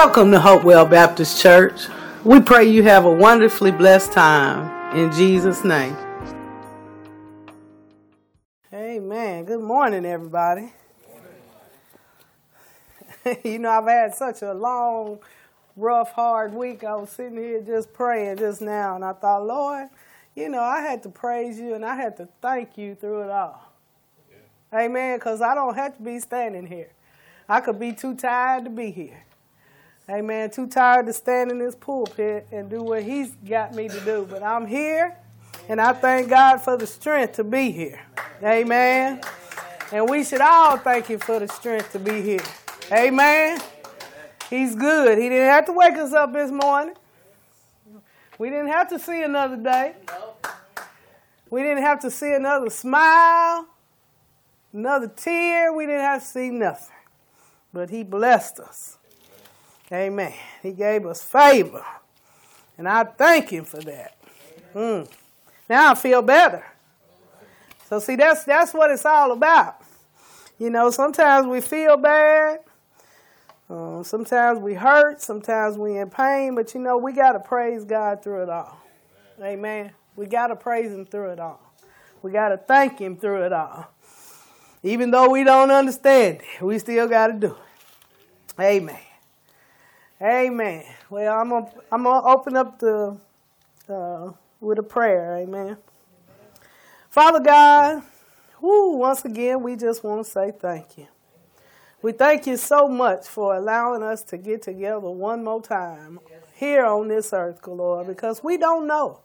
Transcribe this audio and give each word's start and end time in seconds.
Welcome 0.00 0.30
to 0.30 0.38
Hopewell 0.38 0.86
Baptist 0.86 1.42
Church. 1.42 1.88
We 2.22 2.38
pray 2.38 2.70
you 2.70 2.84
have 2.84 3.04
a 3.04 3.10
wonderfully 3.10 3.72
blessed 3.72 4.12
time 4.12 4.96
in 4.96 5.10
Jesus' 5.10 5.64
name. 5.64 5.96
Amen. 8.72 9.44
Good 9.44 9.60
morning, 9.60 10.06
everybody. 10.06 10.72
you 13.44 13.58
know, 13.58 13.70
I've 13.70 13.88
had 13.88 14.14
such 14.14 14.42
a 14.42 14.54
long, 14.54 15.18
rough, 15.74 16.12
hard 16.12 16.54
week. 16.54 16.84
I 16.84 16.94
was 16.94 17.10
sitting 17.10 17.36
here 17.36 17.60
just 17.60 17.92
praying 17.92 18.36
just 18.36 18.60
now, 18.60 18.94
and 18.94 19.04
I 19.04 19.14
thought, 19.14 19.44
Lord, 19.44 19.88
you 20.36 20.48
know, 20.48 20.62
I 20.62 20.80
had 20.80 21.02
to 21.02 21.08
praise 21.08 21.58
you 21.58 21.74
and 21.74 21.84
I 21.84 21.96
had 21.96 22.16
to 22.18 22.28
thank 22.40 22.78
you 22.78 22.94
through 22.94 23.22
it 23.22 23.30
all. 23.30 23.72
Yeah. 24.30 24.78
Amen. 24.78 25.18
Because 25.18 25.42
I 25.42 25.56
don't 25.56 25.74
have 25.74 25.96
to 25.96 26.02
be 26.04 26.20
standing 26.20 26.68
here. 26.68 26.92
I 27.48 27.60
could 27.60 27.80
be 27.80 27.92
too 27.92 28.14
tired 28.14 28.62
to 28.62 28.70
be 28.70 28.92
here. 28.92 29.24
Amen. 30.10 30.48
Too 30.50 30.66
tired 30.66 31.04
to 31.06 31.12
stand 31.12 31.50
in 31.50 31.58
this 31.58 31.74
pulpit 31.74 32.48
and 32.50 32.70
do 32.70 32.82
what 32.82 33.02
He's 33.02 33.32
got 33.46 33.74
me 33.74 33.88
to 33.88 34.00
do. 34.00 34.26
But 34.28 34.42
I'm 34.42 34.66
here, 34.66 35.18
and 35.68 35.78
I 35.80 35.92
thank 35.92 36.30
God 36.30 36.62
for 36.62 36.78
the 36.78 36.86
strength 36.86 37.34
to 37.34 37.44
be 37.44 37.70
here. 37.70 38.00
Amen. 38.42 39.20
And 39.92 40.08
we 40.08 40.24
should 40.24 40.40
all 40.40 40.78
thank 40.78 41.06
Him 41.06 41.20
for 41.20 41.38
the 41.38 41.48
strength 41.48 41.92
to 41.92 41.98
be 41.98 42.22
here. 42.22 42.44
Amen. 42.90 43.60
He's 44.48 44.74
good. 44.74 45.18
He 45.18 45.28
didn't 45.28 45.48
have 45.48 45.66
to 45.66 45.72
wake 45.72 45.94
us 45.94 46.14
up 46.14 46.32
this 46.32 46.50
morning. 46.50 46.94
We 48.38 48.48
didn't 48.48 48.68
have 48.68 48.88
to 48.90 48.98
see 48.98 49.22
another 49.22 49.56
day. 49.56 49.94
We 51.50 51.62
didn't 51.62 51.82
have 51.82 52.00
to 52.00 52.10
see 52.10 52.32
another 52.32 52.70
smile, 52.70 53.66
another 54.72 55.08
tear. 55.08 55.72
We 55.72 55.84
didn't 55.84 56.00
have 56.00 56.22
to 56.22 56.28
see 56.28 56.48
nothing. 56.48 56.94
But 57.74 57.90
He 57.90 58.04
blessed 58.04 58.60
us. 58.60 58.97
Amen. 59.92 60.34
He 60.62 60.72
gave 60.72 61.06
us 61.06 61.22
favor. 61.22 61.84
And 62.76 62.88
I 62.88 63.04
thank 63.04 63.50
him 63.50 63.64
for 63.64 63.80
that. 63.80 64.16
Mm. 64.74 65.10
Now 65.68 65.92
I 65.92 65.94
feel 65.94 66.22
better. 66.22 66.64
So 67.88 67.98
see 67.98 68.16
that's 68.16 68.44
that's 68.44 68.74
what 68.74 68.90
it's 68.90 69.06
all 69.06 69.32
about. 69.32 69.76
You 70.58 70.70
know, 70.70 70.90
sometimes 70.90 71.46
we 71.46 71.60
feel 71.60 71.96
bad. 71.96 72.60
Um, 73.70 74.02
sometimes 74.04 74.60
we 74.60 74.74
hurt. 74.74 75.20
Sometimes 75.20 75.76
we 75.76 75.98
in 75.98 76.10
pain. 76.10 76.54
But 76.54 76.74
you 76.74 76.80
know, 76.80 76.98
we 76.98 77.12
got 77.12 77.32
to 77.32 77.40
praise 77.40 77.84
God 77.84 78.22
through 78.22 78.44
it 78.44 78.48
all. 78.48 78.78
Amen. 79.42 79.92
We 80.16 80.26
got 80.26 80.48
to 80.48 80.56
praise 80.56 80.90
Him 80.92 81.06
through 81.06 81.30
it 81.30 81.40
all. 81.40 81.60
We 82.22 82.32
got 82.32 82.48
to 82.48 82.56
thank 82.56 82.98
Him 82.98 83.16
through 83.16 83.44
it 83.44 83.52
all. 83.52 83.88
Even 84.82 85.10
though 85.10 85.30
we 85.30 85.44
don't 85.44 85.70
understand 85.70 86.40
it, 86.40 86.62
we 86.62 86.78
still 86.78 87.08
got 87.08 87.28
to 87.28 87.32
do 87.34 87.46
it. 87.46 88.60
Amen. 88.60 88.98
Amen. 90.20 90.84
Well, 91.10 91.38
I'm 91.38 91.48
gonna 91.48 91.70
I'm 91.92 92.02
gonna 92.02 92.26
open 92.26 92.56
up 92.56 92.80
the 92.80 93.16
uh, 93.88 94.32
with 94.60 94.80
a 94.80 94.82
prayer. 94.82 95.36
Amen. 95.36 95.76
Father 97.08 97.38
God, 97.38 98.02
whoo, 98.60 98.96
once 98.96 99.24
again 99.24 99.62
we 99.62 99.76
just 99.76 100.02
want 100.02 100.24
to 100.24 100.30
say 100.30 100.50
thank 100.50 100.98
you. 100.98 101.06
We 102.02 102.12
thank 102.12 102.48
you 102.48 102.56
so 102.56 102.88
much 102.88 103.26
for 103.26 103.54
allowing 103.54 104.02
us 104.02 104.22
to 104.24 104.36
get 104.38 104.62
together 104.62 105.08
one 105.08 105.44
more 105.44 105.62
time 105.62 106.18
here 106.54 106.84
on 106.84 107.06
this 107.06 107.32
earth, 107.32 107.64
Lord, 107.66 108.08
because 108.08 108.42
we 108.42 108.56
don't 108.56 108.88
know. 108.88 109.20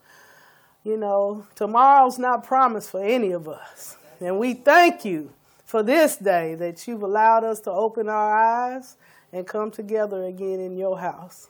You 0.84 0.98
know, 0.98 1.48
tomorrow's 1.56 2.20
not 2.20 2.44
promised 2.44 2.92
for 2.92 3.04
any 3.04 3.32
of 3.32 3.48
us. 3.48 3.98
And 4.20 4.38
we 4.38 4.54
thank 4.54 5.06
you 5.06 5.32
for 5.66 5.82
this 5.82 6.18
day 6.18 6.56
that 6.56 6.88
you've 6.88 7.04
allowed 7.04 7.44
us 7.44 7.60
to 7.62 7.72
open 7.72 8.10
our 8.10 8.38
eyes 8.38 8.96
and 9.34 9.48
come 9.48 9.72
together 9.72 10.24
again 10.24 10.60
in 10.60 10.78
your 10.78 11.00
house. 11.00 11.50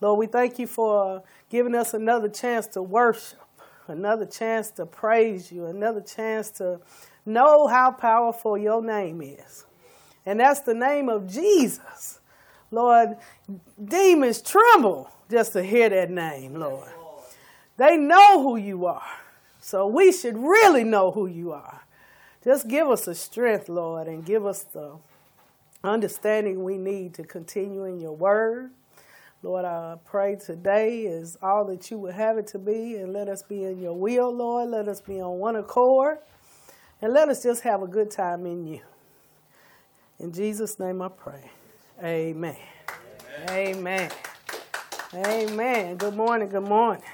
Lord, 0.00 0.18
we 0.18 0.26
thank 0.26 0.58
you 0.58 0.66
for 0.66 1.22
giving 1.50 1.74
us 1.74 1.94
another 1.94 2.28
chance 2.28 2.66
to 2.68 2.82
worship, 2.82 3.38
another 3.86 4.26
chance 4.26 4.70
to 4.72 4.86
praise 4.86 5.52
you, 5.52 5.66
another 5.66 6.00
chance 6.00 6.50
to 6.52 6.80
know 7.24 7.66
how 7.66 7.92
powerful 7.92 8.58
your 8.58 8.82
name 8.82 9.22
is. 9.22 9.66
And 10.26 10.40
that's 10.40 10.60
the 10.60 10.74
name 10.74 11.08
of 11.08 11.30
Jesus. 11.30 12.20
Lord, 12.70 13.16
demons 13.82 14.42
tremble 14.42 15.10
just 15.30 15.52
to 15.52 15.62
hear 15.62 15.88
that 15.90 16.10
name, 16.10 16.54
Lord. 16.54 16.88
They 17.76 17.96
know 17.96 18.42
who 18.42 18.56
you 18.56 18.86
are. 18.86 19.02
So 19.60 19.86
we 19.86 20.12
should 20.12 20.36
really 20.36 20.84
know 20.84 21.10
who 21.10 21.26
you 21.26 21.52
are. 21.52 21.82
Just 22.42 22.68
give 22.68 22.88
us 22.88 23.06
the 23.06 23.14
strength, 23.14 23.68
Lord, 23.68 24.06
and 24.06 24.24
give 24.24 24.44
us 24.44 24.62
the 24.64 24.96
understanding 25.84 26.64
we 26.64 26.78
need 26.78 27.14
to 27.14 27.22
continue 27.22 27.84
in 27.84 28.00
your 28.00 28.16
word. 28.16 28.70
Lord, 29.42 29.66
I 29.66 29.96
pray 30.06 30.36
today 30.36 31.02
is 31.02 31.36
all 31.42 31.66
that 31.66 31.90
you 31.90 31.98
would 31.98 32.14
have 32.14 32.38
it 32.38 32.46
to 32.48 32.58
be, 32.58 32.96
and 32.96 33.12
let 33.12 33.28
us 33.28 33.42
be 33.42 33.64
in 33.64 33.78
your 33.78 33.92
will, 33.92 34.34
Lord. 34.34 34.70
Let 34.70 34.88
us 34.88 35.02
be 35.02 35.20
on 35.20 35.38
one 35.38 35.56
accord, 35.56 36.18
and 37.02 37.12
let 37.12 37.28
us 37.28 37.42
just 37.42 37.62
have 37.62 37.82
a 37.82 37.86
good 37.86 38.10
time 38.10 38.46
in 38.46 38.66
you. 38.66 38.80
In 40.18 40.32
Jesus' 40.32 40.78
name 40.78 41.02
I 41.02 41.08
pray. 41.08 41.50
Amen. 42.02 42.56
Amen. 43.50 43.50
Amen. 43.50 44.10
Amen. 45.14 45.96
Good 45.96 46.16
morning. 46.16 46.48
Good 46.48 46.62
morning. 46.62 47.04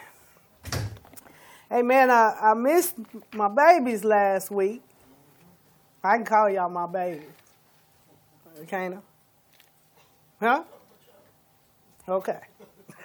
Man, 1.71 2.11
I, 2.11 2.37
I 2.41 2.55
missed 2.55 2.97
my 3.33 3.49
babies 3.49 4.05
last 4.05 4.51
week. 4.51 4.83
I 6.03 6.17
can 6.17 6.25
call 6.25 6.49
y'all 6.49 6.69
my 6.69 6.87
babies. 6.87 7.40
Cana? 8.67 9.03
Huh? 10.41 10.65
Okay. 12.09 12.41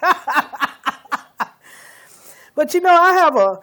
but 2.54 2.74
you 2.74 2.80
know, 2.80 2.90
I 2.90 3.12
have 3.12 3.36
a, 3.36 3.60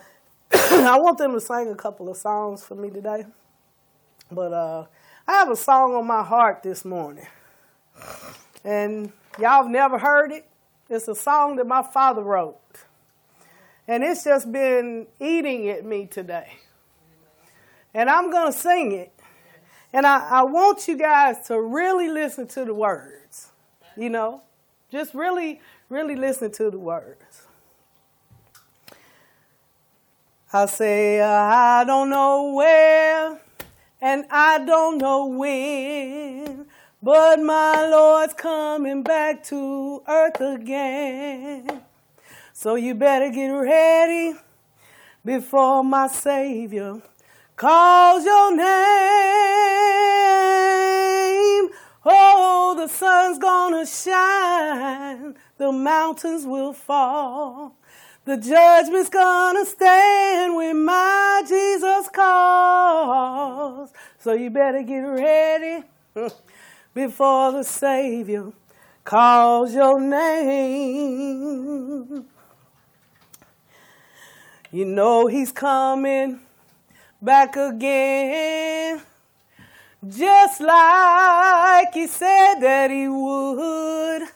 I 0.89 0.97
want 0.99 1.17
them 1.17 1.33
to 1.33 1.41
sing 1.41 1.69
a 1.69 1.75
couple 1.75 2.09
of 2.09 2.17
songs 2.17 2.63
for 2.63 2.75
me 2.75 2.89
today. 2.89 3.25
But 4.31 4.53
uh, 4.53 4.85
I 5.27 5.33
have 5.33 5.49
a 5.49 5.55
song 5.55 5.95
on 5.95 6.07
my 6.07 6.23
heart 6.23 6.63
this 6.63 6.85
morning. 6.85 7.27
And 8.63 9.11
y'all 9.39 9.63
have 9.63 9.67
never 9.67 9.97
heard 9.97 10.31
it. 10.31 10.45
It's 10.89 11.07
a 11.07 11.15
song 11.15 11.55
that 11.57 11.67
my 11.67 11.81
father 11.81 12.21
wrote. 12.21 12.59
And 13.87 14.03
it's 14.03 14.23
just 14.23 14.51
been 14.51 15.07
eating 15.19 15.69
at 15.69 15.85
me 15.85 16.05
today. 16.05 16.53
And 17.93 18.09
I'm 18.09 18.31
going 18.31 18.51
to 18.51 18.57
sing 18.57 18.91
it. 18.91 19.11
And 19.93 20.07
I, 20.07 20.27
I 20.27 20.43
want 20.43 20.87
you 20.87 20.97
guys 20.97 21.47
to 21.47 21.61
really 21.61 22.09
listen 22.09 22.47
to 22.47 22.65
the 22.65 22.73
words, 22.73 23.51
you 23.95 24.09
know, 24.09 24.41
just 24.91 25.13
really, 25.13 25.61
really 25.87 26.15
listen 26.15 26.51
to 26.53 26.71
the 26.71 26.79
words. 26.79 27.45
I 30.51 30.65
say, 30.65 31.21
I 31.21 31.83
don't 31.83 32.09
know 32.09 32.53
where 32.53 33.39
and 34.01 34.25
I 34.31 34.65
don't 34.65 34.97
know 34.97 35.27
when, 35.27 36.65
but 37.01 37.39
my 37.39 37.87
Lord's 37.87 38.33
coming 38.33 39.03
back 39.03 39.43
to 39.45 40.01
earth 40.07 40.41
again. 40.41 41.81
So 42.51 42.75
you 42.75 42.95
better 42.95 43.29
get 43.29 43.47
ready 43.47 44.33
before 45.23 45.83
my 45.83 46.07
Savior 46.07 47.01
calls 47.55 48.25
your 48.25 48.55
name. 48.55 48.63
Oh, 52.05 52.75
the 52.77 52.87
sun's 52.87 53.39
gonna 53.39 53.85
shine, 53.85 55.35
the 55.57 55.71
mountains 55.71 56.45
will 56.45 56.73
fall. 56.73 57.77
The 58.25 58.37
judgment's 58.37 59.09
gonna 59.09 59.65
stand 59.65 60.55
when 60.55 60.85
my 60.85 61.43
Jesus 61.47 62.09
calls. 62.09 63.91
So 64.19 64.31
you 64.33 64.49
better 64.49 64.81
get 64.81 64.99
ready 64.99 65.83
hmm, 66.13 66.27
before 66.93 67.51
the 67.51 67.63
Savior 67.63 68.53
calls 69.03 69.73
your 69.73 69.99
name. 69.99 71.43
You 74.71 74.85
know 74.85 75.27
he's 75.27 75.51
coming 75.51 76.39
back 77.23 77.55
again. 77.55 79.01
Just 80.07 80.59
like 80.59 81.93
he 81.93 82.07
said 82.07 82.55
that 82.59 82.91
he 82.91 83.07
would. 83.07 84.27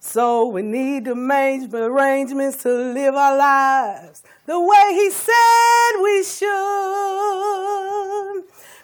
So 0.00 0.46
we 0.48 0.62
need 0.62 1.06
to 1.06 1.14
make 1.14 1.72
arrangements 1.72 2.62
to 2.62 2.68
live 2.68 3.14
our 3.14 3.36
lives 3.36 4.22
the 4.44 4.60
way 4.60 4.92
he 4.92 5.10
said 5.10 6.02
we 6.02 6.22
should. 6.22 6.46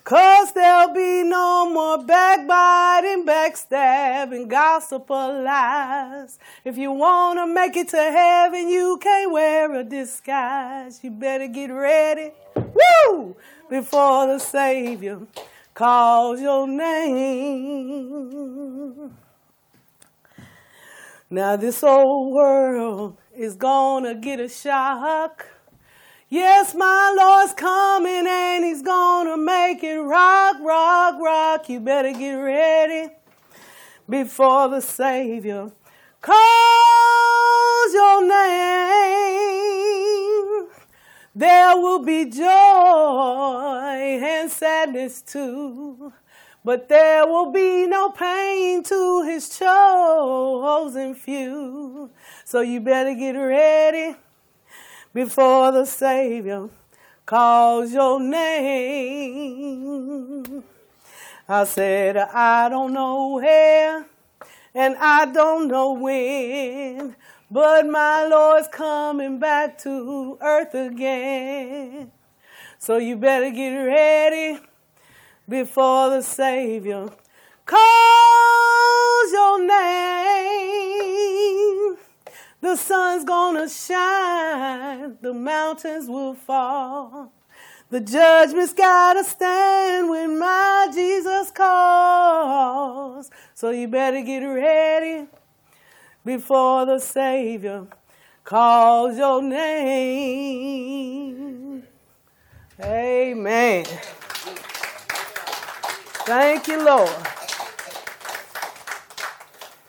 Cause 0.05 0.53
there'll 0.53 0.93
be 0.93 1.23
no 1.23 1.71
more 1.71 2.03
backbiting, 2.03 3.25
backstabbing, 3.25 4.49
gossip 4.49 5.09
or 5.09 5.43
lies. 5.43 6.41
If 6.65 6.77
you 6.77 6.91
wanna 6.91 7.47
make 7.47 7.77
it 7.77 7.89
to 7.91 7.97
heaven, 7.97 8.69
you 8.69 8.99
can't 9.01 9.31
wear 9.31 9.73
a 9.75 9.85
disguise. 9.85 11.05
You 11.05 11.13
better 11.13 11.47
get 11.47 11.71
ready, 11.71 12.33
woo, 12.75 13.37
before 13.69 14.27
the 14.27 14.39
Savior 14.39 15.21
calls 15.75 16.41
your 16.41 16.67
name. 16.67 17.93
Now 21.31 21.57
this 21.57 21.83
old 21.83 22.35
world 22.35 23.17
is 23.35 23.57
gonna 23.57 24.15
get 24.15 24.39
a 24.39 24.49
shock. 24.49 25.47
Yes, 26.29 26.75
my 26.75 27.15
Lord's 27.17 27.55
coming 27.55 28.27
and 28.27 28.65
he's 28.65 28.83
gonna 28.83 29.37
make 29.37 29.83
it 29.83 29.99
rock, 29.99 30.57
rock, 30.61 31.19
rock. 31.21 31.69
You 31.69 31.81
better 31.81 32.13
get 32.13 32.35
ready 32.35 33.11
before 34.09 34.69
the 34.69 34.81
Savior 34.81 35.71
calls 36.21 37.93
your 37.93 38.29
name. 38.29 39.82
There 41.35 41.77
will 41.77 42.05
be 42.05 42.27
joy 42.27 42.45
and 42.45 44.51
sadness 44.51 45.23
too. 45.23 46.13
But 46.65 46.89
there 46.89 47.27
will 47.27 47.51
be 47.51 47.87
no 47.87 48.11
pain 48.11 48.85
to 48.85 49.25
his 49.25 49.59
chosen 49.59 51.15
few. 51.15 52.11
So 52.45 52.61
you 52.61 52.81
better 52.81 53.15
get 53.15 53.33
ready 53.33 54.15
before 55.13 55.73
the 55.73 55.87
Savior 55.87 56.69
calls 57.27 57.93
your 57.93 58.21
name. 58.21 59.73
I 61.49 61.65
said, 61.65 62.17
I 62.17 62.69
don't 62.69 62.93
know 62.93 63.35
where 63.37 64.07
and 64.75 64.97
I 64.99 65.27
don't 65.27 65.69
know 65.69 65.93
when, 65.93 67.15
but 67.53 67.87
my 67.87 68.27
Lord's 68.27 68.67
coming 68.69 69.39
back 69.39 69.77
to 69.81 70.39
earth 70.41 70.73
again. 70.75 72.11
So 72.79 72.97
you 72.97 73.17
better 73.17 73.51
get 73.51 73.77
ready 73.77 74.59
before 75.47 76.09
the 76.09 76.23
Savior 76.23 77.11
calls 77.67 79.33
your 79.33 79.67
name. 79.67 80.39
The 82.63 82.77
sun's 82.77 83.25
gonna 83.25 83.69
shine, 83.69 85.19
the 85.21 85.35
mountains 85.35 86.09
will 86.09 86.33
fall. 86.33 87.35
The 87.91 88.01
judgment's 88.01 88.73
gotta 88.73 89.25
stand 89.25 90.09
when 90.09 90.39
my 90.39 90.89
Jesus 90.95 91.51
calls. 91.51 93.31
So 93.53 93.69
you 93.69 93.89
better 93.89 94.23
get 94.23 94.41
ready 94.41 95.27
before 96.25 96.87
the 96.87 96.99
Savior 96.99 97.87
calls 98.45 99.17
your 99.19 99.43
name. 99.43 100.73
Amen. 102.81 103.85
Thank 106.25 106.69
you, 106.69 106.85
Lord. 106.85 107.11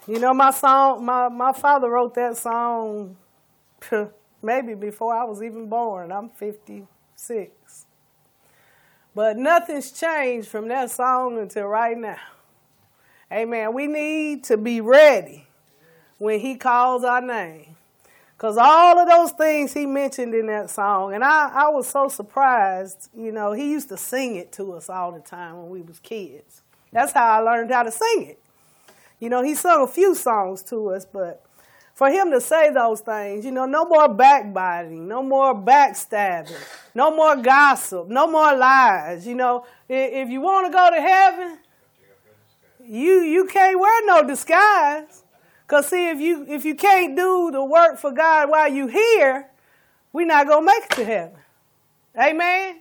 You 0.08 0.20
know, 0.20 0.34
my 0.34 0.52
song, 0.52 1.06
my, 1.06 1.30
my 1.30 1.54
father 1.54 1.90
wrote 1.90 2.14
that 2.16 2.36
song 2.36 3.16
maybe 4.42 4.74
before 4.74 5.16
I 5.16 5.24
was 5.24 5.42
even 5.42 5.70
born. 5.70 6.12
I'm 6.12 6.30
56. 6.30 7.86
But 9.16 9.38
nothing's 9.38 9.92
changed 9.92 10.50
from 10.50 10.68
that 10.68 10.92
song 10.92 11.40
until 11.40 11.68
right 11.68 11.98
now. 11.98 12.18
Amen. 13.32 13.74
We 13.74 13.88
need 13.88 14.44
to 14.46 14.58
be 14.58 14.82
ready 14.82 15.43
when 16.24 16.40
he 16.40 16.56
calls 16.56 17.04
our 17.04 17.20
name. 17.20 17.76
Because 18.38 18.58
all 18.58 18.98
of 18.98 19.10
those 19.10 19.32
things 19.32 19.74
he 19.74 19.86
mentioned 19.86 20.34
in 20.34 20.46
that 20.46 20.70
song, 20.70 21.14
and 21.14 21.22
I, 21.22 21.50
I 21.54 21.68
was 21.68 21.86
so 21.86 22.08
surprised, 22.08 23.10
you 23.14 23.34
know, 23.34 23.52
he 23.52 23.70
used 23.70 23.90
to 23.90 23.98
sing 23.98 24.38
it 24.38 24.54
to 24.54 24.72
us 24.72 24.90
all 24.90 25.12
the 25.12 25.20
time 25.20 25.58
when 25.58 25.70
we 25.70 25.82
was 25.82 26.00
kids. 26.00 26.62
That's 26.94 27.12
how 27.12 27.26
I 27.26 27.40
learned 27.40 27.72
how 27.72 27.84
to 27.84 27.92
sing 27.92 28.24
it. 28.24 28.40
You 29.20 29.28
know, 29.28 29.44
he 29.44 29.54
sung 29.54 29.84
a 29.84 29.88
few 29.88 30.16
songs 30.16 30.64
to 30.64 30.92
us, 30.92 31.06
but 31.06 31.46
for 31.94 32.10
him 32.10 32.32
to 32.32 32.40
say 32.40 32.70
those 32.70 33.02
things, 33.02 33.44
you 33.44 33.52
know, 33.52 33.66
no 33.66 33.84
more 33.84 34.08
backbiting, 34.08 35.10
no 35.10 35.24
more 35.24 35.54
backstabbing, 35.54 36.56
no 36.96 37.14
more 37.14 37.36
gossip, 37.36 38.08
no 38.08 38.28
more 38.28 38.56
lies. 38.56 39.28
You 39.28 39.36
know, 39.36 39.66
if 39.90 40.30
you 40.30 40.40
want 40.40 40.68
to 40.68 40.72
go 40.72 40.90
to 40.90 41.02
heaven, 41.02 41.58
you 42.82 43.24
you 43.24 43.46
can't 43.46 43.78
wear 43.78 44.06
no 44.06 44.26
disguise. 44.26 45.23
Cause 45.74 45.88
see, 45.88 46.08
if 46.08 46.20
you 46.20 46.46
if 46.48 46.66
you 46.66 46.76
can't 46.76 47.16
do 47.16 47.50
the 47.52 47.64
work 47.64 47.98
for 47.98 48.12
God 48.12 48.48
while 48.48 48.72
you 48.72 48.86
here, 48.86 49.50
we're 50.12 50.28
not 50.28 50.48
gonna 50.48 50.68
make 50.68 50.84
it 50.84 50.92
to 50.92 51.04
heaven. 51.04 51.40
Amen. 52.16 52.80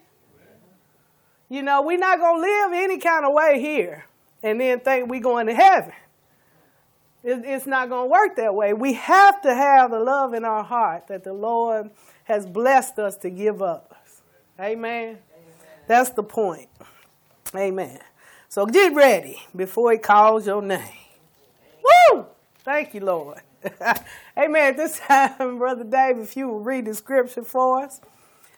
You 1.49 1.63
know, 1.63 1.81
we're 1.81 1.97
not 1.97 2.19
gonna 2.19 2.43
live 2.43 2.73
any 2.75 2.99
kind 2.99 3.25
of 3.25 3.33
way 3.33 3.59
here 3.63 4.05
and 4.43 4.61
then 4.61 4.81
think 4.81 5.09
we're 5.09 5.23
going 5.23 5.47
to 5.47 5.55
heaven. 5.55 5.95
It, 7.25 7.41
it's 7.47 7.65
not 7.65 7.89
gonna 7.89 8.09
work 8.09 8.37
that 8.37 8.55
way. 8.55 8.75
We 8.75 8.93
have 8.93 9.41
to 9.41 9.55
have 9.55 9.91
the 9.91 9.99
love 9.99 10.35
in 10.35 10.45
our 10.45 10.63
heart 10.63 11.07
that 11.07 11.25
the 11.25 11.33
Lord 11.33 11.89
has 12.25 12.45
blessed 12.45 12.99
us 12.99 13.17
to 13.17 13.31
give 13.31 13.63
up. 13.63 13.97
Amen. 14.61 15.01
Amen. 15.01 15.19
That's 15.87 16.11
the 16.11 16.25
point. 16.25 16.69
Amen. 17.57 18.01
So 18.51 18.67
get 18.67 18.93
ready 18.95 19.41
before 19.57 19.93
he 19.93 19.97
calls 19.97 20.47
your 20.47 20.61
name. 20.61 20.91
Thank 22.65 22.95
you, 22.95 23.01
Lord. 23.01 23.41
Amen. 24.39 24.77
This 24.77 25.01
time, 25.01 25.59
Brother 25.59 25.85
Dave, 25.85 26.19
if 26.19 26.37
you 26.37 26.49
will 26.49 26.61
read 26.61 26.87
the 26.87 26.95
scripture 26.95 27.43
for 27.43 27.83
us. 27.85 28.01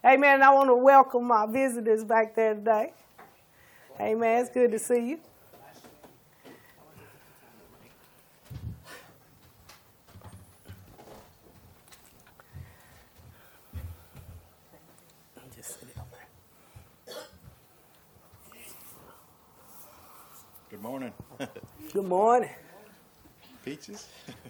Amen. 0.05 0.43
I 0.43 0.53
want 0.53 0.69
to 0.69 0.75
welcome 0.75 1.25
my 1.25 1.47
visitors 1.47 2.05
back 2.05 2.35
there 2.35 2.55
today. 2.55 2.93
Amen. 3.99 4.43
It's 4.43 4.51
good 4.51 4.73
to 4.73 4.79
see 4.79 5.09
you. 5.09 5.21
Good 20.71 20.83
morning. 20.83 21.13
Good 21.93 22.05
morning 22.05 22.51
peaches. 23.65 24.09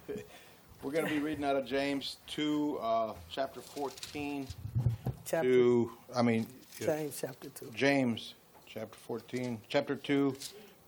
We're 0.83 0.91
going 0.91 1.07
to 1.07 1.11
be 1.11 1.21
reading 1.21 1.45
out 1.45 1.57
of 1.57 1.67
James 1.67 2.17
2, 2.27 2.79
uh, 2.83 3.13
chapter 3.31 3.61
14 3.61 4.47
chapter, 5.25 5.49
to, 5.49 5.93
I 6.15 6.23
mean, 6.23 6.47
James 6.79 7.19
chapter 7.21 7.49
2. 7.49 7.71
James 7.75 8.35
chapter 8.67 8.99
14, 9.07 9.61
chapter 9.69 9.97
2, 9.97 10.37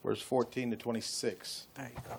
verse 0.05 0.21
14 0.21 0.71
to 0.73 0.77
26. 0.77 1.67
There 1.75 1.91
you 1.95 2.03
go. 2.09 2.17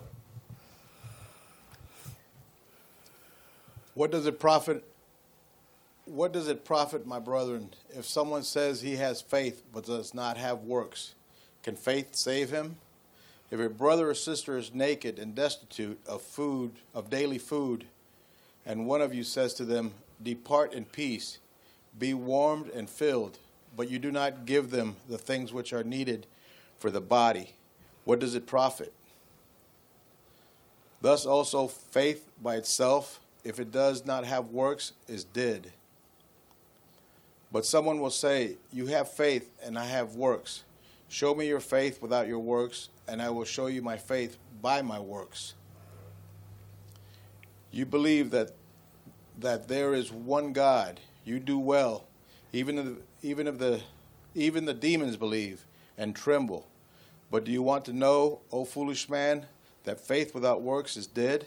What 3.94 4.10
does 4.10 4.26
it 4.26 4.40
profit? 4.40 4.84
What 6.06 6.32
does 6.32 6.48
it 6.48 6.64
profit, 6.64 7.06
my 7.06 7.18
brethren, 7.18 7.70
if 7.90 8.06
someone 8.06 8.42
says 8.42 8.80
he 8.80 8.96
has 8.96 9.20
faith 9.20 9.62
but 9.74 9.84
does 9.84 10.14
not 10.14 10.38
have 10.38 10.60
works? 10.60 11.14
Can 11.62 11.76
faith 11.76 12.16
save 12.16 12.50
him? 12.50 12.76
If 13.50 13.60
a 13.60 13.68
brother 13.68 14.10
or 14.10 14.14
sister 14.14 14.58
is 14.58 14.74
naked 14.74 15.18
and 15.18 15.34
destitute 15.34 15.98
of 16.06 16.20
food, 16.22 16.72
of 16.94 17.08
daily 17.08 17.38
food, 17.38 17.86
and 18.66 18.86
one 18.86 19.00
of 19.00 19.14
you 19.14 19.24
says 19.24 19.54
to 19.54 19.64
them, 19.64 19.92
Depart 20.22 20.74
in 20.74 20.84
peace, 20.84 21.38
be 21.98 22.12
warmed 22.12 22.68
and 22.68 22.90
filled, 22.90 23.38
but 23.76 23.90
you 23.90 23.98
do 23.98 24.10
not 24.10 24.44
give 24.44 24.70
them 24.70 24.96
the 25.08 25.18
things 25.18 25.52
which 25.52 25.72
are 25.72 25.84
needed 25.84 26.26
for 26.78 26.90
the 26.90 27.00
body, 27.00 27.54
what 28.04 28.18
does 28.18 28.34
it 28.34 28.46
profit? 28.46 28.92
Thus 31.00 31.24
also 31.26 31.68
faith 31.68 32.28
by 32.42 32.56
itself, 32.56 33.20
if 33.44 33.60
it 33.60 33.70
does 33.70 34.04
not 34.04 34.24
have 34.24 34.46
works, 34.46 34.92
is 35.06 35.24
dead. 35.24 35.72
But 37.52 37.64
someone 37.64 38.00
will 38.00 38.10
say, 38.10 38.56
You 38.72 38.86
have 38.86 39.10
faith, 39.10 39.50
and 39.64 39.78
I 39.78 39.86
have 39.86 40.16
works. 40.16 40.64
Show 41.08 41.34
me 41.34 41.48
your 41.48 41.60
faith 41.60 42.02
without 42.02 42.26
your 42.26 42.40
works, 42.40 42.88
and 43.08 43.22
I 43.22 43.30
will 43.30 43.44
show 43.44 43.66
you 43.66 43.82
my 43.82 43.96
faith 43.96 44.36
by 44.60 44.82
my 44.82 44.98
works. 44.98 45.54
You 47.70 47.86
believe 47.86 48.30
that 48.30 48.52
that 49.38 49.68
there 49.68 49.94
is 49.94 50.10
one 50.10 50.52
God. 50.52 51.00
You 51.24 51.38
do 51.38 51.58
well. 51.58 52.06
Even 52.52 52.78
if, 52.78 52.86
even 53.22 53.46
if 53.46 53.58
the 53.58 53.80
even 54.34 54.64
the 54.64 54.74
demons 54.74 55.16
believe 55.16 55.64
and 55.96 56.14
tremble. 56.14 56.68
But 57.30 57.44
do 57.44 57.52
you 57.52 57.62
want 57.62 57.84
to 57.86 57.92
know, 57.92 58.40
O 58.50 58.64
foolish 58.64 59.08
man, 59.08 59.46
that 59.84 60.00
faith 60.00 60.34
without 60.34 60.62
works 60.62 60.96
is 60.96 61.06
dead? 61.06 61.46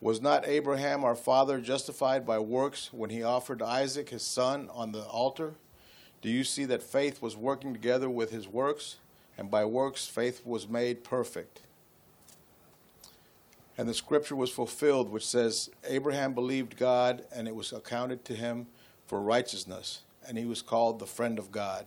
Was 0.00 0.20
not 0.20 0.46
Abraham 0.46 1.04
our 1.04 1.16
father 1.16 1.60
justified 1.60 2.24
by 2.24 2.38
works 2.38 2.92
when 2.92 3.10
he 3.10 3.22
offered 3.22 3.62
Isaac 3.62 4.10
his 4.10 4.22
son 4.22 4.68
on 4.72 4.92
the 4.92 5.02
altar? 5.02 5.54
Do 6.22 6.28
you 6.28 6.44
see 6.44 6.64
that 6.66 6.82
faith 6.82 7.20
was 7.22 7.36
working 7.36 7.72
together 7.72 8.08
with 8.08 8.30
his 8.30 8.48
works? 8.48 8.96
And 9.38 9.50
by 9.50 9.64
works 9.64 10.06
faith 10.06 10.44
was 10.44 10.68
made 10.68 11.04
perfect. 11.04 11.60
And 13.78 13.88
the 13.88 13.94
scripture 13.94 14.34
was 14.34 14.50
fulfilled, 14.50 15.10
which 15.10 15.24
says, 15.26 15.70
Abraham 15.86 16.34
believed 16.34 16.76
God, 16.76 17.22
and 17.32 17.46
it 17.46 17.54
was 17.54 17.72
accounted 17.72 18.24
to 18.24 18.34
him 18.34 18.66
for 19.06 19.20
righteousness, 19.20 20.00
and 20.26 20.36
he 20.36 20.44
was 20.44 20.60
called 20.60 20.98
the 20.98 21.06
friend 21.06 21.38
of 21.38 21.52
God. 21.52 21.86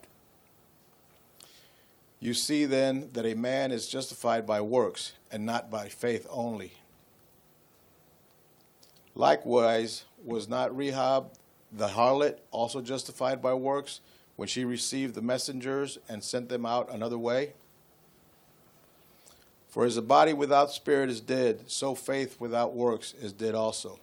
You 2.21 2.33
see 2.33 2.65
then 2.65 3.09
that 3.13 3.25
a 3.25 3.35
man 3.35 3.71
is 3.71 3.87
justified 3.87 4.47
by 4.47 4.61
works, 4.61 5.13
and 5.29 5.45
not 5.45 5.69
by 5.69 5.89
faith 5.89 6.25
only. 6.29 6.73
Likewise, 9.13 10.05
was 10.23 10.47
not 10.47 10.75
Rahab 10.75 11.33
the 11.71 11.89
harlot 11.89 12.37
also 12.51 12.81
justified 12.81 13.41
by 13.41 13.53
works 13.53 14.01
when 14.41 14.47
she 14.47 14.65
received 14.65 15.13
the 15.13 15.21
messengers 15.21 15.99
and 16.09 16.23
sent 16.23 16.49
them 16.49 16.65
out 16.65 16.91
another 16.91 17.19
way? 17.19 17.53
For 19.69 19.85
as 19.85 19.97
a 19.97 20.01
body 20.01 20.33
without 20.33 20.71
spirit 20.71 21.11
is 21.11 21.21
dead, 21.21 21.69
so 21.69 21.93
faith 21.93 22.37
without 22.39 22.73
works 22.73 23.13
is 23.21 23.33
dead 23.33 23.53
also. 23.53 23.99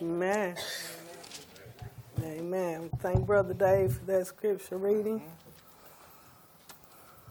Amen. 0.00 0.56
Amen. 2.22 2.88
Thank 3.00 3.26
Brother 3.26 3.52
Dave 3.52 3.92
for 3.92 4.04
that 4.06 4.26
scripture 4.26 4.78
reading. 4.78 5.20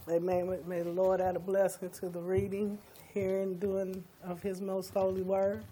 Amen. 0.07 0.59
May 0.67 0.83
the 0.83 0.91
Lord 0.91 1.21
add 1.21 1.37
a 1.37 1.39
blessing 1.39 1.89
to 1.89 2.07
the 2.07 2.21
reading, 2.21 2.77
hearing, 3.15 3.55
doing 3.55 4.03
of 4.23 4.43
His 4.43 4.61
most 4.61 4.93
holy 4.93 5.23
word. 5.23 5.63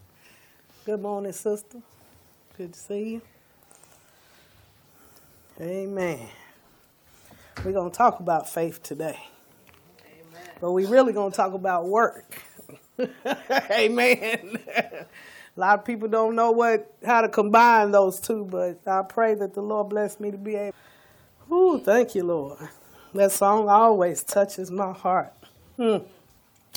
Good 0.83 0.99
morning, 1.03 1.31
sister. 1.31 1.77
Good 2.57 2.73
to 2.73 2.79
see 2.79 3.03
you. 3.03 3.21
Amen. 5.61 6.27
We're 7.63 7.73
going 7.73 7.91
to 7.91 7.97
talk 7.97 8.19
about 8.19 8.49
faith 8.49 8.81
today. 8.81 9.19
Amen. 10.01 10.49
But 10.59 10.71
we're 10.71 10.89
really 10.89 11.13
going 11.13 11.31
to 11.31 11.37
talk 11.37 11.53
about 11.53 11.85
work. 11.85 12.41
Amen. 13.71 14.57
A 15.55 15.59
lot 15.59 15.79
of 15.79 15.85
people 15.85 16.07
don't 16.07 16.35
know 16.35 16.49
what 16.51 16.91
how 17.05 17.21
to 17.21 17.29
combine 17.29 17.91
those 17.91 18.19
two, 18.19 18.45
but 18.45 18.79
I 18.87 19.03
pray 19.03 19.35
that 19.35 19.53
the 19.53 19.61
Lord 19.61 19.89
bless 19.89 20.19
me 20.19 20.31
to 20.31 20.37
be 20.37 20.55
able. 20.55 20.75
Ooh, 21.51 21.79
thank 21.79 22.15
you, 22.15 22.23
Lord. 22.23 22.57
That 23.13 23.31
song 23.31 23.69
always 23.69 24.23
touches 24.23 24.71
my 24.71 24.91
heart. 24.91 25.33
Hmm. 25.77 25.97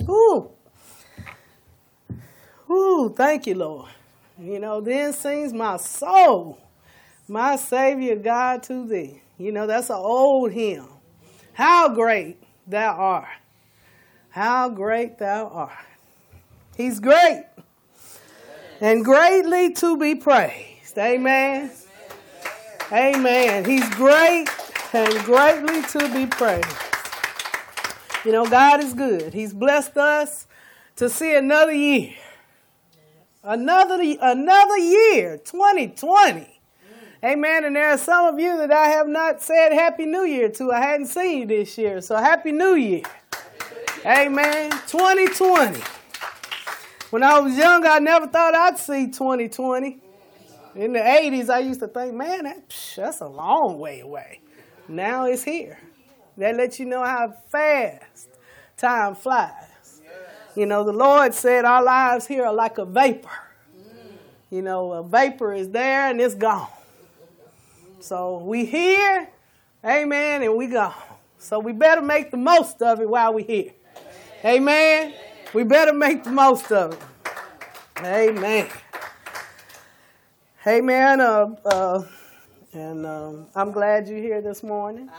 Ooh. 0.09 0.50
Ooh, 2.71 3.14
thank 3.16 3.47
you, 3.47 3.54
Lord. 3.54 3.88
You 4.38 4.59
know, 4.59 4.83
then 4.83 5.14
sings 5.14 5.54
my 5.54 5.78
soul, 5.78 6.59
my 7.28 7.56
Savior 7.56 8.16
God 8.16 8.62
to 8.64 8.87
thee. 8.87 9.23
You 9.38 9.52
know, 9.52 9.66
that's 9.66 9.90
an 9.90 9.97
old 9.97 10.52
hymn. 10.52 10.88
How 11.52 11.88
great 11.88 12.42
thou 12.66 12.95
art. 12.95 13.28
How 14.30 14.68
great 14.68 15.18
thou 15.18 15.49
art. 15.49 15.87
He's 16.76 17.00
great 17.00 17.45
and 18.80 19.04
greatly 19.04 19.73
to 19.75 19.97
be 19.97 20.14
praised. 20.14 20.99
Amen. 20.99 21.71
Amen. 22.92 23.64
He's 23.64 23.88
great 23.90 24.47
and 24.92 25.14
greatly 25.25 25.83
to 25.83 26.12
be 26.12 26.26
praised. 26.26 26.66
You 28.25 28.33
know, 28.33 28.47
God 28.47 28.83
is 28.83 28.92
good. 28.92 29.33
He's 29.33 29.54
blessed 29.54 29.97
us 29.97 30.47
to 30.97 31.09
see 31.09 31.35
another 31.35 31.73
year. 31.73 32.14
Another 33.42 34.02
another 34.21 34.78
year, 34.78 35.38
2020. 35.38 36.55
Amen. 37.25 37.64
And 37.64 37.75
there 37.75 37.90
are 37.90 37.99
some 37.99 38.35
of 38.35 38.38
you 38.38 38.56
that 38.58 38.70
I 38.70 38.88
have 38.88 39.08
not 39.08 39.42
said 39.42 39.73
Happy 39.73 40.04
New 40.04 40.25
Year 40.25 40.49
to. 40.50 40.73
I 40.73 40.80
hadn't 40.80 41.06
seen 41.06 41.40
you 41.40 41.46
this 41.46 41.78
year. 41.78 42.00
So 42.00 42.16
Happy 42.16 42.52
New 42.52 42.75
Year. 42.75 43.02
Amen. 44.04 44.70
2020. 44.87 45.80
When 47.11 47.23
I 47.23 47.38
was 47.40 47.56
young, 47.56 47.87
I 47.87 47.99
never 47.99 48.26
thought 48.26 48.54
I'd 48.54 48.78
see 48.78 49.06
2020. 49.06 50.00
In 50.75 50.92
the 50.92 50.99
80s, 50.99 51.49
I 51.49 51.61
used 51.61 51.80
to 51.80 51.88
think, 51.88 52.14
man, 52.14 52.44
that, 52.44 52.92
that's 52.96 53.20
a 53.20 53.26
long 53.26 53.78
way 53.78 54.00
away. 54.00 54.40
Now 54.88 55.25
it's 55.25 55.42
here. 55.42 55.78
That 56.37 56.54
lets 56.56 56.78
you 56.78 56.85
know 56.85 57.02
how 57.02 57.35
fast 57.49 58.28
time 58.76 59.14
flies. 59.14 60.02
You 60.54 60.66
know, 60.66 60.85
the 60.85 60.92
Lord 60.92 61.32
said 61.32 61.64
our 61.64 61.82
lives 61.82 62.26
here 62.26 62.44
are 62.44 62.52
like 62.52 62.78
a 62.78 62.85
vapor. 62.85 63.30
You 64.50 64.62
know, 64.62 64.92
a 64.92 65.02
vapor 65.02 65.54
is 65.54 65.70
there 65.70 66.11
and 66.11 66.20
it's 66.20 66.35
gone. 66.35 66.68
So 68.06 68.38
we 68.38 68.64
here, 68.64 69.28
amen, 69.84 70.44
and 70.44 70.54
we 70.54 70.68
gone. 70.68 70.94
So 71.38 71.58
we 71.58 71.72
better 71.72 72.00
make 72.00 72.30
the 72.30 72.36
most 72.36 72.80
of 72.80 73.00
it 73.00 73.08
while 73.08 73.34
we 73.34 73.42
here. 73.42 73.72
Amen. 74.44 75.12
We 75.52 75.64
better 75.64 75.92
make 75.92 76.22
the 76.22 76.30
most 76.30 76.70
of 76.70 76.92
it. 76.92 77.00
Amen. 78.04 78.68
Amen. 80.64 81.20
Uh, 81.20 81.56
uh, 81.64 82.04
and 82.72 83.04
um, 83.04 83.48
I'm 83.56 83.72
glad 83.72 84.06
you're 84.06 84.18
here 84.18 84.40
this 84.40 84.62
morning. 84.62 85.10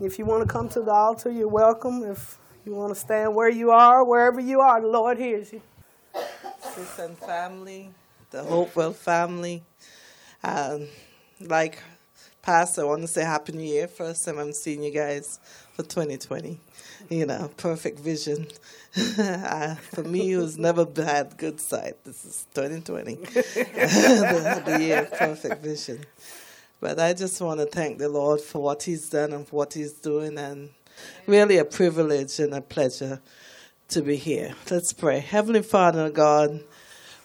If 0.00 0.16
you 0.16 0.24
want 0.26 0.46
to 0.46 0.48
come 0.48 0.68
to 0.68 0.82
the 0.82 0.92
altar, 0.92 1.28
you're 1.32 1.48
welcome. 1.48 2.04
If 2.04 2.38
you 2.64 2.72
want 2.72 2.94
to 2.94 3.00
stand 3.00 3.34
where 3.34 3.50
you 3.50 3.72
are, 3.72 4.04
wherever 4.04 4.38
you 4.38 4.60
are, 4.60 4.80
the 4.80 4.86
Lord 4.86 5.18
hears 5.18 5.52
you. 5.52 5.60
Sis 6.72 7.00
and 7.00 7.18
family, 7.18 7.90
the 8.30 8.44
Hopewell 8.44 8.92
family. 8.92 9.64
Um, 10.44 10.86
like 11.40 11.82
Pastor, 12.42 12.82
I 12.82 12.84
want 12.84 13.02
to 13.02 13.08
say 13.08 13.22
Happy 13.22 13.52
New 13.52 13.64
Year. 13.64 13.86
First 13.86 14.24
time 14.24 14.38
I'm 14.38 14.52
seeing 14.52 14.82
you 14.82 14.90
guys 14.90 15.40
for 15.74 15.82
2020. 15.82 16.58
You 17.08 17.26
know, 17.26 17.50
perfect 17.56 17.98
vision. 17.98 18.46
uh, 19.18 19.74
for 19.74 20.02
me, 20.02 20.30
who's 20.30 20.58
never 20.58 20.86
had 20.96 21.36
good 21.36 21.60
sight, 21.60 22.02
this 22.04 22.24
is 22.24 22.46
2020. 22.54 23.14
the, 23.24 24.62
the 24.64 24.82
year 24.82 25.02
of 25.02 25.12
perfect 25.12 25.62
vision. 25.62 26.00
But 26.80 26.98
I 26.98 27.12
just 27.12 27.40
want 27.40 27.60
to 27.60 27.66
thank 27.66 27.98
the 27.98 28.08
Lord 28.08 28.40
for 28.40 28.62
what 28.62 28.84
He's 28.84 29.10
done 29.10 29.32
and 29.32 29.46
what 29.50 29.74
He's 29.74 29.92
doing, 29.92 30.38
and 30.38 30.70
really 31.26 31.58
a 31.58 31.64
privilege 31.64 32.38
and 32.40 32.54
a 32.54 32.60
pleasure 32.60 33.20
to 33.88 34.02
be 34.02 34.16
here. 34.16 34.54
Let's 34.70 34.92
pray. 34.92 35.20
Heavenly 35.20 35.62
Father 35.62 36.10
God, 36.10 36.60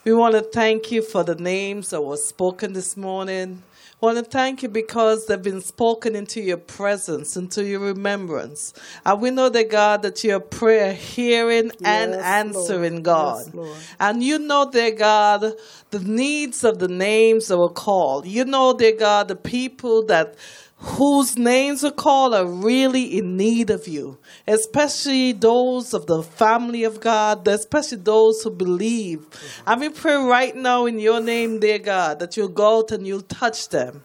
we 0.04 0.14
want 0.14 0.36
to 0.36 0.42
thank 0.42 0.92
you 0.92 1.02
for 1.02 1.24
the 1.24 1.36
names 1.36 1.92
that 1.92 2.02
were 2.02 2.18
spoken 2.18 2.74
this 2.74 2.98
morning. 2.98 3.64
I 4.02 4.08
want 4.08 4.18
to 4.18 4.26
thank 4.26 4.62
you 4.62 4.68
because 4.68 5.26
they've 5.26 5.42
been 5.42 5.62
spoken 5.62 6.18
into 6.18 6.42
your 6.42 6.58
presence, 6.58 7.38
into 7.38 7.64
your 7.64 7.80
remembrance. 7.80 8.74
And 9.06 9.22
we 9.22 9.32
know 9.32 9.48
that 9.48 9.70
God 9.70 10.02
that 10.02 10.22
you're 10.22 10.42
prayer 10.42 10.94
hearing 10.94 11.72
yes, 11.80 11.82
and 11.82 12.14
answering, 12.14 13.04
Lord. 13.04 13.04
God. 13.04 13.52
Yes, 13.54 13.96
and 14.00 14.22
you 14.22 14.38
know, 14.38 14.70
dear 14.70 14.92
God, 14.92 15.54
the 15.92 16.00
needs 16.00 16.66
of 16.66 16.80
the 16.80 16.90
names 16.90 17.48
that 17.48 17.58
were 17.58 17.70
called. 17.70 18.28
You 18.28 18.44
know, 18.44 18.78
dear 18.78 18.98
God, 18.98 19.30
the 19.30 19.36
people 19.38 20.06
that 20.08 20.36
whose 20.78 21.38
names 21.38 21.84
are 21.84 21.92
called 21.92 22.34
are 22.34 22.46
really 22.46 23.18
in 23.18 23.38
need 23.38 23.70
of 23.70 23.88
you, 23.88 24.18
especially 24.48 25.32
those 25.32 25.94
of 25.94 26.06
the 26.06 26.22
family 26.22 26.84
of 26.84 27.00
God, 27.00 27.48
especially 27.48 27.98
those 27.98 28.44
who 28.44 28.50
believe. 28.50 29.20
Mm-hmm. 29.20 29.70
And 29.70 29.82
we 29.82 29.90
pray 29.90 30.16
right 30.16 30.56
now 30.56 30.86
in 30.86 31.00
your 31.00 31.22
name, 31.22 31.60
dear 31.60 31.80
God, 31.80 32.20
that 32.20 32.36
you'll 32.36 32.50
go 32.50 32.80
out 32.80 32.92
and 32.92 33.08
you'll 33.08 33.22
touch 33.22 33.70
them. 33.70 34.04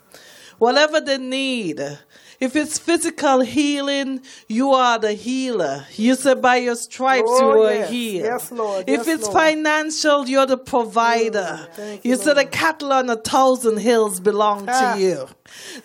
Whatever 0.59 1.01
they 1.01 1.19
need, 1.19 1.81
if 2.41 2.57
it's 2.57 2.79
physical 2.79 3.41
healing, 3.41 4.23
you 4.49 4.71
are 4.73 4.99
the 4.99 5.13
healer. 5.13 5.87
You 5.97 6.15
said 6.15 6.41
by 6.41 6.57
your 6.57 6.75
stripes 6.75 7.29
oh, 7.29 7.55
you 7.55 7.63
are 7.63 7.75
yes. 7.75 7.91
healed. 7.91 8.25
Yes, 8.25 8.53
Lord. 8.53 8.85
If 8.89 9.07
yes, 9.07 9.09
it's 9.09 9.25
Lord. 9.25 9.37
financial, 9.37 10.29
you're 10.29 10.47
the 10.47 10.57
provider. 10.57 11.69
Mm, 11.77 12.05
you, 12.05 12.11
you 12.11 12.17
said 12.17 12.35
the 12.35 12.47
cattle 12.47 12.93
on 12.93 13.11
a 13.11 13.17
thousand 13.17 13.79
hills 13.79 14.21
belong 14.21 14.67
ah. 14.69 14.95
to 14.95 15.01
you. 15.01 15.29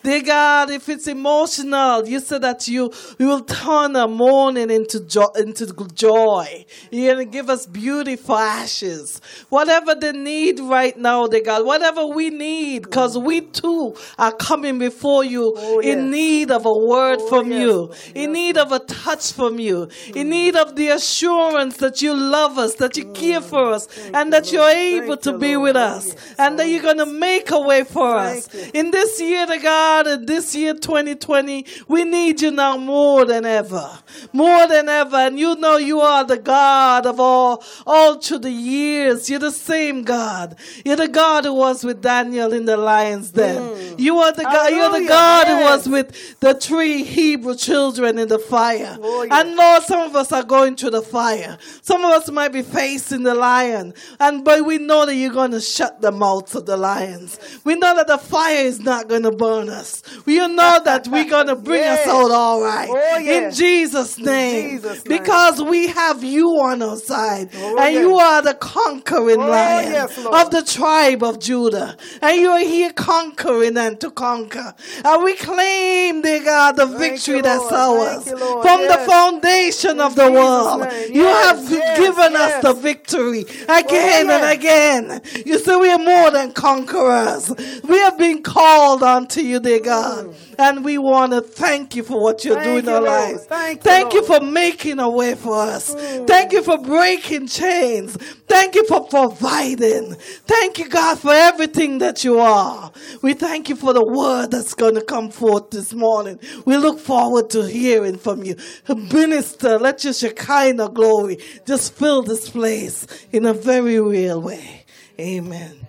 Dear 0.02 0.22
God, 0.22 0.70
if 0.70 0.88
it's 0.88 1.06
emotional, 1.06 2.06
you 2.06 2.20
said 2.20 2.42
that 2.42 2.68
you, 2.68 2.92
you 3.18 3.28
will 3.28 3.42
turn 3.42 3.96
a 3.96 4.08
mourning 4.08 4.70
into, 4.70 5.00
jo- 5.00 5.32
into 5.36 5.66
joy. 5.94 6.64
You're 6.90 7.14
going 7.14 7.26
to 7.26 7.30
give 7.30 7.50
us 7.50 7.66
beauty 7.66 8.16
for 8.16 8.36
ashes. 8.38 9.20
Whatever 9.48 9.94
they 9.94 10.12
need 10.12 10.60
right 10.60 10.96
now, 10.96 11.26
dear 11.26 11.42
God, 11.42 11.64
whatever 11.66 12.06
we 12.06 12.30
need, 12.30 12.84
because 12.84 13.16
we 13.16 13.40
too 13.40 13.96
are 14.18 14.32
coming 14.32 14.78
before 14.78 15.24
you 15.24 15.54
oh, 15.56 15.80
in 15.80 15.98
yes. 15.98 16.10
need 16.10 16.50
of 16.50 16.66
a 16.66 16.72
word 16.72 17.18
oh, 17.20 17.28
from 17.28 17.50
yes. 17.50 17.60
you, 17.60 17.92
in 18.14 18.30
yes. 18.30 18.34
need 18.34 18.58
of 18.58 18.72
a 18.72 18.78
touch 18.80 19.32
from 19.32 19.58
you, 19.58 19.86
mm. 19.86 20.16
in 20.16 20.30
need 20.30 20.56
of 20.56 20.76
the 20.76 20.88
assurance 20.88 21.76
that 21.78 22.02
you 22.02 22.14
love 22.14 22.58
us, 22.58 22.74
that 22.76 22.96
you 22.96 23.04
mm. 23.04 23.14
care 23.14 23.40
for 23.40 23.72
us, 23.72 23.86
Thank 23.86 24.16
and 24.16 24.32
that 24.32 24.52
you, 24.52 24.60
are 24.60 24.70
able 24.70 25.16
Thank 25.16 25.22
to 25.22 25.38
be 25.38 25.56
Lord. 25.56 25.68
with 25.68 25.76
us, 25.76 26.14
and 26.38 26.58
that 26.58 26.68
you're 26.68 26.82
going 26.82 26.98
to 26.98 27.06
make 27.06 27.50
a 27.50 27.60
way 27.60 27.84
for 27.84 28.18
Thank 28.18 28.38
us. 28.38 28.54
You. 28.54 28.70
In 28.74 28.90
this 28.90 29.20
year, 29.20 29.46
God, 29.58 30.06
in 30.06 30.26
this 30.26 30.54
year 30.54 30.74
2020, 30.74 31.66
we 31.88 32.04
need 32.04 32.40
you 32.40 32.50
now 32.50 32.76
more 32.76 33.24
than 33.24 33.44
ever. 33.44 33.98
More 34.32 34.66
than 34.66 34.88
ever. 34.88 35.16
And 35.16 35.38
you 35.38 35.56
know 35.56 35.76
you 35.76 36.00
are 36.00 36.24
the 36.24 36.38
God 36.38 37.06
of 37.06 37.20
all, 37.20 37.62
all 37.86 38.20
through 38.20 38.38
the 38.40 38.50
years. 38.50 39.28
You're 39.30 39.38
the 39.38 39.50
same 39.50 40.02
God. 40.02 40.56
You're 40.84 40.96
the 40.96 41.08
God 41.08 41.44
who 41.44 41.54
was 41.54 41.84
with 41.84 42.02
Daniel 42.02 42.52
in 42.52 42.64
the 42.64 42.76
lion's 42.76 43.30
den. 43.30 43.56
Mm. 43.56 43.98
You 43.98 44.18
are 44.18 44.32
the 44.32 44.42
God, 44.42 44.70
you're 44.70 45.00
the 45.00 45.08
God 45.08 45.46
yes. 45.46 45.58
who 45.58 45.64
was 45.64 45.88
with 45.88 46.40
the 46.40 46.54
three 46.54 47.02
Hebrew 47.02 47.54
children 47.54 48.18
in 48.18 48.28
the 48.28 48.38
fire. 48.38 48.96
Oh, 49.00 49.22
yes. 49.22 49.32
And 49.32 49.56
Lord, 49.56 49.82
some 49.82 50.00
of 50.00 50.16
us 50.16 50.32
are 50.32 50.44
going 50.44 50.76
through 50.76 50.90
the 50.90 51.02
fire. 51.02 51.58
Some 51.82 52.04
of 52.04 52.10
us 52.10 52.30
might 52.30 52.52
be 52.52 52.62
facing 52.62 53.22
the 53.22 53.34
lion. 53.34 53.94
And 54.20 54.44
but 54.44 54.64
we 54.64 54.78
know 54.78 55.06
that 55.06 55.14
you're 55.14 55.32
going 55.32 55.52
to 55.52 55.60
shut 55.60 56.00
the 56.00 56.12
mouths 56.12 56.54
of 56.54 56.66
the 56.66 56.76
lions. 56.76 57.38
We 57.64 57.74
know 57.74 57.94
that 57.96 58.06
the 58.06 58.18
fire 58.18 58.64
is 58.64 58.80
not 58.80 59.08
going 59.08 59.22
to 59.22 59.30
burn 59.30 59.45
us. 59.50 60.02
We 60.24 60.36
know 60.38 60.80
that 60.84 61.06
we're 61.08 61.28
going 61.28 61.46
to 61.54 61.56
bring 61.56 61.80
Yes. 61.80 62.06
us 62.06 62.12
out 62.14 62.30
all 62.30 62.62
right. 62.62 62.88
Oh, 62.90 63.18
In. 63.18 63.52
Jesus' 63.52 64.18
name. 64.18 64.70
Jesus' 64.78 65.04
name. 65.06 65.18
Because 65.18 65.62
we 65.62 65.86
have 65.88 66.22
you 66.24 66.46
on 66.60 66.82
our 66.82 66.96
side. 66.96 67.50
Oh, 67.56 67.78
and 67.78 67.94
yes. 67.94 68.00
you 68.02 68.16
are 68.16 68.42
the 68.42 68.54
conquering 68.54 69.40
Oh, 69.40 69.48
lion 69.48 69.92
yes, 69.92 70.18
of 70.18 70.50
the 70.50 70.62
tribe 70.62 71.22
of 71.22 71.38
Judah. 71.38 71.96
And 72.22 72.40
you 72.40 72.50
are 72.50 72.60
here 72.60 72.92
conquering 72.92 73.76
and 73.76 74.00
to 74.00 74.10
conquer. 74.10 74.74
And 75.04 75.22
we 75.24 75.34
claim, 75.36 76.22
dear 76.22 76.42
God, 76.44 76.76
the 76.76 76.86
Thank 76.86 76.98
victory 76.98 77.36
you, 77.36 77.42
that's 77.42 77.72
ours. 77.72 78.26
You. 78.26 78.36
From 78.36 78.80
the 78.82 78.96
Yes. 78.98 79.06
foundation 79.10 80.00
of 80.00 80.14
the 80.16 80.26
Jesus' 80.28 80.34
world. 80.40 80.86
You 81.12 81.24
have 81.24 81.70
yes, 81.70 81.98
given 81.98 82.32
yes. 82.32 82.54
us 82.56 82.62
the 82.62 82.72
victory 82.74 83.42
again 83.68 84.30
Oh, 84.30 84.34
and 84.36 84.44
again. 84.58 85.20
You 85.44 85.58
see, 85.58 85.76
we 85.76 85.90
are 85.90 85.98
more 85.98 86.30
than 86.30 86.52
conquerors. 86.52 87.52
We 87.84 87.98
have 87.98 88.16
been 88.18 88.42
called 88.42 89.02
unto 89.02 89.35
you, 89.42 89.60
dear 89.60 89.80
God. 89.80 90.26
Mm. 90.26 90.34
And 90.58 90.84
we 90.84 90.98
want 90.98 91.32
to 91.32 91.40
thank 91.40 91.96
you 91.96 92.02
for 92.02 92.22
what 92.22 92.44
you're 92.44 92.62
doing 92.62 92.78
in 92.78 92.88
our 92.88 93.00
lives. 93.00 93.44
Thank 93.46 93.78
you, 93.78 93.82
Thank 93.82 94.12
you 94.12 94.22
Lord. 94.26 94.42
for 94.42 94.46
making 94.46 94.98
a 94.98 95.10
way 95.10 95.34
for 95.34 95.54
us. 95.54 95.94
Mm. 95.94 96.26
Thank 96.26 96.52
you 96.52 96.62
for 96.62 96.78
breaking 96.78 97.48
chains. 97.48 98.16
Thank 98.46 98.74
you 98.74 98.86
for 98.86 99.06
providing. 99.06 100.14
Thank 100.46 100.78
you, 100.78 100.88
God, 100.88 101.18
for 101.18 101.32
everything 101.32 101.98
that 101.98 102.24
you 102.24 102.38
are. 102.38 102.92
We 103.22 103.34
thank 103.34 103.68
you 103.68 103.76
for 103.76 103.92
the 103.92 104.04
word 104.04 104.50
that's 104.50 104.74
going 104.74 104.94
to 104.94 105.04
come 105.04 105.30
forth 105.30 105.70
this 105.70 105.92
morning. 105.92 106.38
We 106.64 106.76
look 106.76 106.98
forward 106.98 107.50
to 107.50 107.66
hearing 107.66 108.18
from 108.18 108.44
you. 108.44 108.56
Minister, 108.88 109.78
let 109.78 110.04
your 110.04 110.12
Shekinah 110.12 110.90
glory 110.90 111.38
just 111.66 111.94
fill 111.94 112.22
this 112.22 112.48
place 112.50 113.06
in 113.32 113.46
a 113.46 113.52
very 113.52 114.00
real 114.00 114.40
way. 114.40 114.84
Amen. 115.18 115.86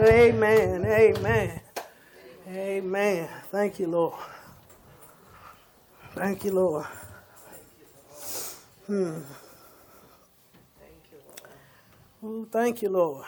Amen. 0.00 0.84
Amen. 0.84 0.86
Amen. 0.86 1.60
Thank 3.50 3.78
you, 3.78 3.88
Lord. 3.88 4.14
Thank 6.14 6.44
you, 6.44 6.52
Lord. 6.52 6.86
Hmm. 8.86 9.18
Ooh, 12.24 12.48
thank 12.50 12.80
you, 12.80 12.88
Lord. 12.88 13.26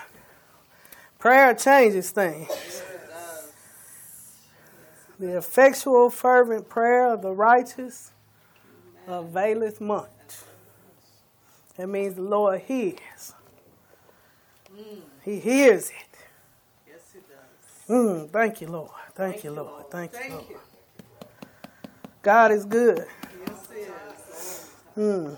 Prayer 1.19 1.53
changes 1.55 2.11
things. 2.11 2.49
The 5.19 5.37
effectual, 5.37 6.09
fervent 6.09 6.71
prayer 6.71 7.13
of 7.13 7.21
the 7.21 7.33
righteous 7.33 8.13
availeth 9.07 9.83
much. 9.83 10.09
That 11.77 11.89
means 11.89 12.15
the 12.15 12.23
Lord 12.23 12.63
hears. 12.63 13.35
He 15.23 15.39
hears 15.41 15.91
it. 15.91 16.10
Yes. 17.91 17.99
Mm, 17.99 18.31
thank 18.31 18.61
you, 18.61 18.69
Lord. 18.69 18.91
Thank, 19.15 19.43
you, 19.43 19.51
Lord. 19.51 19.91
Thank, 19.91 20.13
you, 20.13 20.31
Lord. 20.31 20.45
God 22.23 22.53
is 22.53 22.65
good. 22.65 23.05
Yes, 23.47 23.69
is. 23.77 24.67
Mm. 24.97 25.37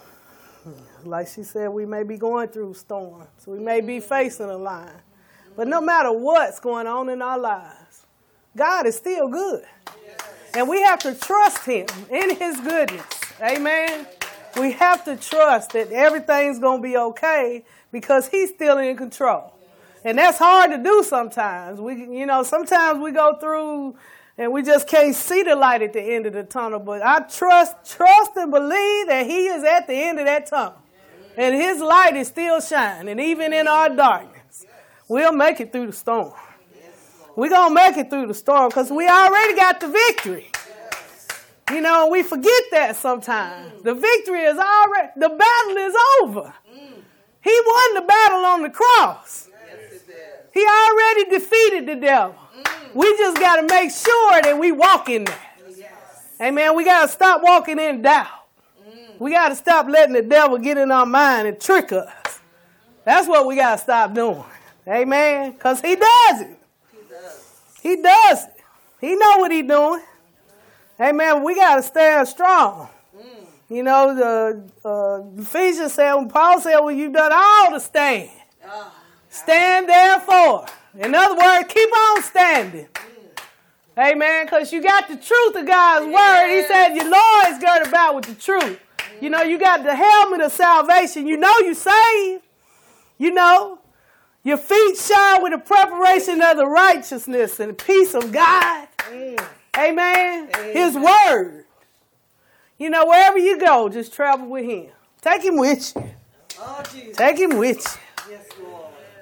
Like 1.04 1.28
she 1.28 1.42
said, 1.44 1.68
we 1.70 1.86
may 1.86 2.02
be 2.02 2.18
going 2.18 2.48
through 2.48 2.74
storms. 2.74 3.46
We 3.46 3.58
may 3.58 3.80
be 3.80 4.00
facing 4.00 4.50
a 4.50 4.56
line. 4.56 5.00
But 5.56 5.66
no 5.66 5.80
matter 5.80 6.12
what's 6.12 6.60
going 6.60 6.86
on 6.86 7.08
in 7.08 7.22
our 7.22 7.38
lives, 7.38 8.06
God 8.56 8.86
is 8.86 8.96
still 8.96 9.28
good. 9.28 9.64
And 10.54 10.68
we 10.68 10.82
have 10.82 10.98
to 11.00 11.14
trust 11.14 11.64
Him 11.64 11.86
in 12.10 12.36
His 12.36 12.60
goodness. 12.60 13.06
Amen. 13.40 14.06
We 14.58 14.72
have 14.72 15.04
to 15.06 15.16
trust 15.16 15.72
that 15.72 15.90
everything's 15.90 16.58
going 16.58 16.82
to 16.82 16.88
be 16.88 16.96
okay 16.96 17.64
because 17.90 18.28
He's 18.28 18.50
still 18.50 18.78
in 18.78 18.96
control. 18.96 19.51
And 20.04 20.18
that's 20.18 20.38
hard 20.38 20.72
to 20.72 20.78
do 20.78 21.04
sometimes. 21.04 21.80
We, 21.80 21.94
you 21.94 22.26
know, 22.26 22.42
sometimes 22.42 23.00
we 23.00 23.12
go 23.12 23.36
through 23.38 23.96
and 24.36 24.52
we 24.52 24.62
just 24.62 24.88
can't 24.88 25.14
see 25.14 25.42
the 25.42 25.54
light 25.54 25.82
at 25.82 25.92
the 25.92 26.00
end 26.00 26.26
of 26.26 26.32
the 26.32 26.42
tunnel. 26.42 26.80
But 26.80 27.02
I 27.02 27.20
trust, 27.20 27.76
trust 27.96 28.32
and 28.36 28.50
believe 28.50 29.06
that 29.08 29.26
He 29.26 29.46
is 29.46 29.62
at 29.64 29.86
the 29.86 29.94
end 29.94 30.18
of 30.18 30.26
that 30.26 30.46
tunnel. 30.46 30.78
And 31.36 31.54
His 31.54 31.80
light 31.80 32.16
is 32.16 32.28
still 32.28 32.60
shining, 32.60 33.20
even 33.20 33.52
in 33.52 33.68
our 33.68 33.94
darkness. 33.94 34.66
We'll 35.08 35.32
make 35.32 35.60
it 35.60 35.72
through 35.72 35.86
the 35.86 35.92
storm. 35.92 36.32
We're 37.36 37.48
going 37.48 37.70
to 37.70 37.74
make 37.74 37.96
it 37.96 38.10
through 38.10 38.26
the 38.26 38.34
storm 38.34 38.68
because 38.68 38.90
we 38.90 39.08
already 39.08 39.56
got 39.56 39.80
the 39.80 39.88
victory. 39.88 40.50
You 41.70 41.80
know, 41.80 42.08
we 42.08 42.22
forget 42.22 42.62
that 42.72 42.96
sometimes. 42.96 43.82
The 43.82 43.94
victory 43.94 44.40
is 44.40 44.58
already, 44.58 45.08
the 45.16 45.28
battle 45.30 45.76
is 45.76 45.94
over. 46.20 46.54
He 47.40 47.60
won 47.66 47.94
the 47.94 48.02
battle 48.02 48.44
on 48.44 48.62
the 48.62 48.70
cross. 48.70 49.48
He 50.52 50.66
already 50.66 51.24
defeated 51.30 51.86
the 51.86 51.96
devil. 51.96 52.36
We 52.94 53.16
just 53.16 53.38
got 53.38 53.56
to 53.56 53.62
make 53.62 53.90
sure 53.90 54.42
that 54.42 54.58
we 54.58 54.72
walk 54.72 55.08
in 55.08 55.24
that. 55.24 55.48
Amen. 56.40 56.76
We 56.76 56.84
got 56.84 57.02
to 57.02 57.08
stop 57.08 57.42
walking 57.42 57.78
in 57.78 58.02
doubt. 58.02 58.26
We 59.18 59.30
got 59.30 59.50
to 59.50 59.56
stop 59.56 59.86
letting 59.88 60.14
the 60.14 60.22
devil 60.22 60.58
get 60.58 60.76
in 60.76 60.90
our 60.90 61.06
mind 61.06 61.46
and 61.46 61.60
trick 61.60 61.92
us. 61.92 62.10
That's 63.04 63.28
what 63.28 63.46
we 63.46 63.56
got 63.56 63.76
to 63.76 63.78
stop 63.78 64.14
doing. 64.14 64.44
Amen. 64.86 65.52
Because 65.52 65.80
he 65.80 65.94
does 65.94 66.40
it. 66.40 66.58
He 67.80 67.96
does 67.96 68.44
he 68.44 68.48
it. 68.48 68.56
He 69.00 69.16
know 69.16 69.38
what 69.38 69.52
he 69.52 69.62
doing. 69.62 70.02
Amen. 71.00 71.44
We 71.44 71.54
got 71.54 71.76
to 71.76 71.82
stand 71.82 72.28
strong. 72.28 72.88
You 73.68 73.82
know, 73.82 74.14
the 74.14 74.70
uh, 74.84 75.40
Ephesians 75.40 75.94
said, 75.94 76.12
when 76.14 76.28
Paul 76.28 76.60
said, 76.60 76.78
well, 76.80 76.90
you've 76.90 77.14
done 77.14 77.32
all 77.32 77.70
to 77.70 77.80
stand. 77.80 78.28
Stand 79.32 79.88
therefore. 79.88 80.66
In 80.98 81.14
other 81.14 81.34
words, 81.34 81.72
keep 81.72 81.90
on 81.90 82.22
standing. 82.22 82.86
Amen. 83.98 84.44
Because 84.44 84.72
you 84.72 84.82
got 84.82 85.08
the 85.08 85.16
truth 85.16 85.56
of 85.56 85.66
God's 85.66 86.04
word. 86.04 86.50
He 86.50 86.62
said, 86.66 86.94
your 86.94 87.10
Lord 87.10 87.46
is 87.48 87.58
girded 87.58 87.88
about 87.88 88.14
with 88.14 88.26
the 88.26 88.34
truth. 88.34 88.78
You 89.22 89.30
know, 89.30 89.40
you 89.40 89.58
got 89.58 89.84
the 89.84 89.96
helmet 89.96 90.42
of 90.42 90.52
salvation. 90.52 91.26
You 91.26 91.38
know 91.38 91.54
you 91.60 91.72
saved. 91.72 92.42
You 93.16 93.30
know, 93.30 93.78
your 94.42 94.58
feet 94.58 94.96
shine 94.98 95.42
with 95.42 95.52
the 95.52 95.58
preparation 95.58 96.42
of 96.42 96.58
the 96.58 96.66
righteousness 96.66 97.58
and 97.58 97.70
the 97.70 97.74
peace 97.74 98.14
of 98.14 98.32
God. 98.32 98.88
Amen. 99.78 100.50
His 100.72 100.94
word. 100.94 101.64
You 102.78 102.90
know, 102.90 103.06
wherever 103.06 103.38
you 103.38 103.58
go, 103.58 103.88
just 103.88 104.12
travel 104.12 104.48
with 104.48 104.64
him. 104.66 104.88
Take 105.22 105.42
him 105.42 105.56
with 105.56 105.94
you. 105.96 106.10
Oh, 106.58 106.82
Jesus. 106.92 107.16
Take 107.16 107.38
him 107.38 107.56
with 107.56 107.78
you. 107.78 108.32
Yes, 108.32 108.46
Lord. 108.62 108.71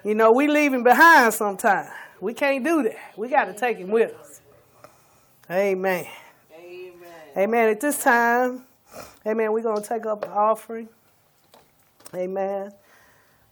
You 0.04 0.14
know, 0.14 0.32
we 0.32 0.48
leave 0.48 0.72
him 0.72 0.82
behind 0.82 1.34
sometimes. 1.34 1.90
We 2.20 2.34
can't 2.34 2.64
do 2.64 2.82
that. 2.82 2.96
We 3.16 3.28
got 3.28 3.44
to 3.44 3.54
take 3.54 3.78
him 3.78 3.90
with 3.90 4.12
us. 4.14 4.40
Amen. 5.50 6.06
Amen. 6.54 6.94
Amen. 7.36 7.68
At 7.70 7.80
this 7.80 8.02
time, 8.02 8.64
amen, 9.26 9.52
we're 9.52 9.62
going 9.62 9.82
to 9.82 9.88
take 9.88 10.06
up 10.06 10.24
an 10.24 10.30
offering. 10.30 10.88
Amen. 12.14 12.72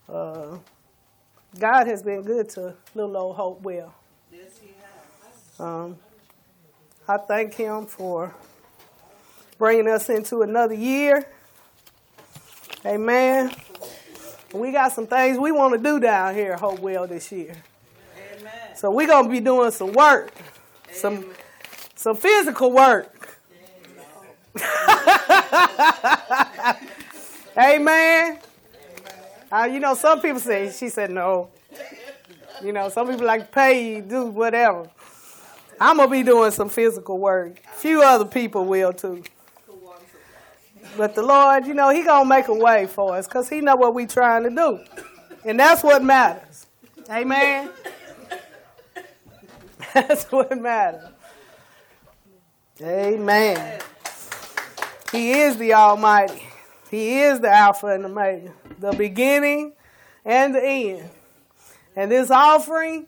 Uh, 0.08 0.58
God 1.58 1.86
has 1.86 2.02
been 2.02 2.22
good 2.22 2.48
to 2.50 2.74
little 2.94 3.16
old 3.16 3.36
Hopewell. 3.36 3.94
Yes, 4.32 4.58
He 4.60 4.70
has. 4.80 5.60
Um, 5.60 5.96
I 7.06 7.18
thank 7.18 7.54
Him 7.54 7.86
for 7.86 8.34
bringing 9.58 9.88
us 9.88 10.08
into 10.08 10.42
another 10.42 10.74
year. 10.74 11.26
Amen. 12.86 13.50
We 14.52 14.72
got 14.72 14.92
some 14.92 15.06
things 15.06 15.38
we 15.38 15.52
want 15.52 15.74
to 15.74 15.78
do 15.78 16.00
down 16.00 16.34
here 16.34 16.52
at 16.52 16.60
Hopewell 16.60 17.06
this 17.06 17.30
year. 17.30 17.54
Amen. 18.38 18.52
So 18.76 18.90
we're 18.90 19.06
going 19.06 19.24
to 19.24 19.30
be 19.30 19.40
doing 19.40 19.70
some 19.70 19.92
work, 19.92 20.32
some 20.92 21.26
some 21.94 22.16
physical 22.16 22.72
work. 22.72 23.38
Amen. 27.58 28.38
Uh, 29.50 29.68
you 29.70 29.80
know, 29.80 29.94
some 29.94 30.20
people 30.20 30.40
say, 30.40 30.70
she 30.70 30.88
said 30.88 31.10
no. 31.10 31.50
You 32.62 32.72
know, 32.72 32.88
some 32.88 33.08
people 33.08 33.26
like 33.26 33.50
pay 33.52 33.96
you, 33.96 34.02
do 34.02 34.26
whatever. 34.26 34.88
I'm 35.80 35.96
going 35.96 36.08
to 36.08 36.12
be 36.12 36.22
doing 36.22 36.50
some 36.50 36.68
physical 36.68 37.18
work. 37.18 37.60
A 37.64 37.78
few 37.78 38.02
other 38.02 38.24
people 38.24 38.64
will 38.64 38.92
too. 38.92 39.22
But 40.96 41.14
the 41.14 41.22
Lord, 41.22 41.66
you 41.66 41.74
know, 41.74 41.90
He 41.90 42.02
to 42.02 42.24
make 42.24 42.48
a 42.48 42.54
way 42.54 42.86
for 42.86 43.16
us 43.16 43.26
because 43.26 43.48
He 43.48 43.60
know 43.60 43.76
what 43.76 43.94
we 43.94 44.06
trying 44.06 44.44
to 44.44 44.50
do. 44.50 44.80
And 45.44 45.58
that's 45.58 45.82
what 45.82 46.02
matters. 46.02 46.66
Amen. 47.10 47.70
That's 49.94 50.30
what 50.30 50.56
matters. 50.60 51.08
Amen. 52.82 53.80
He 55.10 55.32
is 55.32 55.56
the 55.56 55.72
Almighty. 55.72 56.46
He 56.90 57.20
is 57.20 57.40
the 57.40 57.50
Alpha 57.50 57.88
and 57.88 58.04
the 58.04 58.08
Omega, 58.08 58.52
the 58.78 58.92
beginning 58.92 59.72
and 60.24 60.54
the 60.54 60.62
end. 60.62 61.10
And 61.96 62.12
this 62.12 62.30
offering, 62.30 63.06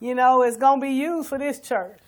you 0.00 0.14
know, 0.14 0.42
is 0.42 0.56
going 0.56 0.80
to 0.80 0.86
be 0.86 0.92
used 0.92 1.28
for 1.28 1.38
this 1.38 1.60
church. 1.60 1.98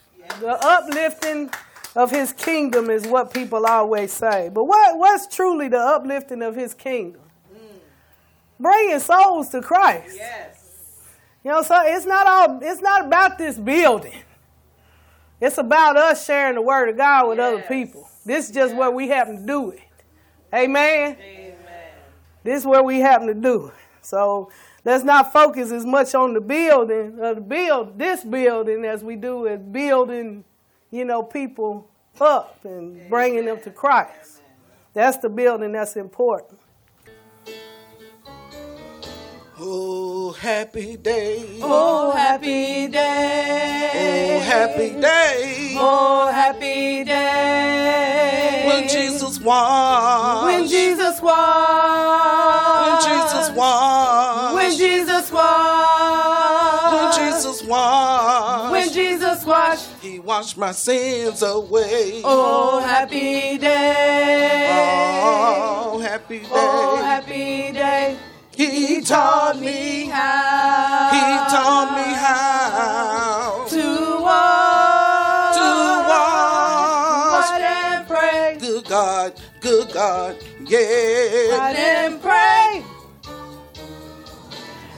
The 0.40 0.50
uplifting 0.50 1.50
of 1.96 2.10
His 2.10 2.32
kingdom 2.32 2.90
is 2.90 3.06
what 3.06 3.32
people 3.32 3.66
always 3.66 4.12
say. 4.12 4.50
But 4.52 4.64
what, 4.64 4.98
what's 4.98 5.34
truly 5.34 5.68
the 5.68 5.78
uplifting 5.78 6.42
of 6.42 6.54
His 6.56 6.74
kingdom? 6.74 7.20
Bringing 8.58 9.00
souls 9.00 9.48
to 9.50 9.60
Christ. 9.60 10.16
Yes. 10.16 10.64
You 11.44 11.50
know, 11.50 11.62
so 11.62 11.76
it's 11.84 12.06
not 12.06 12.26
all 12.26 12.58
it's 12.62 12.80
not 12.80 13.04
about 13.06 13.36
this 13.36 13.58
building. 13.58 14.22
It's 15.40 15.58
about 15.58 15.96
us 15.96 16.24
sharing 16.24 16.54
the 16.54 16.62
word 16.62 16.88
of 16.88 16.96
God 16.96 17.28
with 17.28 17.38
other 17.38 17.62
people. 17.62 18.08
This 18.24 18.48
is 18.48 18.54
just 18.54 18.74
where 18.74 18.90
we 18.90 19.08
happen 19.08 19.40
to 19.40 19.46
do 19.46 19.70
it. 19.70 19.80
Amen. 20.54 21.16
Amen. 21.20 21.54
This 22.44 22.60
is 22.60 22.66
where 22.66 22.82
we 22.82 23.00
happen 23.00 23.26
to 23.26 23.34
do 23.34 23.66
it. 23.66 23.74
So 24.00 24.50
let's 24.84 25.04
not 25.04 25.32
focus 25.32 25.70
as 25.70 25.84
much 25.84 26.14
on 26.14 26.32
the 26.32 26.40
building 26.40 27.18
of 27.20 27.36
the 27.36 27.42
build 27.42 27.98
this 27.98 28.24
building 28.24 28.84
as 28.84 29.02
we 29.02 29.16
do 29.16 29.46
as 29.46 29.60
building, 29.60 30.44
you 30.94 31.04
know, 31.04 31.24
people 31.24 31.90
up 32.20 32.64
and 32.64 33.10
bringing 33.10 33.46
them 33.46 33.60
to 33.62 33.70
Christ. 33.70 34.42
That's 34.92 35.16
the 35.16 35.28
building 35.28 35.72
that's 35.72 35.96
important. 35.96 36.60
Oh, 39.58 40.30
happy 40.32 40.96
day. 40.96 41.58
Oh, 41.60 42.12
happy 42.12 42.86
day. 42.86 44.36
Oh, 44.36 44.40
happy 44.44 44.90
day. 45.00 45.74
Oh, 45.76 46.30
happy 46.32 47.02
day. 47.02 48.64
When 48.66 48.88
Jesus 48.88 49.40
washed. 49.40 50.44
When 50.44 50.68
Jesus 50.68 51.20
washed. 51.20 51.63
Washed 60.34 60.56
my 60.56 60.72
sins 60.72 61.42
away. 61.42 62.20
Oh, 62.24 62.80
happy 62.80 63.56
day. 63.56 64.68
Oh, 65.22 66.00
happy 66.00 66.40
oh, 66.40 66.42
day. 66.42 66.48
Oh, 66.50 66.96
happy 66.96 67.72
day. 67.72 68.18
He 68.50 69.00
taught 69.02 69.60
me. 69.60 70.06
how. 70.06 71.10
He 71.14 71.24
taught 71.54 71.90
me 71.98 72.08
how 72.24 73.64
to 73.74 73.86
walk. 74.26 75.54
to 75.60 75.68
wash. 76.10 77.50
But 77.50 77.60
and 77.62 78.08
pray. 78.08 78.56
Good 78.58 78.84
God, 78.86 79.40
good 79.60 79.92
God, 79.92 80.36
yeah. 80.66 81.58
But 81.58 81.76
and 81.76 82.20
pray. 82.20 82.82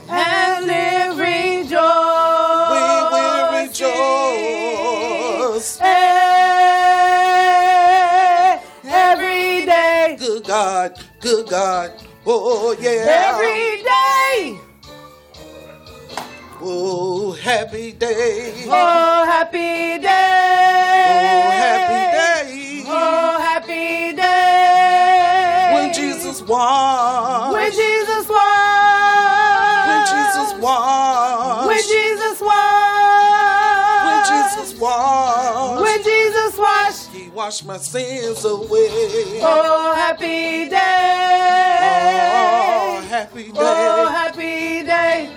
And 0.09 0.65
live 0.65 1.17
rejoice. 1.19 2.06
Eh, 5.67 5.75
Every 8.85 9.65
day. 9.65 10.15
Good 10.17 10.45
God, 10.45 10.97
good 11.19 11.49
God, 11.49 11.91
oh 12.25 12.73
yeah. 12.79 13.29
Every 13.29 13.83
day. 13.83 14.57
Oh, 16.59 17.33
happy 17.33 17.91
day. 17.91 18.65
Oh, 18.67 19.23
happy 19.25 19.99
day. 19.99 21.05
Oh, 21.07 21.51
happy 21.51 22.17
day. 22.17 22.83
Oh, 22.87 23.37
happy 23.39 24.13
day. 24.15 25.71
When 25.73 25.93
Jesus 25.93 26.41
washed. 26.41 27.53
Washed 37.47 37.65
my 37.65 37.77
sins 37.77 38.43
away. 38.43 39.39
Oh, 39.41 39.93
happy 39.95 40.67
day. 40.67 41.79
Oh, 41.79 43.01
happy 43.07 43.43
day. 43.43 43.51
Oh, 43.55 44.09
happy 44.09 44.83
day. 44.83 45.29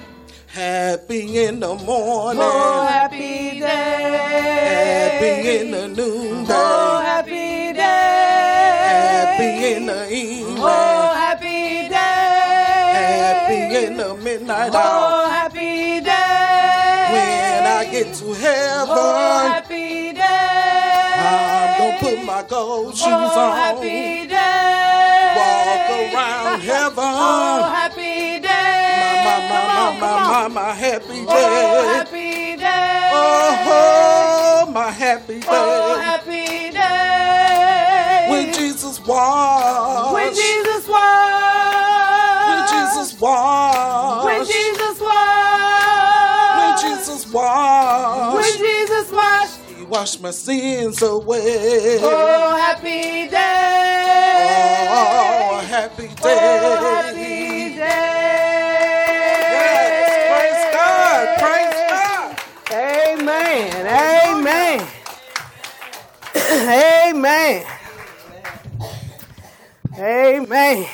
Happy 0.48 1.44
in 1.44 1.60
the 1.60 1.72
morning. 1.72 2.42
Oh, 2.42 2.84
happy 2.84 3.60
day. 3.60 4.10
Happy 4.74 5.58
in 5.58 5.70
the 5.70 5.86
noonday. 5.86 6.52
Oh, 6.52 7.00
happy 7.00 7.72
day. 7.74 7.84
Happy 9.14 9.74
in 9.74 9.86
the 9.86 10.12
evening. 10.12 10.56
Oh, 10.58 11.14
happy 11.14 11.88
day. 11.88 13.20
Happy 13.22 13.86
in 13.86 13.96
the 13.96 14.16
midnight 14.16 14.72
oh, 14.74 14.78
hour. 14.78 15.26
Oh, 15.26 15.30
happy 15.30 16.00
day. 16.00 17.06
When 17.12 17.66
I 17.78 17.88
get 17.88 18.14
to 18.16 18.32
heaven, 18.32 18.69
gonna 22.48 22.48
put 22.48 22.48
my 22.48 22.48
gold 22.48 22.94
shoes 22.96 23.04
Oh, 23.06 23.40
on. 23.40 23.56
happy 23.56 24.26
day. 24.26 25.34
Walk 25.36 25.90
around 26.14 26.60
heaven. 26.60 26.94
Oh, 26.98 27.62
happy 27.74 28.40
day. 28.40 28.90
My, 29.24 29.38
my, 29.50 29.62
my, 29.70 30.00
my, 30.00 30.48
my, 30.48 30.48
my, 30.48 30.72
happy 30.72 31.24
Oh, 31.28 31.34
day. 31.34 31.94
happy 31.94 32.56
day. 32.56 33.10
Oh, 33.12 34.70
my 34.72 34.90
happy 34.90 35.40
day. 35.40 35.46
Oh, 35.48 35.96
day. 35.96 36.02
happy 36.04 36.70
day. 36.70 38.26
When 38.30 38.52
Jesus 38.54 39.00
washed. 39.06 40.12
When 40.14 40.34
Jesus 40.34 40.88
washed. 40.88 42.48
When 42.48 42.60
Jesus 42.68 43.20
washed. 43.20 44.24
Washed 50.00 50.22
my 50.22 50.30
sins 50.30 51.02
away. 51.02 51.98
Oh, 52.00 52.56
happy 52.56 53.28
day. 53.28 54.86
Oh, 54.88 55.60
happy 55.68 56.08
oh, 56.10 56.14
day. 56.22 56.60
Oh, 56.62 57.02
happy 57.02 57.74
day. 57.74 58.30
Yes, 59.52 60.16
praise 60.32 60.64
God. 60.72 61.26
Praise 61.44 61.80
God. 61.90 62.32
Amen. 63.20 63.68
Amen. 64.38 64.80
Amen. 67.12 67.66
Amen. 69.98 70.86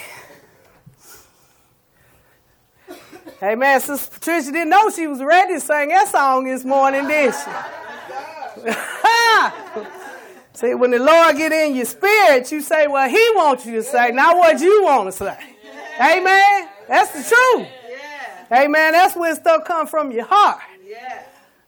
Hey 3.39 3.55
man, 3.55 3.81
Sister 3.81 4.11
Patricia 4.19 4.51
didn't 4.51 4.71
know 4.71 4.91
she 4.91 5.07
was 5.07 5.23
ready 5.23 5.55
to 5.55 5.61
sing 5.61 5.91
that 5.91 6.09
song 6.09 6.43
this 6.47 6.65
morning, 6.65 7.07
did 7.07 7.33
she? 7.33 7.51
See, 10.53 10.75
when 10.75 10.91
the 10.91 10.99
Lord 10.99 11.37
get 11.37 11.53
in 11.53 11.75
your 11.77 11.85
spirit, 11.85 12.51
you 12.51 12.61
say 12.61 12.87
what 12.87 13.11
He 13.11 13.23
wants 13.35 13.67
you 13.67 13.75
to 13.75 13.83
say, 13.83 14.11
not 14.11 14.37
what 14.37 14.61
you 14.61 14.85
want 14.85 15.09
to 15.09 15.13
say. 15.13 15.39
Amen. 16.01 16.69
That's 16.89 17.11
the 17.11 17.23
truth. 17.35 17.69
Amen. 18.51 18.93
That's 18.93 19.17
where 19.17 19.35
stuff 19.35 19.65
come 19.65 19.87
from 19.87 20.11
your 20.13 20.27
heart. 20.27 20.61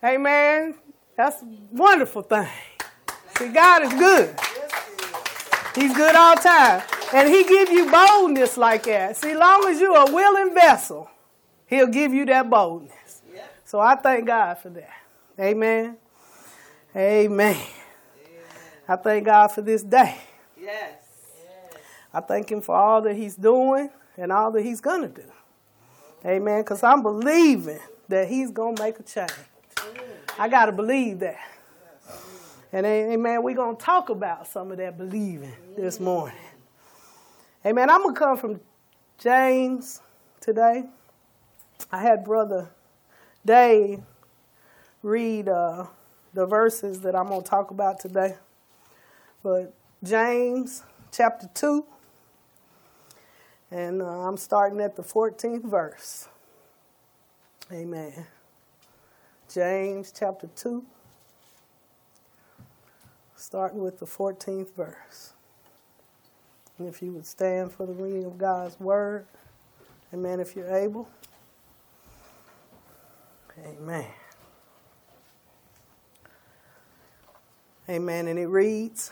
Amen. 0.02 0.74
That's 1.16 1.42
a 1.42 1.46
wonderful 1.72 2.22
thing. 2.22 2.48
See, 3.37 3.48
God 3.48 3.82
is 3.82 3.92
good. 3.92 4.34
He's 5.74 5.94
good 5.94 6.14
all 6.14 6.37
the 6.37 6.42
time. 6.42 6.82
And 7.12 7.28
he 7.28 7.44
give 7.44 7.70
you 7.70 7.90
boldness 7.90 8.56
like 8.56 8.84
that. 8.84 9.16
See, 9.16 9.34
long 9.34 9.66
as 9.68 9.80
you're 9.80 9.96
a 9.96 10.12
willing 10.12 10.54
vessel, 10.54 11.11
he'll 11.66 11.87
give 11.87 12.12
you 12.12 12.24
that 12.26 12.48
boldness. 12.48 13.22
So 13.64 13.80
I 13.80 13.96
thank 13.96 14.26
God 14.26 14.58
for 14.58 14.70
that. 14.70 14.90
Amen. 15.38 15.96
Amen. 16.96 17.61
I 18.88 18.96
thank 18.96 19.27
God 19.27 19.48
for 19.48 19.61
this 19.61 19.83
day. 19.83 20.16
Yes. 20.61 20.94
I 22.12 22.20
thank 22.20 22.51
him 22.51 22.62
for 22.62 22.74
all 22.74 23.03
that 23.03 23.14
he's 23.14 23.37
doing 23.37 23.90
and 24.16 24.33
all 24.33 24.51
that 24.53 24.62
he's 24.62 24.81
going 24.81 25.03
to 25.03 25.09
do. 25.09 25.29
Amen. 26.24 26.62
Because 26.62 26.83
I'm 26.83 27.03
believing 27.03 27.81
that 28.09 28.29
he's 28.29 28.51
going 28.51 28.77
to 28.77 28.83
make 28.83 28.98
a 28.98 29.03
change. 29.03 29.31
I 30.38 30.48
got 30.48 30.66
to 30.66 30.72
believe 30.72 31.18
that. 31.20 31.38
And 32.72 32.85
amen, 32.85 33.42
we're 33.42 33.57
going 33.57 33.77
to 33.77 33.83
talk 33.83 34.11
about 34.11 34.46
some 34.46 34.70
of 34.70 34.77
that 34.79 34.98
believing 34.98 35.55
this 35.77 35.98
morning. 35.98 36.37
Amen. 37.64 37.88
I'm 37.88 38.03
going 38.03 38.14
to 38.14 38.18
come 38.18 38.37
from 38.37 38.61
James 39.18 40.01
today. 40.40 40.85
I 41.90 42.03
had 42.03 42.24
Brother 42.24 42.68
Dave 43.44 44.01
read 45.03 45.48
uh, 45.48 45.87
the 46.34 46.46
verses 46.46 47.00
that 47.00 47.14
I'm 47.14 47.28
going 47.28 47.42
to 47.42 47.48
talk 47.48 47.70
about 47.70 48.00
today. 48.00 48.36
But 49.42 49.74
James 50.02 50.82
chapter 51.12 51.48
2, 51.54 51.84
and 53.70 54.02
uh, 54.02 54.06
I'm 54.06 54.36
starting 54.36 54.80
at 54.80 54.96
the 54.96 55.02
14th 55.02 55.64
verse. 55.64 56.28
Amen. 57.72 58.26
James 59.52 60.12
chapter 60.16 60.48
2, 60.56 60.84
starting 63.36 63.80
with 63.80 63.98
the 63.98 64.06
14th 64.06 64.74
verse. 64.74 65.32
And 66.78 66.88
if 66.88 67.02
you 67.02 67.12
would 67.12 67.26
stand 67.26 67.72
for 67.72 67.86
the 67.86 67.92
reading 67.92 68.24
of 68.24 68.38
God's 68.38 68.78
word, 68.78 69.26
amen, 70.14 70.40
if 70.40 70.54
you're 70.54 70.74
able. 70.74 71.08
Amen. 73.66 74.06
Amen. 77.88 78.29
And 78.29 78.38
it 78.38 78.46
reads, 78.46 79.11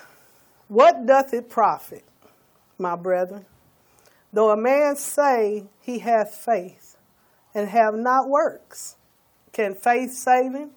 What 0.69 1.07
doth 1.07 1.33
it 1.33 1.49
profit, 1.49 2.05
my 2.79 2.95
brethren, 2.97 3.47
though 4.33 4.51
a 4.51 4.57
man 4.57 4.97
say 4.97 5.65
he 5.81 6.01
hath 6.01 6.35
faith 6.35 6.97
and 7.55 7.69
have 7.69 7.95
not 7.95 8.29
works? 8.29 8.97
Can 9.53 9.75
faith 9.75 10.13
save 10.13 10.53
him? 10.53 10.71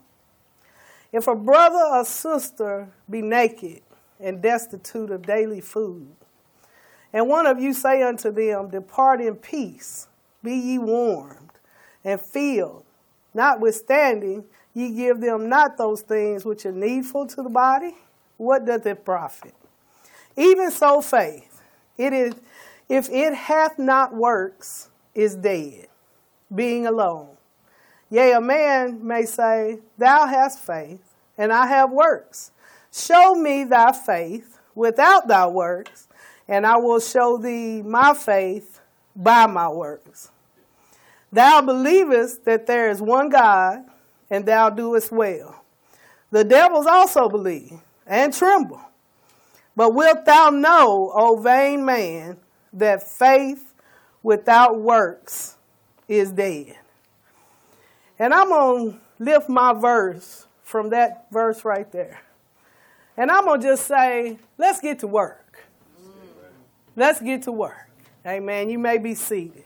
If 1.11 1.27
a 1.27 1.35
brother 1.35 1.83
or 1.91 2.05
sister 2.05 2.89
be 3.09 3.21
naked 3.21 3.81
and 4.19 4.41
destitute 4.41 5.11
of 5.11 5.23
daily 5.23 5.59
food, 5.59 6.15
and 7.11 7.27
one 7.27 7.45
of 7.47 7.59
you 7.59 7.73
say 7.73 8.03
unto 8.03 8.31
them, 8.31 8.69
Depart 8.69 9.19
in 9.19 9.35
peace, 9.35 10.07
be 10.43 10.53
ye 10.53 10.77
warmed 10.77 11.51
and 12.05 12.21
filled, 12.21 12.85
notwithstanding 13.33 14.45
ye 14.79 14.91
give 14.91 15.19
them 15.19 15.49
not 15.49 15.77
those 15.77 16.01
things 16.01 16.45
which 16.45 16.65
are 16.65 16.71
needful 16.71 17.27
to 17.27 17.43
the 17.43 17.49
body, 17.49 17.95
what 18.37 18.65
doth 18.65 18.85
it 18.85 19.03
profit? 19.03 19.53
Even 20.37 20.71
so, 20.71 21.01
faith, 21.01 21.61
it 21.97 22.13
is, 22.13 22.33
if 22.87 23.09
it 23.09 23.33
hath 23.33 23.77
not 23.77 24.15
works, 24.15 24.89
is 25.13 25.35
dead, 25.35 25.87
being 26.53 26.87
alone. 26.87 27.27
Yea, 28.09 28.31
a 28.31 28.41
man 28.41 29.05
may 29.05 29.25
say, 29.25 29.79
Thou 29.97 30.25
hast 30.25 30.59
faith, 30.59 31.01
and 31.37 31.51
I 31.51 31.67
have 31.67 31.91
works. 31.91 32.51
Show 32.91 33.35
me 33.35 33.65
thy 33.65 33.91
faith 33.91 34.59
without 34.73 35.27
thy 35.27 35.45
works, 35.47 36.07
and 36.47 36.65
I 36.65 36.77
will 36.77 36.99
show 36.99 37.37
thee 37.37 37.81
my 37.81 38.13
faith 38.13 38.79
by 39.15 39.45
my 39.45 39.67
works. 39.67 40.31
Thou 41.31 41.61
believest 41.61 42.45
that 42.45 42.65
there 42.65 42.89
is 42.89 43.01
one 43.01 43.29
God, 43.29 43.83
and 44.29 44.45
thou 44.45 44.69
doest 44.69 45.11
well. 45.11 45.63
The 46.31 46.43
devils 46.43 46.85
also 46.85 47.29
believe 47.29 47.79
and 48.05 48.33
tremble. 48.33 48.81
But 49.75 49.93
wilt 49.93 50.25
thou 50.25 50.49
know, 50.49 51.11
O 51.13 51.37
vain 51.41 51.85
man, 51.85 52.37
that 52.73 53.07
faith 53.07 53.73
without 54.21 54.79
works 54.79 55.55
is 56.07 56.31
dead? 56.31 56.75
And 58.17 58.33
I'm 58.33 58.49
going 58.49 58.91
to 58.91 58.99
lift 59.19 59.47
my 59.47 59.73
verse 59.73 60.47
from 60.63 60.89
that 60.89 61.27
verse 61.31 61.63
right 61.63 61.89
there. 61.91 62.21
And 63.15 63.31
I'm 63.31 63.45
going 63.45 63.61
to 63.61 63.67
just 63.67 63.87
say, 63.87 64.37
let's 64.57 64.79
get 64.81 64.99
to 64.99 65.07
work. 65.07 65.67
Let's 66.95 67.21
get 67.21 67.43
to 67.43 67.51
work. 67.51 67.89
Amen. 68.25 68.69
You 68.69 68.77
may 68.77 68.97
be 68.97 69.15
seated. 69.15 69.63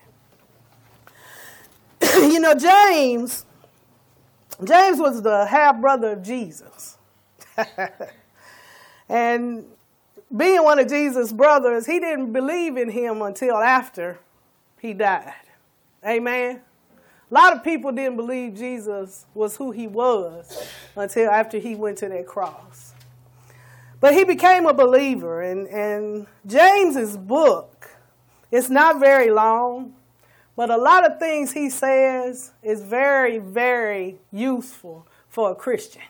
you 2.16 2.40
know, 2.40 2.54
James, 2.54 3.46
James 4.64 5.00
was 5.00 5.22
the 5.22 5.46
half 5.46 5.80
brother 5.80 6.14
of 6.14 6.24
Jesus. 6.24 6.98
and 9.10 9.66
being 10.36 10.64
one 10.64 10.80
of 10.80 10.88
Jesus' 10.88 11.32
brothers, 11.32 11.86
he 11.86 12.00
didn't 12.00 12.34
believe 12.34 12.78
in 12.78 12.90
him 12.90 13.22
until 13.22 13.58
after 13.58 14.20
he 14.80 14.94
died. 14.94 15.34
Amen. 16.06 16.62
A 17.30 17.34
lot 17.34 17.54
of 17.54 17.64
people 17.64 17.92
didn't 17.92 18.18
believe 18.18 18.56
Jesus 18.56 19.26
was 19.34 19.56
who 19.58 19.72
he 19.72 19.88
was 19.88 20.68
until 20.96 21.30
after 21.32 21.58
he 21.58 21.76
went 21.76 21.98
to 22.00 22.10
that 22.10 22.28
cross. 22.28 22.94
But 24.00 24.14
he 24.14 24.26
became 24.26 24.66
a 24.66 24.74
believer, 24.74 25.42
and, 25.42 25.68
and 25.68 26.28
James's 26.46 27.16
book, 27.16 27.90
it's 28.52 28.70
not 28.70 29.00
very 29.00 29.32
long, 29.32 29.96
but 30.56 30.70
a 30.70 30.78
lot 30.78 31.10
of 31.10 31.20
things 31.20 31.52
he 31.52 31.70
says 31.70 32.52
is 32.62 32.82
very, 32.84 33.40
very 33.40 34.18
useful 34.32 35.08
for 35.30 35.52
a 35.52 35.56
Christian. 35.56 36.04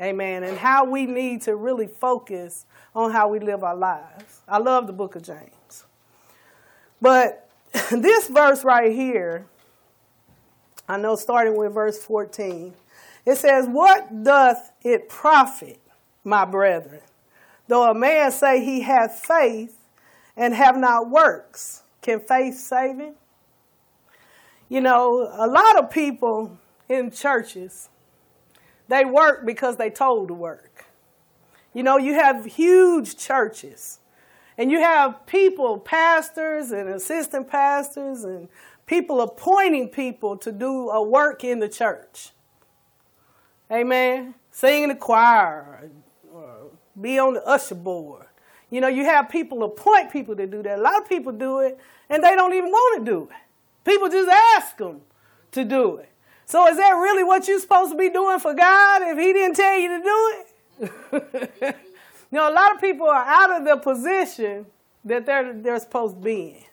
Amen. 0.00 0.42
And 0.42 0.58
how 0.58 0.84
we 0.84 1.06
need 1.06 1.42
to 1.42 1.56
really 1.56 1.86
focus 1.86 2.66
on 2.94 3.12
how 3.12 3.28
we 3.28 3.38
live 3.38 3.62
our 3.62 3.76
lives. 3.76 4.42
I 4.46 4.58
love 4.58 4.86
the 4.86 4.92
book 4.92 5.16
of 5.16 5.22
James. 5.22 5.84
But 7.00 7.48
this 7.90 8.28
verse 8.28 8.64
right 8.64 8.92
here, 8.92 9.46
I 10.88 10.98
know 10.98 11.16
starting 11.16 11.56
with 11.56 11.72
verse 11.72 11.98
14, 12.02 12.74
it 13.24 13.36
says, 13.36 13.66
What 13.66 14.24
doth 14.24 14.72
it 14.82 15.08
profit, 15.08 15.80
my 16.24 16.44
brethren, 16.44 17.00
though 17.68 17.90
a 17.90 17.94
man 17.94 18.32
say 18.32 18.64
he 18.64 18.82
hath 18.82 19.24
faith 19.24 19.78
and 20.36 20.52
have 20.54 20.76
not 20.76 21.08
works? 21.08 21.82
Can 22.02 22.20
faith 22.20 22.58
save 22.58 22.98
him? 22.98 23.14
You 24.72 24.80
know, 24.80 25.28
a 25.30 25.46
lot 25.46 25.78
of 25.78 25.90
people 25.90 26.56
in 26.88 27.10
churches, 27.10 27.90
they 28.88 29.04
work 29.04 29.44
because 29.44 29.76
they 29.76 29.90
told 29.90 30.28
to 30.28 30.34
work. 30.34 30.86
You 31.74 31.82
know, 31.82 31.98
you 31.98 32.14
have 32.14 32.46
huge 32.46 33.18
churches 33.18 34.00
and 34.56 34.70
you 34.70 34.80
have 34.80 35.26
people, 35.26 35.78
pastors 35.78 36.70
and 36.70 36.88
assistant 36.88 37.50
pastors 37.50 38.24
and 38.24 38.48
people 38.86 39.20
appointing 39.20 39.90
people 39.90 40.38
to 40.38 40.50
do 40.50 40.88
a 40.88 41.02
work 41.02 41.44
in 41.44 41.58
the 41.58 41.68
church. 41.68 42.30
Amen. 43.70 44.34
Sing 44.50 44.84
in 44.84 44.88
the 44.88 44.94
choir, 44.94 45.90
or 46.32 46.70
be 46.98 47.18
on 47.18 47.34
the 47.34 47.44
usher 47.46 47.74
board. 47.74 48.24
You 48.70 48.80
know, 48.80 48.88
you 48.88 49.04
have 49.04 49.28
people 49.28 49.64
appoint 49.64 50.10
people 50.10 50.34
to 50.34 50.46
do 50.46 50.62
that. 50.62 50.78
A 50.78 50.80
lot 50.80 51.02
of 51.02 51.06
people 51.06 51.32
do 51.32 51.58
it 51.58 51.78
and 52.08 52.24
they 52.24 52.34
don't 52.34 52.54
even 52.54 52.70
want 52.70 53.04
to 53.04 53.12
do 53.12 53.24
it. 53.24 53.36
People 53.84 54.08
just 54.08 54.30
ask 54.30 54.76
them 54.76 55.00
to 55.52 55.64
do 55.64 55.96
it. 55.96 56.08
So 56.46 56.66
is 56.68 56.76
that 56.76 56.90
really 56.90 57.24
what 57.24 57.48
you're 57.48 57.60
supposed 57.60 57.92
to 57.92 57.98
be 57.98 58.10
doing 58.10 58.38
for 58.38 58.54
God 58.54 59.02
if 59.02 59.18
He 59.18 59.32
didn't 59.32 59.56
tell 59.56 59.78
you 59.78 59.88
to 59.88 60.02
do 60.02 60.34
it? 60.34 61.76
you 62.30 62.38
know, 62.38 62.50
a 62.50 62.54
lot 62.54 62.74
of 62.74 62.80
people 62.80 63.06
are 63.06 63.24
out 63.24 63.50
of 63.50 63.64
the 63.64 63.76
position 63.76 64.66
that 65.04 65.26
they're 65.26 65.52
they're 65.52 65.78
supposed 65.80 66.16
to 66.16 66.22
be 66.22 66.64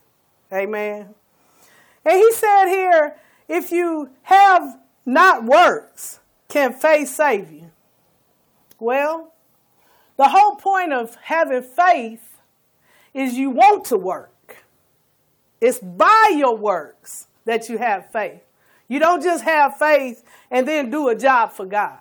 in. 0.52 0.58
Amen. 0.58 1.13
And 2.06 2.17
he 2.17 2.32
said 2.32 2.65
here, 2.67 3.17
if 3.48 3.72
you 3.72 4.10
have 4.24 4.80
not 5.06 5.43
works, 5.43 6.19
can 6.48 6.74
faith 6.74 7.10
save 7.10 7.52
you? 7.52 7.72
Well, 8.80 9.34
the 10.17 10.30
whole 10.30 10.56
point 10.56 10.93
of 10.93 11.15
having 11.24 11.62
faith 11.62 12.38
is 13.13 13.34
you 13.34 13.50
want 13.50 13.86
to 13.86 13.98
work. 13.98 14.32
It's 15.62 15.80
by 15.80 16.34
your 16.36 16.56
works 16.56 17.28
that 17.45 17.69
you 17.69 17.78
have 17.78 18.12
faith. 18.12 18.41
You 18.88 19.00
don't 19.00 19.22
just 19.22 19.43
have 19.43 19.78
faith 19.78 20.24
and 20.50 20.67
then 20.67 20.89
do 20.89 21.10
a 21.10 21.15
job 21.15 21.52
for 21.52 21.65
God. 21.65 22.00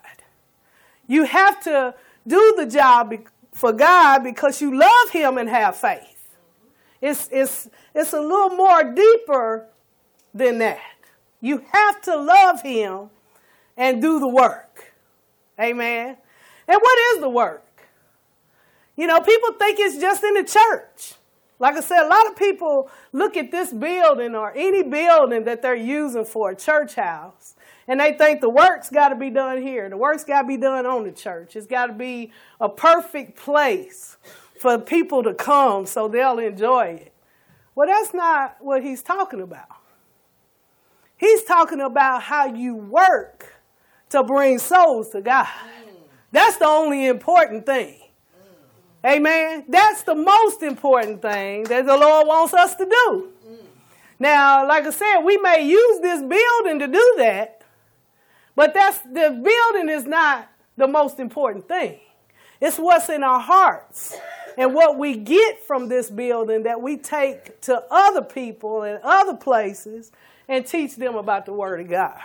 You 1.07 1.25
have 1.25 1.63
to 1.65 1.95
do 2.27 2.55
the 2.57 2.67
job 2.67 3.15
for 3.53 3.73
God 3.73 4.23
because 4.23 4.61
you 4.61 4.79
love 4.79 5.11
Him 5.11 5.39
and 5.39 5.49
have 5.49 5.77
faith. 5.77 6.37
It's, 7.01 7.29
it's, 7.31 7.69
it's 7.95 8.13
a 8.13 8.21
little 8.21 8.51
more 8.51 8.93
deeper 8.93 9.67
than 10.35 10.59
that. 10.59 10.81
You 11.41 11.65
have 11.73 12.03
to 12.03 12.17
love 12.17 12.63
Him 12.63 13.11
and 13.77 14.03
do 14.03 14.19
the 14.19 14.29
work. 14.29 14.93
Amen. 15.61 16.17
And 16.67 16.79
what 16.81 16.99
is 17.15 17.21
the 17.21 17.29
work? 17.29 17.65
You 18.97 19.07
know, 19.07 19.21
people 19.21 19.53
think 19.53 19.79
it's 19.79 19.99
just 19.99 20.25
in 20.25 20.35
the 20.35 20.45
church. 20.45 21.15
Like 21.59 21.77
I 21.77 21.81
said, 21.81 22.05
a 22.05 22.09
lot 22.09 22.27
of 22.29 22.37
people 22.37 22.91
look 23.13 23.37
at 23.37 23.51
this 23.51 23.73
building 23.73 24.35
or 24.35 24.53
any 24.55 24.83
building 24.85 25.45
that 25.45 25.61
they're 25.63 25.75
using 25.75 26.25
for 26.25 26.51
a 26.51 26.57
church 26.57 26.95
house 26.95 27.55
and 27.89 27.99
they 27.99 28.13
think 28.13 28.43
the 28.43 28.51
work's 28.51 28.91
got 28.91 29.09
to 29.09 29.17
be 29.17 29.31
done 29.31 29.63
here. 29.63 29.89
The 29.89 29.97
work's 29.97 30.23
got 30.23 30.43
to 30.43 30.49
be 30.49 30.59
done 30.59 30.85
on 30.85 31.05
the 31.05 31.11
church. 31.11 31.57
It's 31.57 31.67
got 31.67 31.87
to 31.87 31.95
be 31.95 32.31
a 32.61 32.69
perfect 32.69 33.37
place 33.37 34.19
for 34.61 34.79
people 34.79 35.23
to 35.23 35.33
come 35.33 35.87
so 35.87 36.07
they'll 36.07 36.39
enjoy 36.39 37.01
it. 37.01 37.13
Well, 37.75 37.89
that's 37.89 38.13
not 38.13 38.57
what 38.61 38.83
he's 38.83 39.03
talking 39.03 39.41
about. 39.41 39.69
He's 41.17 41.43
talking 41.45 41.81
about 41.81 42.23
how 42.23 42.55
you 42.55 42.75
work 42.75 43.55
to 44.11 44.23
bring 44.23 44.59
souls 44.59 45.11
to 45.11 45.23
God. 45.23 45.47
Mm. 45.47 45.93
That's 46.31 46.59
the 46.59 46.67
only 46.67 47.07
important 47.07 47.65
thing. 47.65 47.99
Amen. 49.05 49.65
That's 49.69 50.03
the 50.03 50.15
most 50.15 50.63
important 50.63 51.23
thing 51.23 51.65
that 51.65 51.87
the 51.87 51.97
Lord 51.97 52.27
wants 52.27 52.53
us 52.55 52.75
to 52.77 52.85
do. 52.85 53.29
Now, 54.19 54.67
like 54.67 54.85
I 54.85 54.91
said, 54.91 55.21
we 55.21 55.37
may 55.37 55.63
use 55.63 56.01
this 56.01 56.21
building 56.21 56.81
to 56.81 56.89
do 56.89 57.15
that, 57.19 57.63
but 58.57 58.75
that's 58.75 58.99
the 58.99 59.41
building 59.43 59.89
is 59.89 60.05
not 60.05 60.49
the 60.77 60.89
most 60.89 61.21
important 61.21 61.69
thing. 61.69 62.01
It's 62.61 62.77
what's 62.77 63.09
in 63.09 63.23
our 63.23 63.39
hearts 63.39 64.17
and 64.57 64.75
what 64.75 64.99
we 64.99 65.17
get 65.17 65.65
from 65.65 65.89
this 65.89 66.11
building 66.11 66.65
that 66.65 66.83
we 66.83 66.97
take 66.97 67.61
to 67.63 67.85
other 67.93 68.23
people 68.23 68.83
and 68.83 68.99
other 69.05 69.37
places 69.37 70.11
and 70.49 70.67
teach 70.67 70.97
them 70.97 71.15
about 71.15 71.47
the 71.47 71.53
Word 71.53 71.81
of 71.81 71.89
God. 71.89 72.19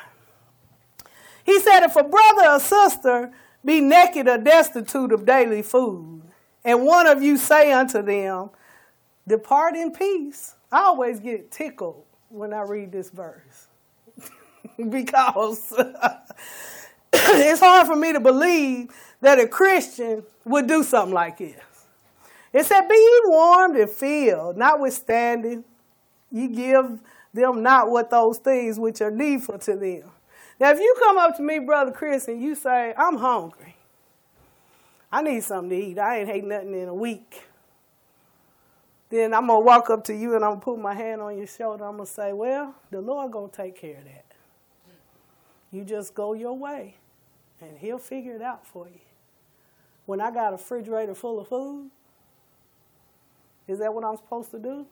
He 1.46 1.60
said, 1.60 1.84
if 1.84 1.96
a 1.96 2.04
brother 2.04 2.50
or 2.50 2.60
sister 2.60 3.32
be 3.64 3.82
naked 3.82 4.28
or 4.28 4.40
destitute 4.40 5.12
of 5.12 5.26
daily 5.26 5.62
food, 5.62 6.24
and 6.64 6.86
one 6.86 7.08
of 7.08 7.22
you 7.22 7.38
say 7.38 7.72
unto 7.72 8.02
them, 8.02 8.50
Depart 9.28 9.76
in 9.76 9.92
peace. 9.92 10.56
I 10.72 10.82
always 10.82 11.20
get 11.20 11.52
tickled 11.52 12.04
when 12.30 12.54
I 12.54 12.62
read 12.62 12.92
this 12.92 13.10
verse 13.10 13.68
because 14.90 15.74
it's 17.14 17.60
hard 17.60 17.88
for 17.88 17.96
me 17.96 18.14
to 18.14 18.20
believe 18.20 18.90
that 19.22 19.40
a 19.40 19.48
Christian 19.48 20.24
would 20.46 20.68
do 20.68 20.84
something 20.84 21.14
like 21.14 21.38
this. 21.38 21.56
It 22.52 22.66
said, 22.66 22.88
Be 22.88 23.20
warmed 23.26 23.78
and 23.78 23.90
filled, 23.90 24.58
notwithstanding, 24.58 25.64
ye 26.32 26.48
give 26.48 27.00
them 27.34 27.64
not 27.64 27.90
what 27.90 28.10
those 28.10 28.38
things 28.38 28.80
which 28.80 29.02
are 29.02 29.12
needful 29.12 29.58
to 29.60 29.76
them. 29.76 30.04
Now, 30.60 30.72
if 30.72 30.80
you 30.80 30.96
come 31.00 31.18
up 31.18 31.36
to 31.38 31.42
me, 31.42 31.60
Brother 31.60 31.92
Chris, 31.92 32.28
and 32.28 32.42
you 32.42 32.56
say, 32.56 32.94
I'm 32.98 33.18
hungry, 33.18 33.73
I 35.14 35.22
need 35.22 35.44
something 35.44 35.70
to 35.70 35.76
eat, 35.76 36.00
I 36.00 36.22
ain't 36.22 36.30
ate 36.30 36.44
nothing 36.44 36.74
in 36.74 36.88
a 36.88 36.94
week, 36.94 37.44
then 39.12 39.32
I'm 39.32 39.46
going 39.46 39.62
to 39.62 39.64
walk 39.64 39.92
up 39.92 40.04
to 40.06 40.16
you 40.16 40.36
and 40.36 40.44
I'm 40.44 40.54
going 40.54 40.60
to 40.60 40.66
put 40.66 40.80
my 40.80 40.96
hand 40.96 41.22
on 41.22 41.38
your 41.38 41.46
shoulder. 41.46 41.86
I'm 41.86 41.98
going 41.98 42.08
to 42.08 42.12
say, 42.12 42.34
Well, 42.34 42.74
the 42.90 43.00
Lord 43.00 43.32
going 43.32 43.52
to 43.52 43.56
take 43.56 43.76
care 43.76 43.98
of 44.00 44.06
that. 44.06 44.26
You 45.72 45.84
just 45.84 46.16
go 46.16 46.34
your 46.34 46.58
way, 46.58 46.98
and 47.62 47.78
He'll 47.78 48.00
figure 48.00 48.34
it 48.34 48.42
out 48.42 48.66
for 48.66 48.88
you. 48.88 49.02
When 50.08 50.20
I 50.20 50.32
got 50.32 50.50
a 50.50 50.54
refrigerator 50.54 51.14
full 51.14 51.40
of 51.40 51.48
food, 51.48 51.92
is 53.68 53.78
that 53.80 53.94
what 53.94 54.04
I'm 54.04 54.18
supposed 54.18 54.50
to 54.50 54.60
do? 54.60 54.88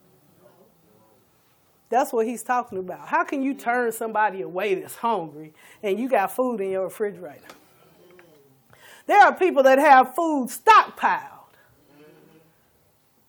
That's 1.90 2.12
what 2.12 2.26
he's 2.26 2.44
talking 2.44 2.78
about. 2.78 3.08
How 3.08 3.24
can 3.24 3.42
you 3.42 3.54
turn 3.54 3.92
somebody 3.92 4.40
away 4.40 4.76
that's 4.76 4.94
hungry 4.94 5.52
and 5.82 5.98
you 5.98 6.08
got 6.08 6.34
food 6.34 6.60
in 6.60 6.70
your 6.70 6.84
refrigerator? 6.84 7.42
There 9.06 9.20
are 9.20 9.34
people 9.34 9.62
that 9.64 9.78
have 9.78 10.14
food 10.14 10.48
stockpiled 10.48 11.28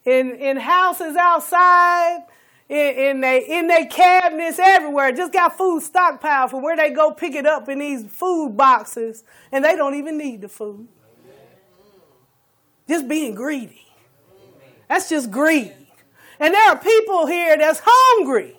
in, 0.05 0.31
in 0.36 0.57
houses 0.57 1.15
outside, 1.15 2.25
in, 2.69 2.95
in 2.95 3.21
their 3.21 3.41
in 3.41 3.67
they 3.67 3.86
cabinets 3.86 4.59
everywhere. 4.59 5.12
Just 5.12 5.33
got 5.33 5.57
food 5.57 5.83
stockpiled 5.83 6.51
for 6.51 6.62
where 6.62 6.75
they 6.77 6.89
go 6.89 7.12
pick 7.12 7.36
it 7.36 7.45
up 7.45 7.69
in 7.69 7.79
these 7.79 8.05
food 8.05 8.55
boxes, 8.55 9.23
and 9.51 9.63
they 9.63 9.75
don't 9.75 9.95
even 9.95 10.17
need 10.17 10.41
the 10.41 10.49
food. 10.49 10.88
Just 12.88 13.07
being 13.07 13.33
greedy. 13.33 13.86
That's 14.89 15.09
just 15.09 15.31
greed. 15.31 15.73
And 16.39 16.53
there 16.53 16.69
are 16.69 16.77
people 16.77 17.25
here 17.25 17.57
that's 17.57 17.81
hungry 17.83 18.57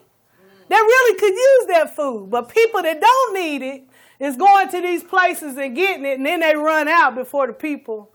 that 0.69 0.81
really 0.81 1.19
could 1.19 1.35
use 1.35 1.67
that 1.69 1.95
food. 1.95 2.31
But 2.31 2.49
people 2.49 2.83
that 2.83 3.01
don't 3.01 3.35
need 3.35 3.63
it 3.63 3.85
is 4.21 4.37
going 4.37 4.69
to 4.69 4.81
these 4.81 5.03
places 5.03 5.57
and 5.57 5.75
getting 5.75 6.05
it, 6.05 6.19
and 6.19 6.27
then 6.27 6.41
they 6.41 6.55
run 6.55 6.89
out 6.89 7.15
before 7.15 7.47
the 7.47 7.53
people 7.53 8.11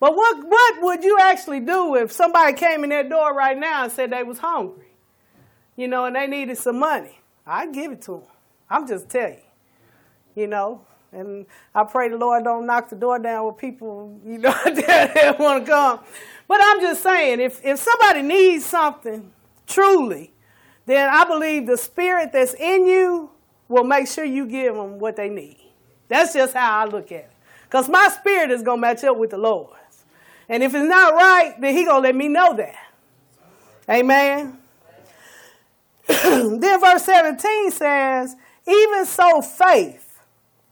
But 0.00 0.16
what, 0.16 0.44
what 0.46 0.82
would 0.82 1.04
you 1.04 1.18
actually 1.20 1.60
do 1.60 1.94
if 1.94 2.10
somebody 2.10 2.54
came 2.54 2.84
in 2.84 2.90
that 2.90 3.08
door 3.08 3.34
right 3.34 3.56
now 3.56 3.84
and 3.84 3.92
said 3.92 4.10
they 4.10 4.22
was 4.22 4.38
hungry? 4.38 4.86
You 5.76 5.88
know, 5.88 6.06
and 6.06 6.16
they 6.16 6.26
needed 6.26 6.58
some 6.58 6.78
money. 6.78 7.20
I'd 7.46 7.72
give 7.72 7.92
it 7.92 8.02
to 8.02 8.12
them. 8.12 8.22
I'm 8.68 8.88
just 8.88 9.08
telling 9.08 9.34
you. 9.34 10.42
You 10.42 10.46
know, 10.46 10.82
and 11.12 11.46
I 11.74 11.84
pray 11.84 12.08
the 12.08 12.16
Lord 12.16 12.44
don't 12.44 12.66
knock 12.66 12.88
the 12.88 12.96
door 12.96 13.18
down 13.18 13.46
with 13.46 13.56
people, 13.58 14.18
you 14.24 14.38
know, 14.38 14.50
that 14.64 15.38
want 15.38 15.66
to 15.66 15.70
come. 15.70 16.00
But 16.48 16.60
I'm 16.62 16.80
just 16.80 17.02
saying, 17.02 17.40
if, 17.40 17.64
if 17.64 17.78
somebody 17.78 18.22
needs 18.22 18.64
something 18.64 19.30
truly, 19.66 20.32
then 20.90 21.08
I 21.08 21.24
believe 21.24 21.66
the 21.66 21.76
spirit 21.76 22.32
that's 22.32 22.54
in 22.54 22.86
you 22.86 23.30
will 23.68 23.84
make 23.84 24.08
sure 24.08 24.24
you 24.24 24.46
give 24.46 24.74
them 24.74 24.98
what 24.98 25.16
they 25.16 25.28
need. 25.28 25.58
That's 26.08 26.32
just 26.34 26.54
how 26.54 26.80
I 26.80 26.84
look 26.86 27.12
at 27.12 27.20
it. 27.20 27.30
Because 27.64 27.88
my 27.88 28.08
spirit 28.08 28.50
is 28.50 28.62
going 28.62 28.78
to 28.78 28.80
match 28.80 29.04
up 29.04 29.16
with 29.16 29.30
the 29.30 29.38
Lord's. 29.38 29.76
And 30.48 30.62
if 30.64 30.74
it's 30.74 30.88
not 30.88 31.14
right, 31.14 31.54
then 31.60 31.74
He 31.74 31.84
going 31.84 32.02
to 32.02 32.08
let 32.08 32.16
me 32.16 32.26
know 32.26 32.56
that. 32.56 32.74
Amen. 33.88 34.58
then 36.08 36.80
verse 36.80 37.04
17 37.04 37.70
says, 37.70 38.34
Even 38.66 39.06
so, 39.06 39.40
faith, 39.40 40.18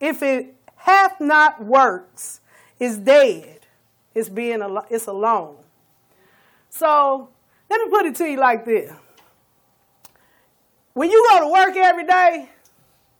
if 0.01 0.23
it 0.23 0.57
hath 0.75 1.21
not 1.21 1.65
works, 1.65 2.41
is 2.81 2.99
dead. 2.99 3.61
It's 4.15 4.29
being 4.29 4.61
it's 4.91 5.07
alone. 5.07 5.57
So 6.71 7.29
let 7.71 7.81
me 7.81 7.91
put 7.91 8.07
it 8.07 8.17
to 8.17 8.25
you 8.25 8.39
like 8.39 8.65
this. 8.65 8.93
When 10.99 11.13
you 11.13 11.25
go 11.31 11.39
to 11.43 11.49
work 11.49 11.77
every 11.77 12.05
day, 12.05 12.49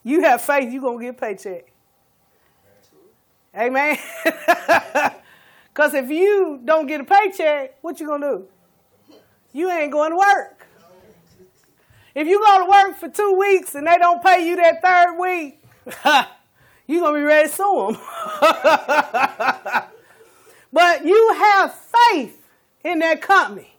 you 0.03 0.23
have 0.23 0.43
faith 0.43 0.73
you're 0.73 0.83
going 0.83 0.99
to 0.99 1.05
get 1.05 1.15
a 1.15 1.19
paycheck. 1.21 1.71
Amen. 3.57 3.97
Because 5.69 5.95
if 5.95 6.11
you 6.11 6.61
don't 6.65 6.89
get 6.89 7.03
a 7.03 7.05
paycheck, 7.05 7.79
what 7.83 8.01
you 8.01 8.07
going 8.09 8.23
to 8.23 8.39
do? 8.39 8.49
You 9.53 9.71
ain't 9.71 9.93
going 9.93 10.11
to 10.11 10.17
work. 10.17 10.67
If 12.17 12.27
you 12.27 12.41
go 12.41 12.65
to 12.65 12.69
work 12.69 12.99
for 12.99 13.09
two 13.09 13.35
weeks 13.39 13.77
and 13.77 13.87
they 13.87 13.97
don't 13.97 14.21
pay 14.25 14.45
you 14.45 14.57
that 14.57 14.83
third 14.83 15.17
week, 15.17 15.63
you're 16.89 17.01
going 17.01 17.15
to 17.15 17.21
be 17.21 17.25
ready 17.25 17.49
to 17.49 17.55
sue 17.55 17.93
them. 17.93 17.97
but 20.73 21.05
you 21.05 21.33
have 21.35 21.73
faith 22.11 22.45
in 22.83 22.99
that 22.99 23.23
company 23.23 23.73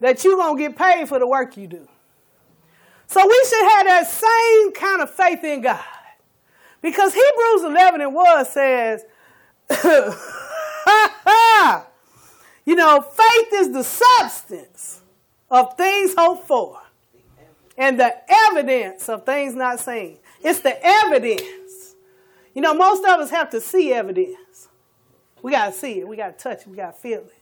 that 0.00 0.22
you're 0.22 0.36
going 0.36 0.58
to 0.58 0.62
get 0.62 0.76
paid 0.76 1.08
for 1.08 1.18
the 1.18 1.26
work 1.26 1.56
you 1.56 1.66
do. 1.66 1.88
So 3.10 3.20
we 3.26 3.44
should 3.48 3.68
have 3.72 3.86
that 3.86 4.06
same 4.06 4.72
kind 4.72 5.02
of 5.02 5.10
faith 5.12 5.42
in 5.42 5.62
God. 5.62 5.82
Because 6.80 7.12
Hebrews 7.12 7.64
11 7.64 8.00
and 8.02 8.14
1 8.14 8.44
says, 8.44 9.04
you 12.64 12.76
know, 12.76 13.00
faith 13.00 13.48
is 13.54 13.72
the 13.72 13.82
substance 13.82 15.00
of 15.50 15.76
things 15.76 16.14
hoped 16.16 16.46
for 16.46 16.80
and 17.76 17.98
the 17.98 18.14
evidence 18.48 19.08
of 19.08 19.26
things 19.26 19.56
not 19.56 19.80
seen. 19.80 20.18
It's 20.40 20.60
the 20.60 20.78
evidence. 20.80 21.96
You 22.54 22.62
know, 22.62 22.74
most 22.74 23.00
of 23.00 23.18
us 23.18 23.30
have 23.30 23.50
to 23.50 23.60
see 23.60 23.92
evidence. 23.92 24.68
We 25.42 25.50
got 25.50 25.72
to 25.72 25.72
see 25.72 25.98
it, 25.98 26.06
we 26.06 26.16
got 26.16 26.38
to 26.38 26.44
touch 26.44 26.60
it, 26.60 26.68
we 26.68 26.76
got 26.76 26.94
to 26.94 27.00
feel 27.00 27.22
it. 27.22 27.34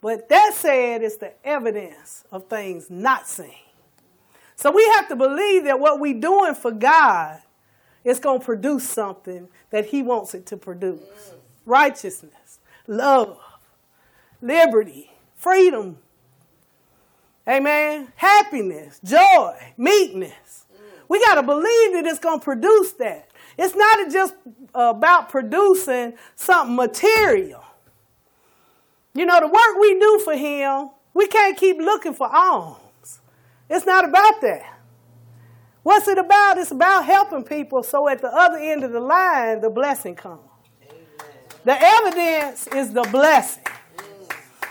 But 0.00 0.30
that 0.30 0.54
said, 0.54 1.02
it's 1.02 1.18
the 1.18 1.34
evidence 1.46 2.24
of 2.32 2.46
things 2.46 2.88
not 2.88 3.28
seen. 3.28 3.52
So 4.60 4.70
we 4.70 4.84
have 4.96 5.08
to 5.08 5.16
believe 5.16 5.64
that 5.64 5.80
what 5.80 6.00
we're 6.00 6.20
doing 6.20 6.54
for 6.54 6.70
God 6.70 7.40
is 8.04 8.20
going 8.20 8.40
to 8.40 8.44
produce 8.44 8.86
something 8.86 9.48
that 9.70 9.86
He 9.86 10.02
wants 10.02 10.34
it 10.34 10.44
to 10.46 10.58
produce. 10.58 11.00
righteousness, 11.64 12.58
love, 12.86 13.38
liberty, 14.42 15.12
freedom. 15.34 15.96
Amen. 17.48 18.12
Happiness, 18.16 19.00
joy, 19.02 19.56
meekness. 19.78 20.66
We 21.08 21.24
got 21.24 21.36
to 21.36 21.42
believe 21.42 21.92
that 21.94 22.04
it's 22.04 22.18
going 22.18 22.40
to 22.40 22.44
produce 22.44 22.92
that. 22.92 23.30
It's 23.56 23.74
not 23.74 24.12
just 24.12 24.34
about 24.74 25.30
producing 25.30 26.18
something 26.36 26.76
material. 26.76 27.64
You 29.14 29.24
know, 29.24 29.40
the 29.40 29.46
work 29.46 29.80
we 29.80 29.98
do 29.98 30.20
for 30.22 30.36
Him, 30.36 30.90
we 31.14 31.28
can't 31.28 31.56
keep 31.56 31.78
looking 31.78 32.12
for 32.12 32.28
alms. 32.28 32.76
It's 33.70 33.86
not 33.86 34.04
about 34.04 34.40
that. 34.40 34.78
What's 35.82 36.08
it 36.08 36.18
about? 36.18 36.58
It's 36.58 36.72
about 36.72 37.04
helping 37.04 37.44
people 37.44 37.82
so 37.84 38.08
at 38.08 38.20
the 38.20 38.28
other 38.28 38.58
end 38.58 38.82
of 38.82 38.92
the 38.92 39.00
line, 39.00 39.60
the 39.60 39.70
blessing 39.70 40.16
comes. 40.16 40.40
The 41.64 41.80
evidence 41.80 42.66
is 42.66 42.92
the 42.92 43.06
blessing. 43.12 43.64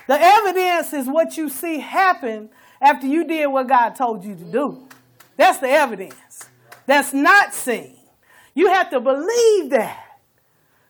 The 0.07 0.19
evidence 0.19 0.91
is 0.91 1.07
what 1.07 1.37
you 1.37 1.49
see 1.49 1.79
happen 1.79 2.49
after 2.81 3.07
you 3.07 3.25
did 3.25 3.47
what 3.47 3.67
God 3.67 3.91
told 3.91 4.23
you 4.23 4.35
to 4.35 4.43
do. 4.43 4.87
That's 5.37 5.59
the 5.59 5.69
evidence. 5.69 6.49
That's 6.85 7.13
not 7.13 7.53
seen. 7.53 7.95
You 8.53 8.67
have 8.67 8.89
to 8.89 8.99
believe 8.99 9.69
that. 9.69 10.03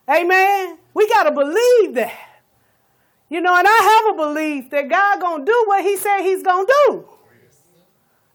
Amen. 0.09 0.77
We 0.93 1.07
got 1.09 1.23
to 1.23 1.31
believe 1.31 1.93
that. 1.95 2.17
You 3.29 3.41
know, 3.41 3.55
and 3.55 3.67
I 3.67 4.05
have 4.07 4.15
a 4.15 4.17
belief 4.17 4.71
that 4.71 4.89
God 4.89 5.19
going 5.19 5.45
to 5.45 5.51
do 5.51 5.63
what 5.67 5.83
he 5.83 5.97
said 5.97 6.21
he's 6.21 6.41
going 6.41 6.65
to 6.65 6.73
do. 6.87 7.09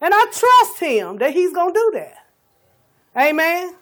And 0.05 0.13
I 0.15 0.27
trust 0.27 0.81
him 0.81 1.17
that 1.17 1.33
he's 1.33 1.55
going 1.55 1.73
to 1.73 1.81
do 1.81 1.91
that. 1.95 2.27
Amen. 3.17 3.75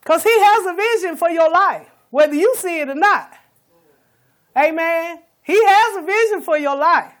Because 0.00 0.22
he 0.22 0.30
has 0.32 0.64
a 0.64 0.74
vision 0.74 1.18
for 1.18 1.28
your 1.28 1.50
life, 1.50 1.90
whether 2.08 2.32
you 2.32 2.54
see 2.56 2.80
it 2.80 2.88
or 2.88 2.94
not. 2.94 3.30
Amen. 4.56 5.20
He 5.42 5.62
has 5.62 6.02
a 6.02 6.06
vision 6.06 6.40
for 6.40 6.56
your 6.56 6.74
life. 6.74 7.12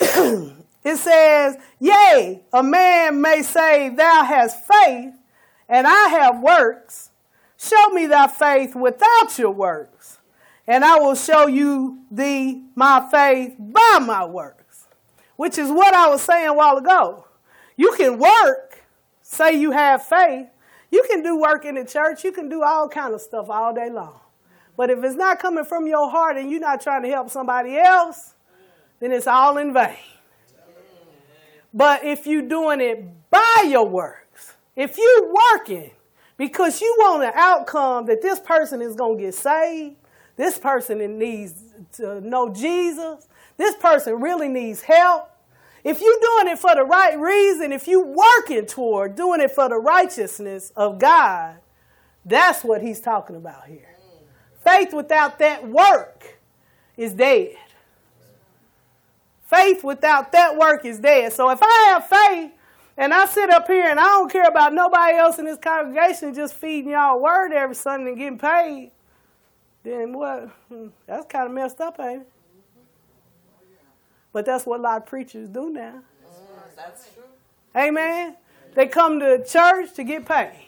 it 0.82 0.96
says, 0.96 1.58
Yea, 1.78 2.40
a 2.50 2.62
man 2.62 3.20
may 3.20 3.42
say, 3.42 3.90
Thou 3.90 4.24
hast 4.24 4.64
faith, 4.64 5.12
and 5.68 5.86
I 5.86 6.08
have 6.08 6.40
works. 6.40 7.10
Show 7.58 7.90
me 7.90 8.06
thy 8.06 8.28
faith 8.28 8.74
without 8.74 9.38
your 9.38 9.50
works, 9.50 10.20
and 10.66 10.86
I 10.86 10.96
will 11.00 11.16
show 11.16 11.48
you 11.48 11.98
thee 12.10 12.62
my 12.74 13.06
faith 13.10 13.56
by 13.58 13.98
my 14.00 14.24
works. 14.24 14.63
Which 15.36 15.58
is 15.58 15.70
what 15.70 15.94
I 15.94 16.08
was 16.08 16.22
saying 16.22 16.48
a 16.48 16.54
while 16.54 16.76
ago. 16.76 17.26
You 17.76 17.92
can 17.96 18.18
work, 18.18 18.82
say 19.20 19.58
you 19.58 19.72
have 19.72 20.04
faith. 20.06 20.46
You 20.90 21.04
can 21.10 21.22
do 21.22 21.36
work 21.36 21.64
in 21.64 21.74
the 21.74 21.84
church. 21.84 22.22
You 22.22 22.30
can 22.30 22.48
do 22.48 22.62
all 22.62 22.88
kind 22.88 23.14
of 23.14 23.20
stuff 23.20 23.50
all 23.50 23.74
day 23.74 23.90
long. 23.90 24.20
But 24.76 24.90
if 24.90 25.02
it's 25.02 25.16
not 25.16 25.38
coming 25.38 25.64
from 25.64 25.86
your 25.86 26.08
heart 26.10 26.36
and 26.36 26.50
you're 26.50 26.60
not 26.60 26.80
trying 26.80 27.02
to 27.02 27.08
help 27.08 27.30
somebody 27.30 27.76
else, 27.76 28.34
then 29.00 29.12
it's 29.12 29.26
all 29.26 29.58
in 29.58 29.72
vain. 29.72 29.96
But 31.72 32.04
if 32.04 32.26
you're 32.26 32.42
doing 32.42 32.80
it 32.80 33.04
by 33.30 33.66
your 33.68 33.88
works, 33.88 34.54
if 34.76 34.96
you're 34.96 35.32
working 35.32 35.90
because 36.36 36.80
you 36.80 36.94
want 36.98 37.24
an 37.24 37.32
outcome 37.34 38.06
that 38.06 38.22
this 38.22 38.38
person 38.38 38.80
is 38.80 38.94
going 38.94 39.18
to 39.18 39.24
get 39.24 39.34
saved, 39.34 39.96
this 40.36 40.58
person 40.58 41.18
needs 41.18 41.54
to 41.92 42.20
know 42.20 42.52
Jesus, 42.52 43.28
this 43.56 43.74
person 43.76 44.20
really 44.20 44.48
needs 44.48 44.82
help. 44.82 45.30
If 45.84 46.00
you're 46.00 46.20
doing 46.20 46.52
it 46.52 46.58
for 46.58 46.74
the 46.74 46.84
right 46.84 47.18
reason, 47.18 47.72
if 47.72 47.86
you're 47.86 48.04
working 48.04 48.66
toward 48.66 49.16
doing 49.16 49.40
it 49.40 49.50
for 49.50 49.68
the 49.68 49.76
righteousness 49.76 50.72
of 50.74 50.98
God, 50.98 51.56
that's 52.24 52.64
what 52.64 52.82
he's 52.82 53.00
talking 53.00 53.36
about 53.36 53.66
here. 53.66 53.96
Faith 54.64 54.94
without 54.94 55.38
that 55.40 55.68
work 55.68 56.38
is 56.96 57.12
dead. 57.12 57.56
Faith 59.44 59.84
without 59.84 60.32
that 60.32 60.56
work 60.56 60.86
is 60.86 60.98
dead. 60.98 61.32
So 61.34 61.50
if 61.50 61.58
I 61.62 61.84
have 61.88 62.06
faith 62.06 62.52
and 62.96 63.12
I 63.12 63.26
sit 63.26 63.50
up 63.50 63.66
here 63.66 63.86
and 63.86 64.00
I 64.00 64.04
don't 64.04 64.32
care 64.32 64.48
about 64.48 64.72
nobody 64.72 65.18
else 65.18 65.38
in 65.38 65.44
this 65.44 65.58
congregation 65.58 66.34
just 66.34 66.54
feeding 66.54 66.92
y'all 66.92 67.20
word 67.20 67.52
every 67.52 67.74
Sunday 67.74 68.12
and 68.12 68.18
getting 68.18 68.38
paid, 68.38 68.90
then 69.82 70.14
what? 70.14 70.48
Hmm, 70.68 70.88
that's 71.06 71.26
kind 71.26 71.46
of 71.46 71.52
messed 71.52 71.80
up, 71.82 72.00
ain't 72.00 72.22
it? 72.22 72.28
But 74.34 74.44
that's 74.44 74.66
what 74.66 74.80
a 74.80 74.82
lot 74.82 74.96
of 75.00 75.06
preachers 75.06 75.48
do 75.48 75.70
now. 75.70 75.92
Mm, 75.92 76.76
that's 76.76 77.08
true. 77.14 77.22
Amen. 77.76 78.36
They 78.74 78.88
come 78.88 79.20
to 79.20 79.44
church 79.44 79.94
to 79.94 80.02
get 80.02 80.26
paid. 80.26 80.66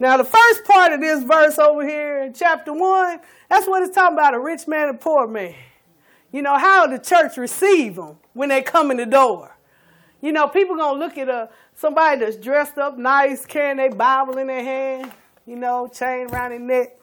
Now, 0.00 0.16
the 0.16 0.24
first 0.24 0.64
part 0.64 0.94
of 0.94 1.00
this 1.00 1.22
verse 1.22 1.58
over 1.58 1.86
here 1.86 2.22
in 2.22 2.32
chapter 2.32 2.72
1, 2.72 3.20
that's 3.50 3.68
what 3.68 3.82
it's 3.82 3.94
talking 3.94 4.16
about 4.16 4.32
a 4.32 4.40
rich 4.40 4.66
man 4.66 4.88
and 4.88 4.98
poor 4.98 5.28
man. 5.28 5.54
You 6.32 6.40
know, 6.40 6.56
how 6.56 6.86
the 6.86 6.98
church 6.98 7.36
receive 7.36 7.96
them 7.96 8.16
when 8.32 8.48
they 8.48 8.62
come 8.62 8.90
in 8.90 8.96
the 8.96 9.06
door. 9.06 9.54
You 10.22 10.32
know, 10.32 10.48
people 10.48 10.74
going 10.74 10.98
to 10.98 11.04
look 11.04 11.18
at 11.18 11.28
a, 11.28 11.50
somebody 11.74 12.20
that's 12.20 12.36
dressed 12.36 12.78
up 12.78 12.96
nice, 12.96 13.44
carrying 13.44 13.76
their 13.76 13.90
Bible 13.90 14.38
in 14.38 14.46
their 14.46 14.64
hand, 14.64 15.12
you 15.46 15.56
know, 15.56 15.86
chain 15.86 16.28
around 16.28 16.52
their 16.52 16.58
neck. 16.60 16.98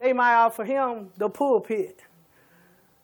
They 0.00 0.12
might 0.12 0.34
offer 0.34 0.64
him 0.64 1.10
the 1.18 1.28
pulpit. 1.28 2.04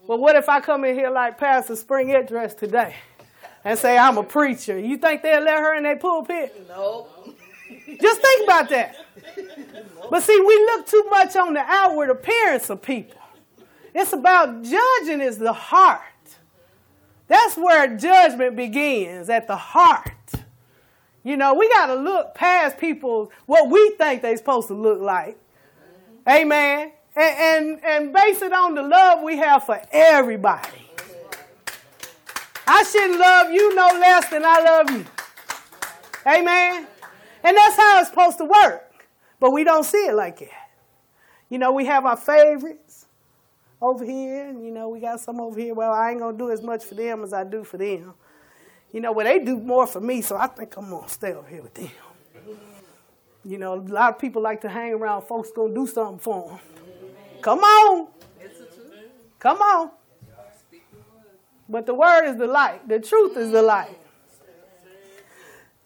But 0.07 0.21
what 0.21 0.37
if 0.37 0.49
I 0.49 0.61
come 0.61 0.85
in 0.85 0.95
here 0.95 1.11
like 1.11 1.39
Pastor 1.39 1.75
Springett 1.75 2.29
dressed 2.29 2.59
today 2.59 2.95
and 3.65 3.79
say 3.79 3.99
I'm 3.99 4.19
a 4.19 4.23
preacher? 4.23 4.79
You 4.79 4.97
think 4.99 5.23
they'll 5.23 5.43
let 5.43 5.59
her 5.59 5.75
in 5.75 5.83
their 5.83 5.97
pulpit? 5.97 6.69
No. 6.69 7.09
Just 8.01 8.21
think 8.21 8.45
about 8.45 8.69
that. 8.71 8.97
But 10.09 10.23
see, 10.23 10.41
we 10.41 10.57
look 10.57 10.87
too 10.87 11.05
much 11.11 11.35
on 11.37 11.55
the 11.55 11.61
outward 11.61 12.11
appearance 12.11 12.71
of 12.71 12.83
people. 12.83 13.21
It's 13.95 14.13
about 14.13 14.63
judging 14.63 15.21
is 15.21 15.39
the 15.39 15.53
heart. 15.53 16.03
That's 17.29 17.57
where 17.57 17.97
judgment 17.97 18.55
begins, 18.55 19.29
at 19.29 19.49
the 19.49 19.57
heart. 19.57 20.13
You 21.25 21.37
know, 21.37 21.55
we 21.55 21.69
got 21.71 21.87
to 21.87 21.95
look 21.95 22.35
past 22.35 22.79
people, 22.79 23.33
what 23.47 23.69
we 23.69 23.97
think 23.99 24.23
they're 24.23 24.37
supposed 24.37 24.69
to 24.69 24.75
look 24.75 25.01
like. 25.01 25.37
Amen. 26.29 26.93
And, 27.17 27.39
and, 27.39 27.85
and 27.85 28.13
base 28.13 28.43
it 28.43 28.53
on 28.53 28.75
the 28.75 28.83
love 28.83 29.23
we 29.23 29.39
have 29.39 29.65
for 29.65 29.81
everybody. 29.91 30.91
I 32.67 32.83
shouldn't 32.83 33.19
love 33.19 33.51
you 33.51 33.75
no 33.75 33.87
less 33.99 34.29
than 34.29 34.45
I 34.45 34.61
love 34.61 34.91
you. 34.91 35.07
Amen. 36.27 36.87
And 37.43 37.57
that's 37.57 37.77
how 37.77 38.01
it's 38.01 38.11
supposed 38.11 38.39
to 38.39 38.45
work. 38.45 38.93
But 39.39 39.53
we 39.53 39.65
don't 39.65 39.85
see 39.85 40.07
it 40.07 40.15
like 40.15 40.41
that. 40.41 40.71
You 41.49 41.59
know, 41.59 41.73
we 41.73 41.87
have 41.87 42.05
our 42.05 42.17
favorites 42.17 43.07
over 43.81 44.05
here, 44.05 44.49
and 44.49 44.65
you 44.65 44.73
know, 44.73 44.89
we 44.89 45.01
got 45.01 45.21
some 45.21 45.41
over 45.41 45.59
here. 45.59 45.75
Well, 45.75 45.93
I 45.93 46.11
ain't 46.11 46.21
gonna 46.21 46.37
do 46.37 46.51
as 46.51 46.63
much 46.63 46.85
for 46.85 46.95
them 46.95 47.23
as 47.23 47.33
I 47.33 47.45
do 47.45 47.63
for 47.63 47.79
them. 47.79 48.15
You 48.93 49.01
know, 49.01 49.13
well, 49.13 49.27
they 49.27 49.39
do 49.39 49.59
more 49.59 49.87
for 49.87 50.01
me, 50.01 50.23
so 50.23 50.37
I 50.37 50.49
think 50.49 50.77
I'm 50.77 50.91
gonna 50.91 51.09
stay 51.09 51.35
over 51.35 51.49
here 51.49 51.63
with 51.63 51.75
them. 51.75 51.91
You 53.45 53.59
know, 53.59 53.75
a 53.75 53.81
lot 53.81 54.15
of 54.15 54.19
people 54.19 54.43
like 54.43 54.63
to 54.63 54.69
hang 54.69 54.95
around 54.95 55.23
folks 55.23 55.51
gonna 55.55 55.73
do 55.75 55.87
something 55.87 56.19
for 56.19 56.49
them. 56.49 56.76
Come 57.47 57.61
on. 57.61 58.09
Come 59.39 59.59
on. 59.59 59.91
But 61.69 61.87
the 61.87 61.95
word 61.95 62.27
is 62.27 62.37
the 62.37 62.49
light. 62.49 62.89
The 62.89 62.99
truth 62.99 63.37
is 63.37 63.53
the 63.53 63.63
light. 63.63 63.97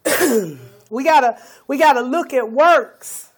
we 0.90 1.04
gotta 1.04 1.38
we 1.66 1.76
gotta 1.76 2.00
look 2.00 2.32
at 2.32 2.50
works 2.50 3.32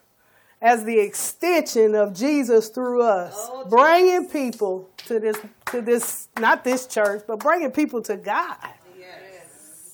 as 0.61 0.85
the 0.85 0.99
extension 0.99 1.95
of 1.95 2.13
Jesus 2.13 2.69
through 2.69 3.01
us, 3.01 3.49
bringing 3.69 4.29
people 4.29 4.89
to 5.07 5.19
this 5.19 5.35
to 5.71 5.81
this 5.81 6.29
not 6.39 6.63
this 6.63 6.87
church, 6.87 7.23
but 7.27 7.39
bringing 7.39 7.71
people 7.71 8.01
to 8.03 8.15
God. 8.15 8.55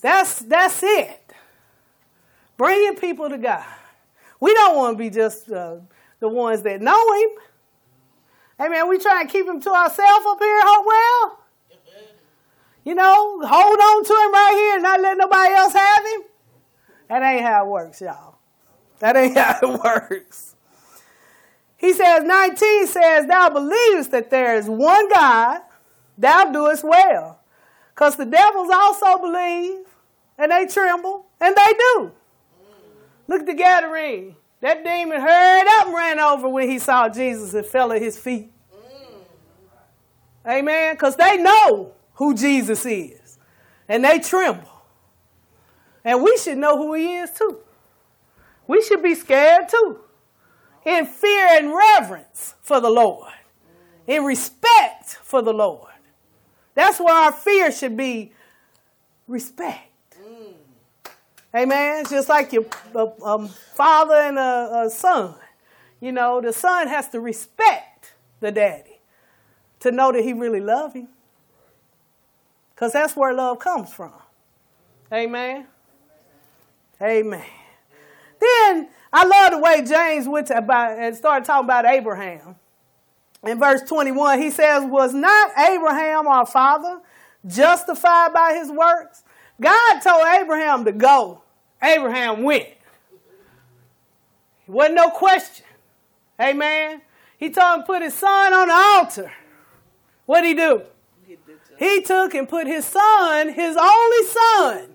That's 0.04 0.38
that's 0.42 0.84
it. 0.84 1.34
Bringing 2.58 2.96
people 2.96 3.28
to 3.28 3.40
God. 3.40 3.66
We 4.40 4.54
don't 4.54 4.76
want 4.76 5.00
to 5.00 5.04
be 5.04 5.10
just 5.10 5.52
uh, 5.52 5.78
the 6.20 6.30
ones 6.30 6.62
that 6.62 6.80
know 6.80 7.14
Him. 7.22 7.30
Hey 8.60 8.68
man, 8.68 8.90
we 8.90 9.00
try 9.00 9.22
and 9.22 9.30
keep 9.30 9.48
Him 9.48 9.62
to 9.62 9.70
ourselves 9.70 10.26
up 10.28 10.38
here, 10.38 10.62
Hopewell. 10.62 11.40
You 12.84 12.94
know, 12.94 13.40
hold 13.42 13.80
on 13.80 14.04
to 14.04 14.14
Him 14.14 14.34
right 14.34 14.54
here 14.54 14.74
and 14.76 14.84
not 14.84 15.00
let 15.00 15.18
nobody 15.18 15.54
else 15.54 15.74
have 15.74 16.06
Him. 16.06 16.22
That 17.08 17.24
ain't 17.24 17.42
how 17.42 17.66
it 17.66 17.70
works, 17.70 18.02
y'all. 18.02 18.36
That 19.00 19.16
ain't 19.16 19.38
how 19.38 19.60
it 19.62 19.82
works. 19.82 20.56
He 21.78 21.94
says, 21.94 22.26
19 22.26 22.88
says, 22.88 23.28
Thou 23.28 23.50
believest 23.50 24.12
that 24.12 24.30
there 24.30 24.58
is 24.58 24.68
one 24.68 25.10
God, 25.10 25.62
thou 26.18 26.52
doest 26.52 26.84
well. 26.84 27.40
Because 27.96 28.18
the 28.18 28.26
devils 28.26 28.70
also 28.74 29.20
believe, 29.20 29.86
and 30.38 30.52
they 30.52 30.66
tremble, 30.66 31.28
and 31.40 31.56
they 31.56 31.74
do. 31.74 32.12
Look 33.30 33.42
at 33.42 33.46
the 33.46 33.54
Gadarene. 33.54 34.36
That 34.62 34.84
demon 34.84 35.22
hurried 35.22 35.68
up 35.68 35.88
and 35.88 35.96
ran 35.96 36.20
over 36.20 36.50
when 36.50 36.70
he 36.70 36.80
saw 36.80 37.10
Jesus 37.10 37.54
and 37.54 37.66
fell 37.66 37.92
at 37.92 38.02
his 38.02 38.18
feet. 38.18 38.52
Mm. 38.74 40.52
Amen. 40.52 40.96
Because 40.96 41.16
they 41.16 41.38
know 41.38 41.94
who 42.16 42.34
Jesus 42.36 42.86
is. 42.86 43.38
And 43.88 44.04
they 44.04 44.20
tremble. 44.20 44.70
And 46.04 46.24
we 46.24 46.38
should 46.38 46.58
know 46.58 46.78
who 46.78 46.94
he 46.94 47.18
is 47.18 47.32
too. 47.32 47.60
We 48.68 48.84
should 48.84 49.02
be 49.02 49.16
scared 49.16 49.70
too. 49.70 50.02
in 50.86 51.06
fear 51.06 51.48
and 51.52 51.74
reverence 51.74 52.56
for 52.62 52.80
the 52.80 52.90
Lord, 52.90 53.32
in 54.08 54.24
respect 54.24 55.18
for 55.22 55.42
the 55.42 55.54
Lord. 55.54 55.92
That's 56.74 57.00
where 57.00 57.14
our 57.14 57.32
fear 57.32 57.72
should 57.72 57.98
be 57.98 58.34
respect. 59.28 59.89
Amen. 61.56 62.02
It's 62.02 62.12
just 62.12 62.30
like 62.30 62.54
your 62.54 62.66
um, 63.24 63.48
father 63.48 64.16
and 64.16 64.38
a, 64.38 64.84
a 64.86 64.90
son. 64.90 65.36
You 66.00 66.12
know, 66.12 66.42
the 66.42 66.54
son 66.54 66.88
has 66.88 67.10
to 67.10 67.20
respect 67.20 68.14
the 68.40 68.52
daddy 68.52 69.00
to 69.82 69.92
know 69.92 70.12
that 70.12 70.24
he 70.24 70.34
really 70.34 70.60
loves 70.60 70.94
him. 70.94 71.08
Because 72.74 72.94
that's 72.94 73.16
where 73.16 73.34
love 73.34 73.60
comes 73.60 73.94
from. 73.94 74.14
Amen. 75.12 75.66
Amen. 77.02 77.46
Then 78.40 78.90
I 79.12 79.26
love 79.26 79.52
the 79.52 79.58
way 79.60 79.84
James 79.84 80.28
went 80.28 80.48
to 80.48 80.58
about 80.58 80.98
and 80.98 81.16
started 81.16 81.46
talking 81.46 81.66
about 81.66 81.86
Abraham. 81.86 82.56
In 83.44 83.60
verse 83.60 83.82
21, 83.82 84.42
he 84.42 84.50
says, 84.52 84.84
Was 84.86 85.14
not 85.14 85.52
Abraham 85.58 86.28
our 86.28 86.46
father 86.46 87.02
justified 87.46 88.34
by 88.34 88.54
his 88.54 88.70
works? 88.70 89.24
God 89.60 90.00
told 90.00 90.26
Abraham 90.26 90.86
to 90.86 90.92
go. 90.92 91.42
Abraham 91.82 92.44
went. 92.44 92.68
It 92.68 92.78
wasn't 94.68 94.96
no 94.96 95.10
question. 95.10 95.66
Amen. 96.40 97.02
He 97.38 97.50
told 97.50 97.76
him 97.76 97.82
to 97.82 97.86
put 97.86 98.02
his 98.02 98.14
son 98.14 98.54
on 98.54 98.68
the 98.68 98.74
altar. 98.74 99.32
What 100.26 100.42
did 100.42 100.48
he 100.48 100.54
do? 100.54 100.84
He 101.78 102.02
took 102.02 102.34
and 102.34 102.48
put 102.48 102.68
his 102.68 102.86
son, 102.86 103.50
his 103.50 103.78
only 103.78 104.28
son, 104.28 104.90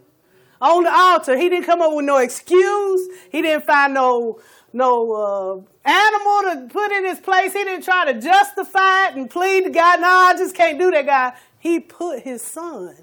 on 0.60 0.84
the 0.84 0.92
altar. 0.92 1.36
He 1.36 1.48
didn't 1.48 1.64
come 1.64 1.80
up 1.80 1.94
with 1.94 2.04
no 2.04 2.18
excuse. 2.18 3.08
He 3.30 3.40
didn't 3.42 3.64
find 3.64 3.94
no 3.94 4.40
no 4.72 5.12
uh, 5.12 5.88
animal 5.88 6.42
to 6.42 6.68
put 6.68 6.90
in 6.92 7.06
his 7.06 7.20
place. 7.20 7.52
He 7.52 7.64
didn't 7.64 7.84
try 7.84 8.12
to 8.12 8.20
justify 8.20 9.08
it 9.08 9.14
and 9.14 9.30
plead 9.30 9.64
to 9.64 9.70
God. 9.70 10.00
No, 10.00 10.08
I 10.08 10.34
just 10.36 10.54
can't 10.54 10.78
do 10.78 10.90
that, 10.90 11.06
God. 11.06 11.32
He 11.58 11.80
put 11.80 12.20
his 12.20 12.42
son 12.42 12.96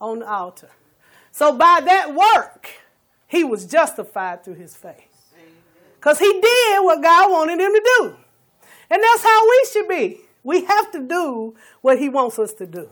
on 0.00 0.20
the 0.20 0.30
altar. 0.30 0.70
So 1.32 1.56
by 1.56 1.80
that 1.84 2.14
work, 2.14 2.70
he 3.26 3.44
was 3.44 3.66
justified 3.66 4.44
through 4.44 4.54
his 4.54 4.74
faith. 4.76 5.34
Because 5.94 6.18
he 6.18 6.32
did 6.40 6.84
what 6.84 7.02
God 7.02 7.30
wanted 7.30 7.60
him 7.60 7.72
to 7.72 7.82
do. 7.98 8.16
And 8.88 9.02
that's 9.02 9.22
how 9.22 9.48
we 9.48 9.68
should 9.72 9.88
be. 9.88 10.20
We 10.44 10.64
have 10.64 10.92
to 10.92 11.00
do 11.00 11.56
what 11.80 11.98
he 11.98 12.08
wants 12.08 12.38
us 12.38 12.52
to 12.54 12.66
do. 12.66 12.88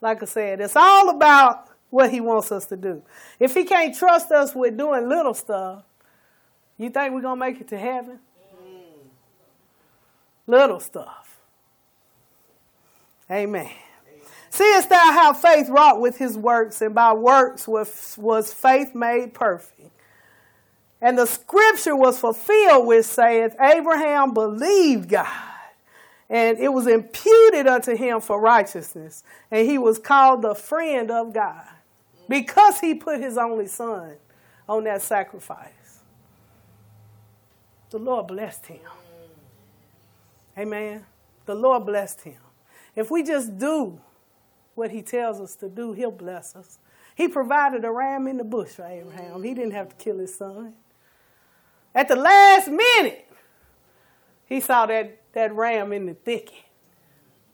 Like 0.00 0.22
I 0.22 0.26
said, 0.26 0.60
it's 0.60 0.76
all 0.76 1.08
about 1.08 1.68
what 1.88 2.10
he 2.10 2.20
wants 2.20 2.52
us 2.52 2.66
to 2.66 2.76
do. 2.76 3.02
If 3.40 3.54
he 3.54 3.64
can't 3.64 3.96
trust 3.96 4.30
us 4.30 4.54
with 4.54 4.76
doing 4.76 5.08
little 5.08 5.32
stuff, 5.32 5.84
you 6.76 6.90
think 6.90 7.14
we're 7.14 7.22
going 7.22 7.38
to 7.38 7.40
make 7.40 7.60
it 7.60 7.68
to 7.68 7.78
heaven? 7.78 8.18
Little 10.46 10.80
stuff. 10.80 11.38
Amen. 13.30 13.70
Seest 14.54 14.88
thou 14.88 15.10
how 15.10 15.32
faith 15.32 15.68
wrought 15.68 16.00
with 16.00 16.16
his 16.16 16.38
works, 16.38 16.80
and 16.80 16.94
by 16.94 17.12
works 17.12 17.66
was, 17.66 18.14
was 18.16 18.52
faith 18.52 18.94
made 18.94 19.34
perfect? 19.34 19.90
And 21.00 21.18
the 21.18 21.26
scripture 21.26 21.96
was 21.96 22.20
fulfilled, 22.20 22.86
which 22.86 23.04
saith, 23.04 23.56
Abraham 23.60 24.32
believed 24.32 25.08
God, 25.08 25.26
and 26.30 26.56
it 26.60 26.72
was 26.72 26.86
imputed 26.86 27.66
unto 27.66 27.96
him 27.96 28.20
for 28.20 28.40
righteousness, 28.40 29.24
and 29.50 29.68
he 29.68 29.76
was 29.76 29.98
called 29.98 30.42
the 30.42 30.54
friend 30.54 31.10
of 31.10 31.32
God 31.32 31.66
because 32.28 32.78
he 32.78 32.94
put 32.94 33.20
his 33.20 33.36
only 33.36 33.66
son 33.66 34.12
on 34.68 34.84
that 34.84 35.02
sacrifice. 35.02 35.98
The 37.90 37.98
Lord 37.98 38.28
blessed 38.28 38.66
him. 38.66 38.86
Amen. 40.56 41.04
The 41.44 41.56
Lord 41.56 41.86
blessed 41.86 42.20
him. 42.20 42.38
If 42.94 43.10
we 43.10 43.24
just 43.24 43.58
do 43.58 43.98
what 44.74 44.90
he 44.90 45.02
tells 45.02 45.40
us 45.40 45.54
to 45.56 45.68
do, 45.68 45.92
he'll 45.92 46.10
bless 46.10 46.54
us. 46.56 46.78
He 47.14 47.28
provided 47.28 47.84
a 47.84 47.90
ram 47.90 48.26
in 48.26 48.38
the 48.38 48.44
bush 48.44 48.70
for 48.70 48.84
Abraham. 48.84 49.42
He 49.42 49.54
didn't 49.54 49.72
have 49.72 49.88
to 49.90 49.96
kill 49.96 50.18
his 50.18 50.34
son. 50.34 50.74
At 51.94 52.08
the 52.08 52.16
last 52.16 52.68
minute, 52.68 53.30
he 54.46 54.60
saw 54.60 54.86
that, 54.86 55.20
that 55.32 55.54
ram 55.54 55.92
in 55.92 56.06
the 56.06 56.14
thicket. 56.14 56.54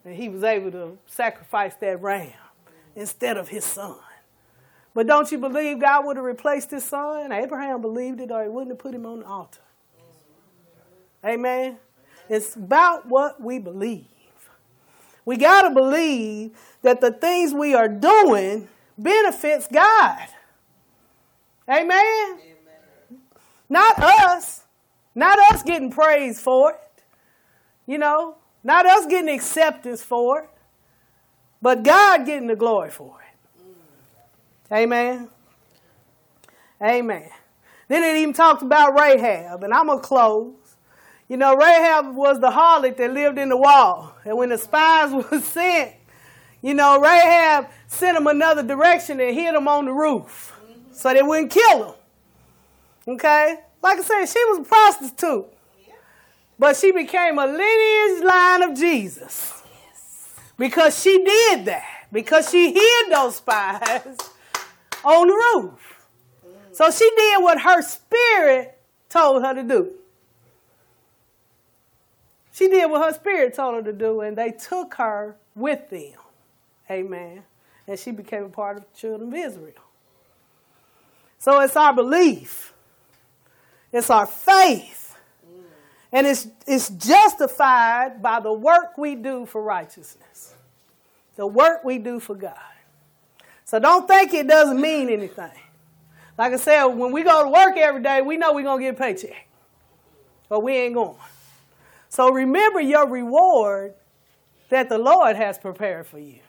And 0.04 0.14
he 0.14 0.30
was 0.30 0.42
able 0.42 0.70
to 0.72 0.98
sacrifice 1.06 1.74
that 1.76 2.00
ram 2.00 2.32
instead 2.96 3.36
of 3.36 3.48
his 3.48 3.64
son. 3.64 3.96
But 4.94 5.06
don't 5.06 5.30
you 5.30 5.38
believe 5.38 5.78
God 5.78 6.06
would 6.06 6.16
have 6.16 6.24
replaced 6.24 6.70
his 6.70 6.84
son? 6.84 7.30
Abraham 7.30 7.80
believed 7.80 8.20
it 8.20 8.30
or 8.30 8.42
he 8.42 8.48
wouldn't 8.48 8.70
have 8.70 8.78
put 8.78 8.94
him 8.94 9.06
on 9.06 9.20
the 9.20 9.26
altar. 9.26 9.60
Amen. 11.24 11.78
It's 12.28 12.56
about 12.56 13.06
what 13.06 13.40
we 13.40 13.58
believe. 13.58 14.06
We 15.24 15.36
got 15.36 15.62
to 15.62 15.70
believe 15.70 16.52
that 16.82 17.00
the 17.00 17.12
things 17.12 17.52
we 17.52 17.74
are 17.74 17.88
doing 17.88 18.68
benefits 18.96 19.68
God. 19.72 20.28
Amen. 21.68 21.88
Amen. 21.90 23.20
Not 23.68 23.98
us. 23.98 24.64
Not 25.14 25.38
us 25.52 25.62
getting 25.62 25.90
praise 25.90 26.40
for 26.40 26.72
it. 26.72 27.02
You 27.86 27.98
know, 27.98 28.36
not 28.62 28.86
us 28.86 29.06
getting 29.06 29.34
acceptance 29.34 30.02
for 30.02 30.40
it, 30.40 30.50
but 31.60 31.82
God 31.82 32.26
getting 32.26 32.46
the 32.46 32.56
glory 32.56 32.90
for 32.90 33.18
it. 33.20 33.62
Mm. 34.72 34.76
Amen. 34.76 35.28
Amen. 36.82 37.28
Then 37.88 38.04
it 38.04 38.20
even 38.20 38.32
talked 38.32 38.62
about 38.62 38.98
Rahab, 38.98 39.64
and 39.64 39.74
I'm 39.74 39.86
going 39.86 40.00
to 40.00 40.06
close. 40.06 40.54
You 41.30 41.36
know, 41.36 41.54
Rahab 41.54 42.16
was 42.16 42.40
the 42.40 42.50
harlot 42.50 42.96
that 42.96 43.12
lived 43.12 43.38
in 43.38 43.50
the 43.50 43.56
wall. 43.56 44.16
And 44.24 44.36
when 44.36 44.48
the 44.48 44.58
spies 44.58 45.12
were 45.30 45.40
sent, 45.40 45.92
you 46.60 46.74
know, 46.74 47.00
Rahab 47.00 47.68
sent 47.86 48.16
them 48.16 48.26
another 48.26 48.64
direction 48.64 49.20
and 49.20 49.32
hid 49.32 49.54
them 49.54 49.68
on 49.68 49.84
the 49.84 49.92
roof 49.92 50.52
so 50.90 51.14
they 51.14 51.22
wouldn't 51.22 51.52
kill 51.52 51.78
them. 51.78 53.14
Okay? 53.14 53.60
Like 53.80 54.00
I 54.00 54.02
said, 54.02 54.26
she 54.26 54.44
was 54.46 54.58
a 54.58 54.62
prostitute. 54.64 55.46
But 56.58 56.76
she 56.76 56.90
became 56.90 57.38
a 57.38 57.46
lineage 57.46 58.24
line 58.24 58.62
of 58.62 58.76
Jesus. 58.76 59.62
Because 60.58 61.00
she 61.00 61.16
did 61.16 61.64
that. 61.66 62.08
Because 62.12 62.50
she 62.50 62.72
hid 62.72 63.12
those 63.12 63.36
spies 63.36 64.18
on 65.04 65.28
the 65.28 65.32
roof. 65.32 66.06
So 66.72 66.90
she 66.90 67.08
did 67.16 67.40
what 67.40 67.60
her 67.60 67.82
spirit 67.82 68.76
told 69.08 69.44
her 69.44 69.54
to 69.54 69.62
do. 69.62 69.94
She 72.52 72.68
did 72.68 72.90
what 72.90 73.04
her 73.04 73.12
spirit 73.12 73.54
told 73.54 73.76
her 73.76 73.82
to 73.82 73.92
do, 73.92 74.20
and 74.20 74.36
they 74.36 74.50
took 74.52 74.94
her 74.94 75.36
with 75.54 75.88
them. 75.90 76.14
Amen. 76.90 77.44
And 77.86 77.98
she 77.98 78.10
became 78.10 78.44
a 78.44 78.48
part 78.48 78.78
of 78.78 78.82
the 78.82 78.98
children 78.98 79.32
of 79.32 79.34
Israel. 79.38 79.74
So 81.38 81.60
it's 81.60 81.76
our 81.76 81.94
belief, 81.94 82.74
it's 83.92 84.10
our 84.10 84.26
faith, 84.26 85.16
and 86.12 86.26
it's, 86.26 86.48
it's 86.66 86.90
justified 86.90 88.20
by 88.20 88.40
the 88.40 88.52
work 88.52 88.98
we 88.98 89.14
do 89.14 89.46
for 89.46 89.62
righteousness, 89.62 90.54
the 91.36 91.46
work 91.46 91.82
we 91.82 91.98
do 91.98 92.20
for 92.20 92.34
God. 92.34 92.58
So 93.64 93.78
don't 93.78 94.06
think 94.06 94.34
it 94.34 94.48
doesn't 94.48 94.80
mean 94.80 95.08
anything. 95.08 95.52
Like 96.36 96.52
I 96.52 96.56
said, 96.56 96.84
when 96.86 97.12
we 97.12 97.22
go 97.22 97.44
to 97.44 97.48
work 97.48 97.76
every 97.76 98.02
day, 98.02 98.20
we 98.20 98.36
know 98.36 98.52
we're 98.52 98.64
going 98.64 98.80
to 98.80 98.84
get 98.84 98.94
a 98.96 98.98
paycheck, 98.98 99.46
but 100.48 100.62
we 100.62 100.74
ain't 100.74 100.94
going. 100.94 101.16
So 102.10 102.32
remember 102.32 102.80
your 102.80 103.08
reward 103.08 103.94
that 104.68 104.88
the 104.88 104.98
Lord 104.98 105.36
has 105.36 105.58
prepared 105.58 106.06
for 106.06 106.18
you. 106.18 106.40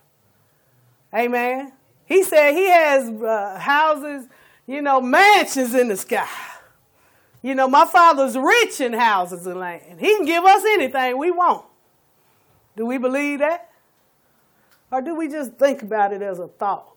Amen. 1.14 1.72
He 2.05 2.24
said 2.24 2.53
he 2.53 2.68
has 2.70 3.07
uh, 3.09 3.59
houses, 3.59 4.28
you 4.66 4.82
know, 4.82 4.99
mansions 4.99 5.76
in 5.76 5.88
the 5.88 5.95
sky. 5.95 6.28
You 7.43 7.53
know, 7.55 7.68
my 7.68 7.86
father's 7.86 8.36
rich 8.36 8.82
in 8.82 8.93
houses 8.93 9.45
and 9.45 9.59
land. 9.59 9.99
He 9.99 10.16
can 10.16 10.26
give 10.26 10.43
us 10.43 10.64
anything 10.66 11.18
we 11.18 11.30
want. 11.30 11.66
Do 12.76 12.86
we 12.88 12.97
believe 12.97 13.39
that? 13.39 13.70
Or 14.91 15.01
do 15.01 15.16
we 15.16 15.28
just 15.28 15.53
think 15.53 15.84
about 15.84 16.12
it 16.12 16.24
as 16.24 16.39
a 16.39 16.47
thought? 16.47 16.95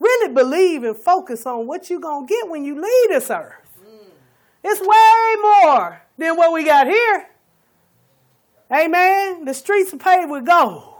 Really 0.00 0.34
believe 0.34 0.82
and 0.82 0.96
focus 0.96 1.46
on 1.46 1.68
what 1.68 1.88
you're 1.88 2.00
going 2.00 2.26
to 2.26 2.34
get 2.34 2.48
when 2.48 2.64
you 2.64 2.74
leave 2.74 3.10
this 3.10 3.30
earth. 3.30 3.54
Mm. 3.80 4.10
It's 4.64 4.80
way 4.80 5.42
more 5.42 6.02
than 6.18 6.36
what 6.36 6.52
we 6.52 6.64
got 6.64 6.88
here. 6.88 7.28
Amen. 8.72 9.44
The 9.44 9.52
streets 9.52 9.92
are 9.92 9.98
paved 9.98 10.30
with 10.30 10.46
gold. 10.46 10.94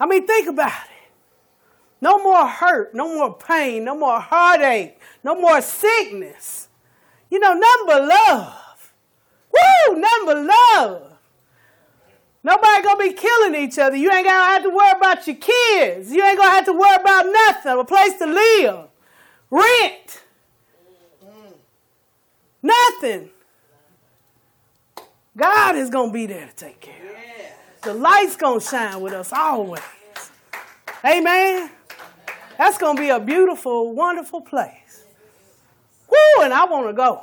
I 0.00 0.06
mean, 0.06 0.26
think 0.26 0.48
about 0.48 0.72
it. 0.72 1.10
No 2.00 2.22
more 2.22 2.46
hurt, 2.46 2.94
no 2.94 3.14
more 3.14 3.36
pain, 3.36 3.84
no 3.84 3.96
more 3.96 4.20
heartache, 4.20 4.98
no 5.24 5.34
more 5.34 5.60
sickness. 5.60 6.68
You 7.30 7.38
know, 7.38 7.54
nothing 7.54 7.86
but 7.86 8.04
love. 8.04 8.92
Woo, 9.52 9.96
nothing 9.98 10.26
but 10.26 10.46
love. 10.76 11.12
Nobody 12.44 12.82
gonna 12.82 13.02
be 13.02 13.12
killing 13.12 13.54
each 13.56 13.78
other. 13.78 13.96
You 13.96 14.12
ain't 14.12 14.26
gonna 14.26 14.52
have 14.52 14.62
to 14.62 14.70
worry 14.70 14.92
about 14.96 15.26
your 15.26 15.36
kids. 15.36 16.12
You 16.12 16.22
ain't 16.22 16.38
gonna 16.38 16.50
have 16.50 16.66
to 16.66 16.72
worry 16.72 16.96
about 17.00 17.26
nothing. 17.26 17.72
A 17.72 17.84
place 17.84 18.18
to 18.18 18.26
live, 18.26 18.88
rent, 19.50 20.22
nothing. 22.62 23.30
God 25.36 25.76
is 25.76 25.90
going 25.90 26.10
to 26.10 26.14
be 26.14 26.26
there 26.26 26.46
to 26.46 26.54
take 26.54 26.80
care 26.80 26.94
of 26.94 27.16
us. 27.16 27.82
The 27.82 27.94
light's 27.94 28.36
going 28.36 28.60
to 28.60 28.66
shine 28.66 29.00
with 29.00 29.12
us 29.12 29.32
always. 29.32 29.82
Amen. 31.04 31.70
That's 32.56 32.78
going 32.78 32.96
to 32.96 33.02
be 33.02 33.10
a 33.10 33.20
beautiful, 33.20 33.92
wonderful 33.94 34.40
place. 34.40 35.04
Woo, 36.08 36.42
and 36.42 36.54
I 36.54 36.64
want 36.64 36.88
to 36.88 36.94
go. 36.94 37.22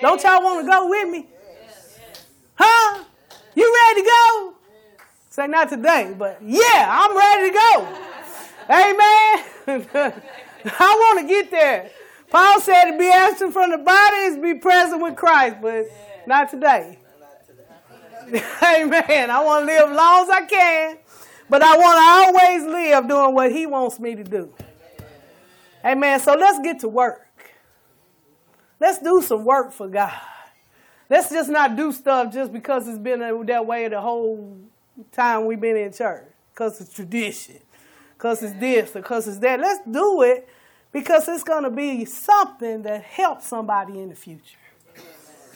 Don't 0.00 0.22
y'all 0.22 0.42
want 0.42 0.66
to 0.66 0.70
go 0.70 0.88
with 0.88 1.08
me? 1.08 1.26
Huh? 2.56 3.04
You 3.54 3.74
ready 3.88 4.02
to 4.02 4.08
go? 4.08 4.54
Say 5.30 5.46
not 5.46 5.68
today, 5.68 6.14
but 6.18 6.38
yeah, 6.42 6.86
I'm 6.88 7.16
ready 7.16 7.50
to 7.50 7.58
go. 7.58 7.88
Amen. 8.68 9.86
I 10.64 10.94
want 11.14 11.20
to 11.20 11.26
get 11.28 11.50
there. 11.50 11.90
Paul 12.28 12.60
said 12.60 12.90
to 12.90 12.98
be 12.98 13.08
absent 13.08 13.52
from 13.52 13.70
the 13.70 13.78
body 13.78 14.16
is 14.16 14.36
be 14.38 14.54
present 14.54 15.00
with 15.00 15.14
Christ, 15.14 15.56
but 15.62 15.86
not 16.26 16.50
today. 16.50 16.98
Amen. 18.62 19.30
I 19.30 19.42
want 19.44 19.66
to 19.66 19.72
live 19.72 19.90
as 19.90 19.96
long 19.96 20.24
as 20.24 20.30
I 20.30 20.46
can, 20.46 20.98
but 21.48 21.62
I 21.62 21.76
want 21.76 22.34
to 22.34 22.40
always 22.40 22.64
live 22.64 23.08
doing 23.08 23.34
what 23.34 23.52
He 23.52 23.66
wants 23.66 24.00
me 24.00 24.14
to 24.16 24.24
do. 24.24 24.52
Amen. 25.84 26.18
So 26.20 26.34
let's 26.34 26.58
get 26.60 26.80
to 26.80 26.88
work. 26.88 27.22
Let's 28.80 28.98
do 28.98 29.22
some 29.22 29.44
work 29.44 29.72
for 29.72 29.88
God. 29.88 30.12
Let's 31.08 31.30
just 31.30 31.48
not 31.48 31.76
do 31.76 31.92
stuff 31.92 32.32
just 32.32 32.52
because 32.52 32.88
it's 32.88 32.98
been 32.98 33.20
that 33.20 33.66
way 33.66 33.88
the 33.88 34.00
whole 34.00 34.58
time 35.12 35.46
we've 35.46 35.60
been 35.60 35.76
in 35.76 35.92
church. 35.92 36.26
Because 36.52 36.80
it's 36.80 36.92
tradition. 36.92 37.60
Because 38.14 38.42
it's 38.42 38.58
this, 38.58 38.90
because 38.90 39.28
it's 39.28 39.38
that. 39.38 39.60
Let's 39.60 39.80
do 39.88 40.22
it 40.22 40.48
because 40.92 41.28
it's 41.28 41.44
going 41.44 41.64
to 41.64 41.70
be 41.70 42.04
something 42.06 42.82
that 42.82 43.02
helps 43.02 43.46
somebody 43.46 44.00
in 44.00 44.08
the 44.08 44.14
future. 44.14 44.56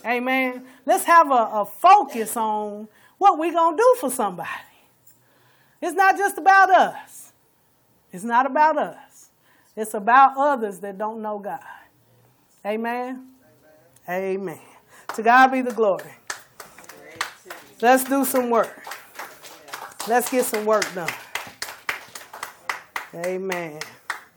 Amen. 0.04 0.64
Let's 0.86 1.04
have 1.04 1.30
a, 1.30 1.50
a 1.52 1.64
focus 1.66 2.36
on 2.36 2.88
what 3.18 3.38
we're 3.38 3.52
going 3.52 3.76
to 3.76 3.82
do 3.82 3.96
for 4.00 4.10
somebody. 4.10 4.48
It's 5.80 5.94
not 5.94 6.16
just 6.16 6.38
about 6.38 6.70
us. 6.70 7.32
It's 8.12 8.24
not 8.24 8.46
about 8.46 8.76
us. 8.78 9.30
It's 9.76 9.94
about 9.94 10.36
others 10.36 10.80
that 10.80 10.98
don't 10.98 11.22
know 11.22 11.38
God. 11.38 11.60
Amen. 12.66 13.28
Amen. 14.08 14.22
Amen. 14.40 14.60
To 15.14 15.22
God 15.22 15.48
be 15.48 15.62
the 15.62 15.72
glory. 15.72 16.14
Let's 17.80 18.04
do 18.04 18.24
some 18.24 18.50
work. 18.50 18.76
Let's 20.06 20.30
get 20.30 20.44
some 20.44 20.66
work 20.66 20.86
done. 20.94 21.10
Amen. 23.14 23.80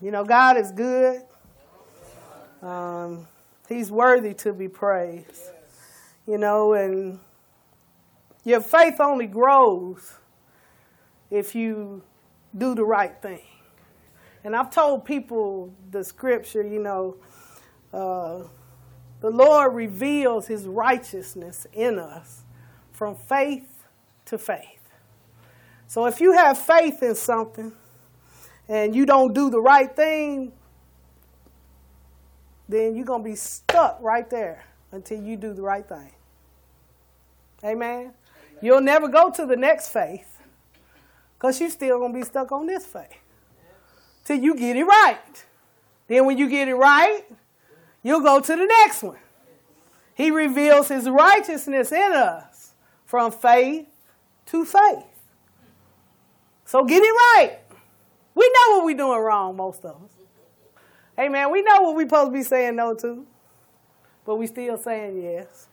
You 0.01 0.11
know, 0.11 0.24
God 0.24 0.57
is 0.57 0.72
good. 0.72 1.22
Um, 2.61 3.28
he's 3.68 3.91
worthy 3.91 4.34
to 4.36 4.53
be 4.53 4.68
praised. 4.68 5.53
You 6.26 6.38
know, 6.38 6.74
and 6.74 7.19
your 8.45 8.61
faith 8.61 8.99
only 8.99 9.28
grows 9.28 10.15
if 11.30 11.55
you 11.55 12.01
do 12.57 12.76
the 12.76 12.86
right 12.86 13.21
thing. 13.21 13.41
And 14.43 14.55
I've 14.55 14.69
told 14.69 15.05
people 15.05 15.74
the 15.91 16.03
scripture, 16.03 16.63
you 16.63 16.80
know, 16.80 17.17
uh, 17.93 18.43
the 19.21 19.30
Lord 19.30 19.74
reveals 19.74 20.47
his 20.47 20.65
righteousness 20.65 21.65
in 21.74 21.97
us 21.97 22.43
from 22.91 23.15
faith 23.15 23.86
to 24.26 24.38
faith. 24.38 24.89
So 25.88 26.05
if 26.05 26.19
you 26.19 26.34
have 26.34 26.57
faith 26.57 27.01
in 27.03 27.15
something 27.15 27.71
and 28.67 28.95
you 28.95 29.05
don't 29.05 29.34
do 29.34 29.49
the 29.49 29.61
right 29.61 29.93
thing, 29.95 30.51
then 32.67 32.95
you're 32.95 33.05
going 33.05 33.24
to 33.24 33.30
be 33.30 33.36
stuck 33.36 33.97
right 34.01 34.30
there 34.30 34.65
until 34.94 35.22
you 35.22 35.36
do 35.36 35.54
the 35.54 35.62
right 35.62 35.88
thing. 35.88 36.12
Amen? 37.64 38.00
Amen. 38.00 38.14
You'll 38.62 38.82
never 38.82 39.08
go 39.08 39.32
to 39.32 39.46
the 39.46 39.56
next 39.56 39.89
faith 39.89 40.39
because 41.36 41.60
you're 41.60 41.70
still 41.70 42.00
going 42.00 42.14
to 42.14 42.20
be 42.20 42.26
stuck 42.26 42.52
on 42.52 42.68
this 42.68 42.86
faith 42.86 43.18
till 44.24 44.38
you 44.38 44.56
get 44.56 44.78
it 44.78 44.84
right. 44.84 45.46
Then 46.08 46.26
when 46.26 46.38
you 46.38 46.50
get 46.50 46.68
it 46.68 46.76
right, 46.76 47.24
you'll 48.02 48.22
go 48.22 48.39
to 48.39 48.56
the 48.56 48.66
next 48.66 49.04
one. 49.04 49.18
He 50.14 50.30
reveals 50.30 50.89
his 50.89 51.10
righteousness 51.10 51.91
in 51.91 52.14
us 52.14 52.74
from 53.06 53.32
faith 53.32 53.88
to 54.48 54.64
faith. 54.64 55.06
So 56.66 56.84
get 56.84 57.02
it 57.02 57.12
right. 57.12 57.58
We 58.36 58.50
know 58.50 58.78
what 58.78 58.86
we're 58.86 58.98
doing 58.98 59.20
wrong, 59.20 59.56
most 59.56 59.84
of 59.86 59.96
us. 60.04 60.12
Man, 61.18 61.52
we 61.52 61.62
know 61.62 61.82
what 61.82 61.96
we're 61.96 62.08
supposed 62.08 62.32
to 62.32 62.34
be 62.34 62.44
saying 62.44 62.76
no 62.76 62.96
to, 62.96 63.26
but 64.26 64.36
we 64.36 64.47
still 64.47 64.78
saying 64.78 65.21
yes. 65.21 65.67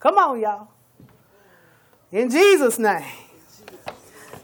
Come 0.00 0.18
on, 0.18 0.40
y'all. 0.40 0.68
In 2.10 2.30
Jesus' 2.30 2.78
name. 2.78 3.04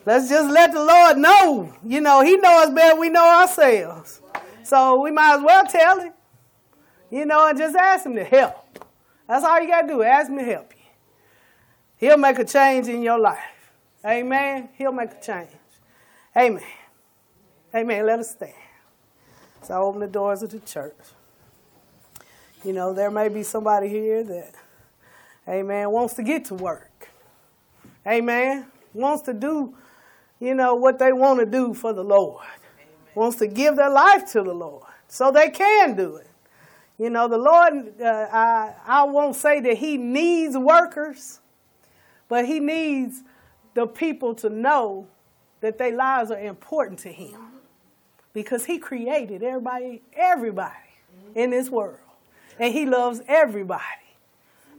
Let's 0.07 0.29
just 0.29 0.51
let 0.51 0.73
the 0.73 0.83
Lord 0.83 1.19
know. 1.19 1.75
You 1.85 2.01
know, 2.01 2.23
He 2.23 2.37
knows 2.37 2.71
better 2.71 2.99
we 2.99 3.11
know 3.11 3.25
ourselves. 3.25 4.21
So 4.63 5.01
we 5.03 5.11
might 5.11 5.37
as 5.37 5.43
well 5.43 5.67
tell 5.67 6.01
Him. 6.01 6.13
You 7.11 7.27
know, 7.27 7.47
and 7.49 7.59
just 7.59 7.77
ask 7.77 8.07
Him 8.07 8.15
to 8.15 8.25
help. 8.25 8.55
That's 9.29 9.45
all 9.45 9.61
you 9.61 9.69
got 9.69 9.83
to 9.83 9.89
do. 9.89 10.03
Ask 10.03 10.31
Him 10.31 10.39
to 10.39 10.45
help 10.45 10.73
you. 10.73 10.85
He'll 11.99 12.17
make 12.17 12.39
a 12.39 12.45
change 12.45 12.89
in 12.89 13.03
your 13.03 13.19
life. 13.19 13.39
Amen. 14.05 14.69
He'll 14.79 14.93
make 14.93 15.11
a 15.11 15.21
change. 15.21 15.51
Amen. 16.37 16.63
Amen. 17.75 18.07
Let 18.07 18.21
us 18.21 18.31
stand. 18.31 18.53
So 19.63 19.75
I 19.75 19.77
open 19.79 20.01
the 20.01 20.07
doors 20.07 20.43
of 20.43 20.51
the 20.51 20.61
church. 20.61 20.95
You 22.65 22.73
know, 22.73 22.93
there 22.93 23.11
may 23.11 23.29
be 23.29 23.43
somebody 23.43 23.89
here 23.89 24.25
that, 24.25 24.55
amen, 25.47 25.91
wants 25.91 26.15
to 26.15 26.23
get 26.23 26.47
to 26.47 26.55
work. 26.55 27.09
Amen. 28.07 28.67
Wants 28.95 29.23
to 29.23 29.33
do, 29.33 29.77
you 30.41 30.55
know, 30.55 30.75
what 30.75 30.99
they 30.99 31.13
want 31.13 31.41
to 31.41 31.47
do 31.47 31.73
for 31.73 31.93
the 31.93 32.03
Lord. 32.03 32.45
Amen. 32.45 32.87
Wants 33.15 33.37
to 33.39 33.47
give 33.47 33.77
their 33.77 33.91
life 33.91 34.31
to 34.33 34.43
the 34.43 34.55
Lord 34.55 34.85
so 35.07 35.31
they 35.31 35.51
can 35.51 35.95
do 35.95 36.17
it. 36.17 36.27
You 36.99 37.11
know, 37.11 37.29
the 37.29 37.39
Lord, 37.39 38.01
uh, 38.01 38.05
I, 38.05 38.75
I 38.85 39.05
won't 39.05 39.37
say 39.37 39.61
that 39.61 39.79
He 39.79 39.97
needs 39.97 40.57
workers, 40.57 41.39
but 42.29 42.45
He 42.45 42.59
needs 42.59 43.23
the 43.75 43.87
people 43.87 44.35
to 44.37 44.51
know 44.51 45.07
that 45.61 45.79
their 45.79 45.95
lives 45.95 46.33
are 46.33 46.41
important 46.41 46.99
to 47.01 47.13
Him 47.13 47.39
because 48.33 48.65
He 48.65 48.79
created 48.79 49.45
everybody, 49.45 50.03
everybody 50.13 50.75
in 51.37 51.51
this 51.51 51.71
world. 51.71 51.99
And 52.59 52.73
He 52.73 52.87
loves 52.87 53.23
everybody. 53.27 53.83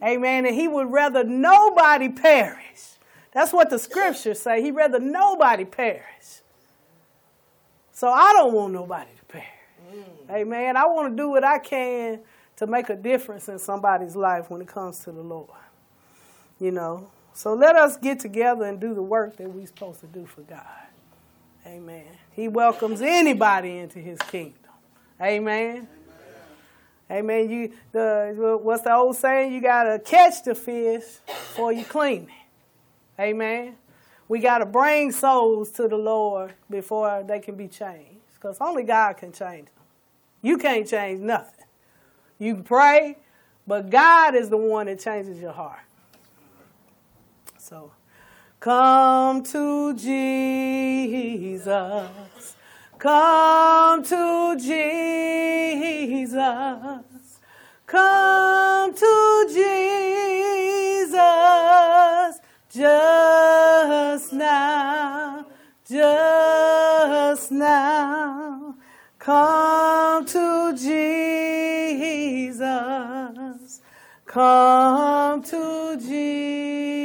Amen. 0.03 0.45
And 0.45 0.55
He 0.55 0.67
would 0.67 0.91
rather 0.91 1.23
nobody 1.23 2.09
perish. 2.09 2.97
That's 3.31 3.53
what 3.53 3.69
the 3.69 3.79
scriptures 3.79 4.39
say. 4.39 4.61
He'd 4.61 4.71
rather 4.71 4.99
nobody 4.99 5.65
perish. 5.65 6.41
So 7.91 8.07
I 8.07 8.31
don't 8.33 8.53
want 8.53 8.73
nobody 8.73 9.11
to 9.17 9.25
perish. 9.25 9.47
Mm. 9.93 10.33
Amen. 10.33 10.77
I 10.77 10.85
want 10.85 11.11
to 11.11 11.15
do 11.21 11.29
what 11.29 11.43
I 11.43 11.59
can 11.59 12.21
to 12.57 12.67
make 12.67 12.89
a 12.89 12.95
difference 12.95 13.49
in 13.49 13.59
somebody's 13.59 14.15
life 14.15 14.49
when 14.49 14.61
it 14.61 14.67
comes 14.67 14.99
to 14.99 15.11
the 15.11 15.21
Lord. 15.21 15.49
You 16.59 16.71
know. 16.71 17.11
So 17.33 17.53
let 17.53 17.75
us 17.75 17.95
get 17.95 18.19
together 18.19 18.65
and 18.65 18.79
do 18.79 18.93
the 18.93 19.01
work 19.01 19.37
that 19.37 19.49
we're 19.49 19.67
supposed 19.67 20.01
to 20.01 20.07
do 20.07 20.25
for 20.25 20.41
God. 20.41 20.65
Amen. 21.65 22.05
He 22.31 22.47
welcomes 22.47 23.01
anybody 23.01 23.77
into 23.77 23.99
his 23.99 24.19
kingdom. 24.19 24.55
Amen. 25.21 25.87
Amen. 27.11 27.49
You 27.49 27.71
the 27.91 28.59
what's 28.61 28.83
the 28.83 28.93
old 28.93 29.15
saying? 29.15 29.53
You 29.53 29.61
gotta 29.61 29.99
catch 29.99 30.43
the 30.43 30.55
fish 30.55 31.03
before 31.25 31.73
you 31.73 31.83
clean 31.85 32.23
it. 32.23 33.21
Amen. 33.21 33.75
We 34.27 34.39
gotta 34.39 34.65
bring 34.65 35.11
souls 35.11 35.71
to 35.71 35.87
the 35.87 35.97
Lord 35.97 36.53
before 36.69 37.23
they 37.23 37.39
can 37.39 37.55
be 37.55 37.67
changed. 37.67 38.17
Because 38.35 38.57
only 38.61 38.83
God 38.83 39.17
can 39.17 39.31
change 39.31 39.65
them. 39.65 39.83
You 40.41 40.57
can't 40.57 40.87
change 40.87 41.19
nothing. 41.19 41.65
You 42.37 42.55
pray, 42.55 43.17
but 43.67 43.89
God 43.89 44.35
is 44.35 44.49
the 44.49 44.57
one 44.57 44.85
that 44.85 44.99
changes 44.99 45.41
your 45.41 45.51
heart. 45.51 45.79
So 47.57 47.91
Come 48.59 49.41
to 49.43 49.93
Jesus. 49.93 51.71
Come 52.99 54.03
to 54.03 54.57
Jesus. 54.59 56.35
Come 57.87 58.93
to 58.93 59.45
Jesus 59.47 61.15
just 62.69 64.33
now. 64.33 65.45
Just 65.87 67.51
now. 67.53 68.75
Come 69.17 70.25
to 70.25 70.73
Jesus. 70.77 72.59
Come 74.25 75.41
to 75.43 75.97
Jesus 75.97 76.99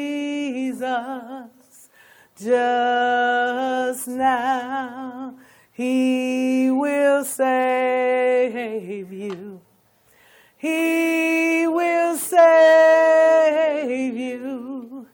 just 2.36 4.08
now. 4.08 5.34
He 5.76 6.70
will 6.70 7.24
save 7.24 9.12
you. 9.12 9.60
He 10.56 11.66
will 11.66 12.16
save 12.16 13.90
you. 14.16 15.08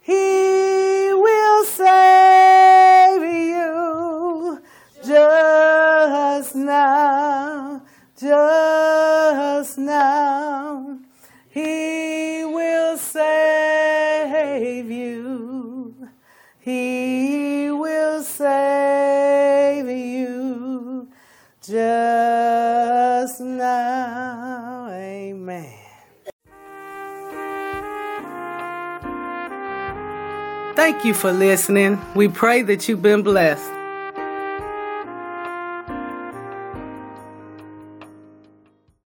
He 0.00 1.12
will 1.14 1.64
save 1.64 3.22
you 3.22 4.60
just 5.06 6.56
now, 6.56 7.82
just 8.18 9.78
now. 9.78 10.98
He 11.50 12.44
will 12.46 12.98
save 12.98 14.90
you. 14.90 16.08
He 16.58 17.70
will 17.70 18.24
save 18.24 18.69
just 21.70 23.40
now. 23.40 24.88
Amen. 24.90 25.76
Thank 30.74 31.04
you 31.04 31.14
for 31.14 31.32
listening. 31.32 32.00
We 32.14 32.28
pray 32.28 32.62
that 32.62 32.88
you've 32.88 33.02
been 33.02 33.22
blessed. 33.22 33.79